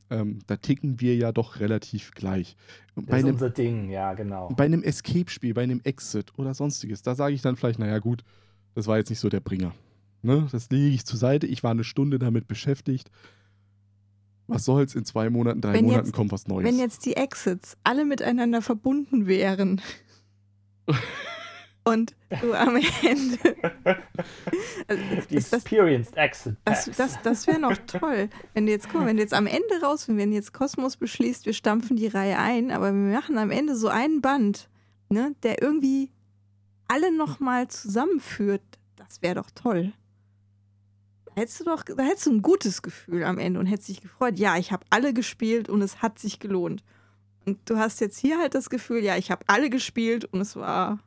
[0.10, 2.56] ähm, da ticken wir ja doch relativ gleich.
[2.96, 4.50] Das bei ist einem, unser Ding, ja, genau.
[4.56, 8.24] Bei einem Escape-Spiel, bei einem Exit oder sonstiges, da sage ich dann vielleicht, naja gut,
[8.76, 9.74] das war jetzt nicht so der Bringer.
[10.22, 10.48] Ne?
[10.52, 13.10] Das lege ich zur Seite, ich war eine Stunde damit beschäftigt.
[14.48, 16.66] Was soll's, in zwei Monaten, drei wenn Monaten jetzt, kommt was Neues.
[16.66, 19.80] Wenn jetzt die Exits alle miteinander verbunden wären.
[21.90, 23.38] und du am Ende.
[24.88, 26.56] Also, Die Experienced Exit.
[26.66, 28.30] Das, das, das wäre noch toll.
[28.54, 31.54] Wenn du jetzt, guck wenn du jetzt am Ende raus, wenn jetzt Kosmos beschließt, wir
[31.54, 34.70] stampfen die Reihe ein, aber wir machen am Ende so einen Band,
[35.10, 36.12] ne, der irgendwie
[36.88, 38.62] alle nochmal zusammenführt,
[38.96, 39.94] das wäre doch toll.
[41.26, 44.02] Da hättest du doch, da hättest du ein gutes Gefühl am Ende und hättest dich
[44.02, 46.84] gefreut, ja, ich habe alle gespielt und es hat sich gelohnt.
[47.46, 50.56] Und du hast jetzt hier halt das Gefühl, ja, ich habe alle gespielt und es
[50.56, 51.00] war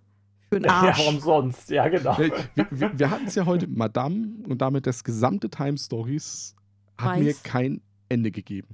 [0.52, 0.98] für den Arsch.
[0.98, 1.70] Ja, warum sonst?
[1.70, 2.16] Ja, genau.
[2.18, 2.32] Wir,
[2.70, 6.54] wir, wir hatten es ja heute, Madame und damit das gesamte Time Stories
[6.98, 7.24] hat Weiß.
[7.24, 8.68] mir kein Ende gegeben.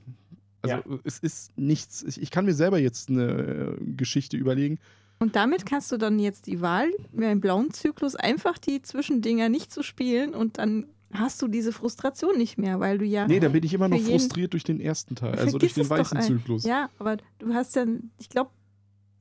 [0.63, 0.99] Also ja.
[1.05, 2.03] es ist nichts.
[2.03, 4.79] Ich, ich, kann mir selber jetzt eine äh, Geschichte überlegen.
[5.21, 9.49] Und damit kannst du dann jetzt die Wahl, mir einen blauen Zyklus, einfach die Zwischendinger
[9.49, 13.27] nicht zu spielen und dann hast du diese Frustration nicht mehr, weil du ja.
[13.27, 16.21] Nee, dann bin ich immer noch frustriert durch den ersten Teil, also durch den weißen
[16.21, 16.65] Zyklus.
[16.65, 17.85] Ja, aber du hast ja,
[18.19, 18.51] ich glaube,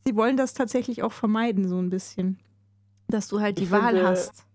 [0.05, 2.39] sie wollen das tatsächlich auch vermeiden, so ein bisschen.
[3.07, 4.45] Dass du halt die ich Wahl finde, hast.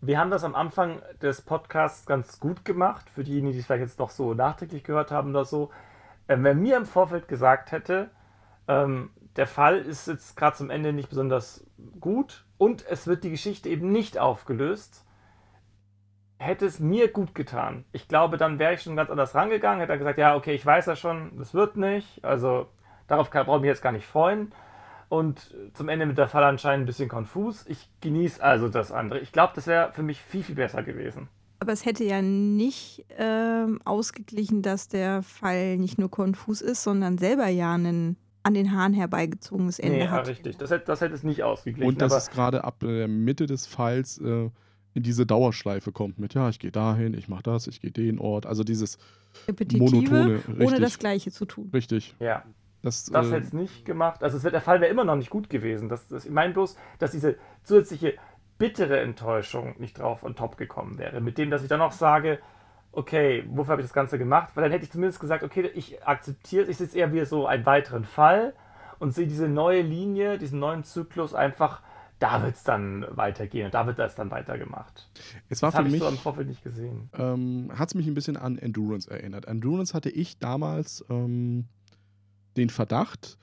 [0.00, 3.82] Wir haben das am Anfang des Podcasts ganz gut gemacht, für diejenigen, die es vielleicht
[3.82, 5.70] jetzt noch so nachträglich gehört haben oder so.
[6.28, 8.10] Ähm, wenn mir im Vorfeld gesagt hätte,
[8.66, 11.66] ähm, der Fall ist jetzt gerade zum Ende nicht besonders
[12.00, 15.04] gut und es wird die Geschichte eben nicht aufgelöst,
[16.38, 17.84] hätte es mir gut getan.
[17.92, 20.66] Ich glaube, dann wäre ich schon ganz anders rangegangen, hätte er gesagt, ja, okay, ich
[20.66, 22.66] weiß ja schon, das wird nicht, also
[23.06, 24.52] darauf brauche ich mich jetzt gar nicht freuen
[25.12, 27.66] und zum Ende mit der Fall anscheinend ein bisschen konfus.
[27.68, 29.20] Ich genieße also das andere.
[29.20, 31.28] Ich glaube, das wäre für mich viel, viel besser gewesen.
[31.58, 37.18] Aber es hätte ja nicht ähm, ausgeglichen, dass der Fall nicht nur konfus ist, sondern
[37.18, 40.26] selber ja einen an den Haaren herbeigezogenes Ende nee, hat.
[40.26, 40.56] Ja, richtig.
[40.56, 41.86] Das hätte, das hätte es nicht ausgeglichen.
[41.86, 44.48] Und dass es gerade ab der Mitte des Falls äh,
[44.94, 48.18] in diese Dauerschleife kommt mit, ja, ich gehe dahin, ich mache das, ich gehe den
[48.18, 48.46] Ort.
[48.46, 48.96] Also dieses
[49.46, 50.34] Repetitive, monotone.
[50.36, 51.68] Richtig, ohne das Gleiche zu tun.
[51.74, 52.14] Richtig.
[52.18, 52.44] Ja.
[52.82, 54.22] Das, das äh, hätte es nicht gemacht.
[54.22, 55.88] Also es wird, der Fall wäre immer noch nicht gut gewesen.
[55.88, 58.14] Das, das, ich meine bloß, dass diese zusätzliche
[58.58, 61.20] bittere Enttäuschung nicht drauf on top gekommen wäre.
[61.20, 62.38] Mit dem, dass ich dann auch sage,
[62.92, 64.50] okay, wofür habe ich das Ganze gemacht?
[64.54, 67.46] Weil dann hätte ich zumindest gesagt, okay, ich akzeptiere, ich sehe es eher wie so
[67.46, 68.54] einen weiteren Fall
[68.98, 71.82] und sehe diese neue Linie, diesen neuen Zyklus einfach,
[72.18, 75.08] da wird es dann weitergehen und da wird das dann weitergemacht.
[75.48, 77.10] Es war das habe ich so im Vorfeld nicht gesehen.
[77.18, 79.46] Ähm, Hat es mich ein bisschen an Endurance erinnert.
[79.46, 81.66] Endurance hatte ich damals ähm,
[82.56, 83.38] den Verdacht,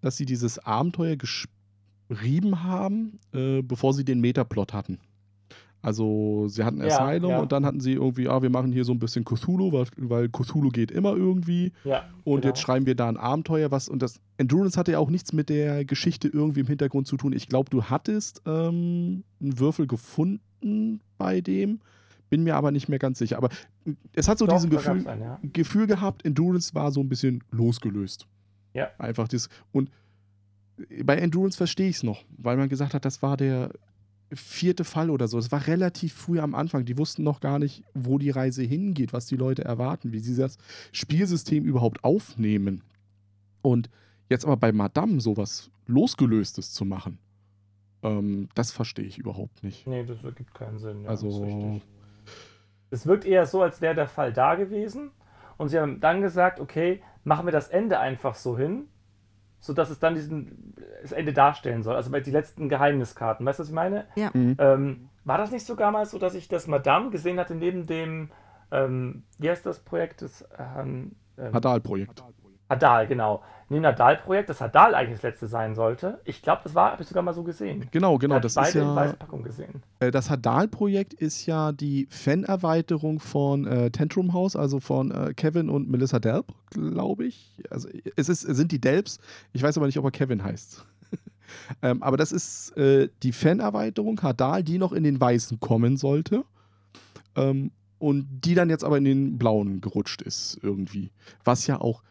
[0.00, 4.98] dass sie dieses Abenteuer geschrieben haben, äh, bevor sie den Metaplot hatten.
[5.82, 7.42] Also sie hatten Asylum ja, ja.
[7.42, 10.28] und dann hatten sie irgendwie, ah, wir machen hier so ein bisschen Cthulhu, weil, weil
[10.28, 11.72] Cthulhu geht immer irgendwie.
[11.84, 12.48] Ja, und genau.
[12.48, 15.48] jetzt schreiben wir da ein Abenteuer, was, und das Endurance hatte ja auch nichts mit
[15.48, 17.32] der Geschichte irgendwie im Hintergrund zu tun.
[17.32, 21.78] Ich glaube, du hattest ähm, einen Würfel gefunden bei dem,
[22.30, 23.36] bin mir aber nicht mehr ganz sicher.
[23.36, 23.50] Aber
[24.12, 25.38] es hat so diesen Gefühl, einen, ja.
[25.52, 28.26] Gefühl gehabt, Endurance war so ein bisschen losgelöst.
[28.76, 28.90] Ja.
[28.98, 29.48] Einfach das.
[29.72, 29.90] Und
[31.02, 33.70] bei Endurance verstehe ich es noch, weil man gesagt hat, das war der
[34.32, 35.38] vierte Fall oder so.
[35.38, 36.84] Es war relativ früh am Anfang.
[36.84, 40.36] Die wussten noch gar nicht, wo die Reise hingeht, was die Leute erwarten, wie sie
[40.36, 40.58] das
[40.92, 42.82] Spielsystem überhaupt aufnehmen.
[43.62, 43.88] Und
[44.28, 47.18] jetzt aber bei Madame sowas losgelöstes zu machen,
[48.02, 49.86] ähm, das verstehe ich überhaupt nicht.
[49.86, 51.02] Nee, das ergibt keinen Sinn.
[51.04, 51.80] Ja, also,
[52.90, 55.10] es wirkt eher so, als wäre der Fall da gewesen.
[55.56, 58.88] Und sie haben dann gesagt, okay, machen wir das Ende einfach so hin,
[59.58, 61.96] sodass es dann diesen, das Ende darstellen soll.
[61.96, 63.44] Also bei die letzten Geheimniskarten.
[63.44, 64.06] Weißt du, was ich meine?
[64.14, 64.30] Ja.
[64.32, 64.56] Mhm.
[64.58, 68.30] Ähm, war das nicht sogar mal so, dass ich das Madame gesehen hatte neben dem,
[68.70, 70.22] ähm, wie heißt das Projekt?
[70.22, 72.20] Das ähm, ähm, Hadal-Projekt.
[72.20, 72.32] Hadal,
[72.68, 73.42] genau.
[73.68, 76.20] Neben Hadal-Projekt, das Hadal eigentlich das letzte sein sollte.
[76.24, 77.88] Ich glaube, das war, habe ich sogar mal so gesehen.
[77.90, 78.38] Genau, genau.
[78.38, 78.94] Das beide ist in ja.
[78.94, 79.82] weißer Packung gesehen.
[79.98, 85.68] Äh, Das Hadal-Projekt ist ja die Fan-Erweiterung von äh, Tantrum House, also von äh, Kevin
[85.68, 87.60] und Melissa Delp, glaube ich.
[87.68, 89.18] Also es, ist, es sind die Delps.
[89.52, 90.86] Ich weiß aber nicht, ob er Kevin heißt.
[91.82, 96.44] ähm, aber das ist äh, die Fan-Erweiterung Hadal, die noch in den Weißen kommen sollte.
[97.34, 101.10] Ähm, und die dann jetzt aber in den Blauen gerutscht ist irgendwie.
[101.44, 102.02] Was ja auch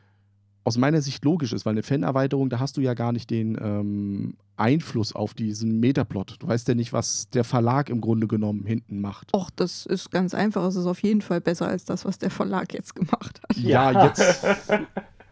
[0.65, 3.57] aus meiner Sicht logisch ist, weil eine Fan-Erweiterung, da hast du ja gar nicht den
[3.61, 6.37] ähm, Einfluss auf diesen Metaplot.
[6.39, 9.33] Du weißt ja nicht, was der Verlag im Grunde genommen hinten macht.
[9.33, 10.65] Och, das ist ganz einfach.
[10.65, 13.57] Es ist auf jeden Fall besser als das, was der Verlag jetzt gemacht hat.
[13.57, 14.43] Ja, jetzt,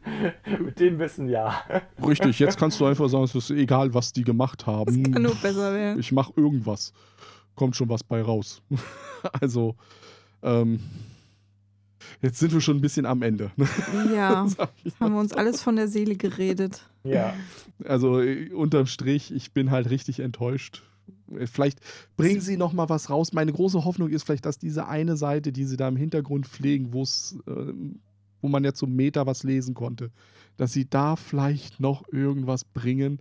[0.59, 1.63] Mit dem Wissen ja.
[2.05, 5.11] richtig, jetzt kannst du einfach sagen, es ist egal, was die gemacht haben.
[5.11, 5.99] Kann nur besser werden.
[5.99, 6.93] Ich mache irgendwas.
[7.55, 8.61] Kommt schon was bei raus.
[9.41, 9.75] also,
[10.41, 10.79] ähm,
[12.23, 13.51] jetzt sind wir schon ein bisschen am Ende.
[14.13, 14.47] Ja,
[14.99, 16.89] haben wir uns alles von der Seele geredet.
[17.03, 17.33] Ja.
[17.85, 20.83] Also äh, unterm Strich, ich bin halt richtig enttäuscht.
[21.31, 21.79] Äh, Vielleicht
[22.17, 23.33] bringen sie noch mal was raus.
[23.33, 26.93] Meine große Hoffnung ist vielleicht, dass diese eine Seite, die sie da im Hintergrund pflegen,
[26.93, 27.99] wo es, ähm,
[28.41, 30.11] wo man ja zum Meta was lesen konnte,
[30.57, 33.19] dass sie da vielleicht noch irgendwas bringen.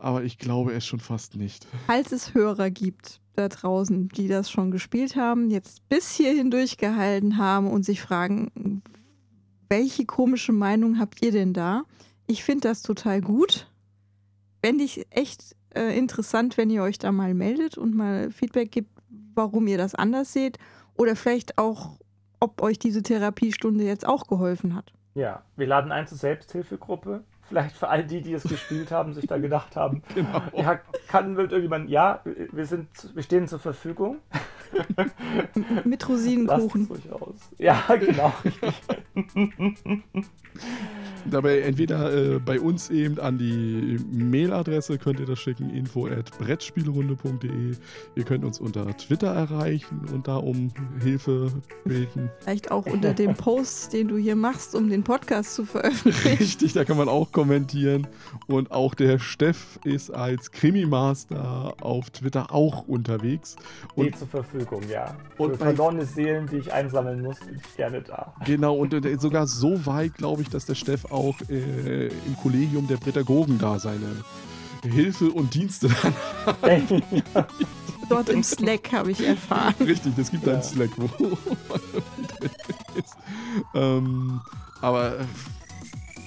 [0.00, 1.66] Aber ich glaube es schon fast nicht.
[1.86, 7.38] Falls es Hörer gibt da draußen, die das schon gespielt haben, jetzt bis hierhin durchgehalten
[7.38, 8.82] haben und sich fragen,
[9.68, 11.82] welche komische Meinung habt ihr denn da?
[12.26, 13.70] Ich finde das total gut.
[14.62, 18.90] Fände ich echt äh, interessant, wenn ihr euch da mal meldet und mal Feedback gibt,
[19.34, 20.58] warum ihr das anders seht.
[20.94, 21.98] Oder vielleicht auch,
[22.40, 24.92] ob euch diese Therapiestunde jetzt auch geholfen hat.
[25.14, 27.24] Ja, wir laden ein zur Selbsthilfegruppe.
[27.48, 30.42] Vielleicht für all die, die es gespielt haben, sich da gedacht haben, Genau.
[30.54, 34.18] ja, kann will irgendjemand, ja, wir, sind, wir stehen zur Verfügung.
[35.84, 36.82] Mit Lasst Rosinenkuchen.
[36.82, 37.36] es ruhig aus.
[37.56, 38.32] Ja, genau.
[41.26, 46.30] Dabei entweder äh, bei uns eben an die Mailadresse könnt ihr das schicken, info at
[46.38, 47.76] brettspielrunde.de.
[48.14, 50.72] Ihr könnt uns unter Twitter erreichen und da um
[51.02, 51.52] Hilfe
[51.84, 52.30] beten.
[52.40, 56.38] Vielleicht auch unter dem Post, den du hier machst, um den Podcast zu veröffentlichen.
[56.38, 58.06] Richtig, da kann man auch kommentieren.
[58.46, 63.56] Und auch der Steff ist als Krimi-Master auf Twitter auch unterwegs.
[63.92, 65.16] Steht Und zur Verfügung, ja.
[65.36, 68.34] und Für verlorene Seelen, die ich einsammeln muss, bin ich gerne da.
[68.44, 72.86] genau, und äh, sogar so weit, glaube ich, dass der Steff auch äh, im Kollegium
[72.86, 74.24] der Pädagogen da seine
[74.82, 75.88] Hilfe und Dienste
[78.08, 79.74] Dort im Slack habe ich erfahren.
[79.80, 80.54] Richtig, es gibt Ja.
[80.54, 81.32] einen Slack, wo man
[82.94, 83.16] ist.
[83.74, 84.40] Ähm,
[84.80, 85.16] aber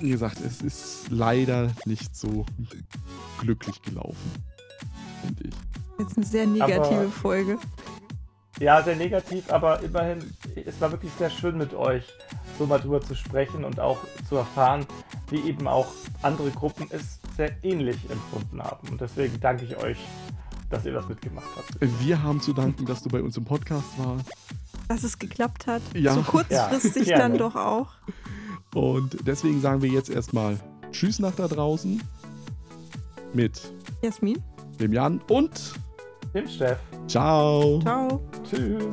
[0.01, 2.45] wie gesagt, es ist leider nicht so
[3.39, 4.17] glücklich gelaufen,
[5.21, 5.55] finde ich.
[5.99, 7.57] Jetzt eine sehr negative Aber- Folge.
[8.59, 10.19] Ja, sehr negativ, aber immerhin,
[10.65, 12.03] es war wirklich sehr schön mit euch,
[12.57, 14.85] so mal drüber zu sprechen und auch zu erfahren,
[15.29, 15.87] wie eben auch
[16.21, 18.89] andere Gruppen es sehr ähnlich empfunden haben.
[18.89, 19.97] Und deswegen danke ich euch,
[20.69, 21.77] dass ihr das mitgemacht habt.
[22.01, 24.29] Wir haben zu danken, dass du bei uns im Podcast warst.
[24.87, 25.81] Dass es geklappt hat.
[25.93, 26.13] Ja.
[26.13, 27.89] So kurzfristig Ja, dann doch auch.
[28.73, 30.59] Und deswegen sagen wir jetzt erstmal
[30.91, 32.01] Tschüss nach da draußen
[33.33, 33.61] mit
[34.01, 34.41] Jasmin,
[34.79, 35.73] dem Jan und
[36.33, 36.79] Dem Steff.
[37.07, 37.79] ciao.
[37.81, 38.21] ciao.
[38.49, 38.83] Tschüss.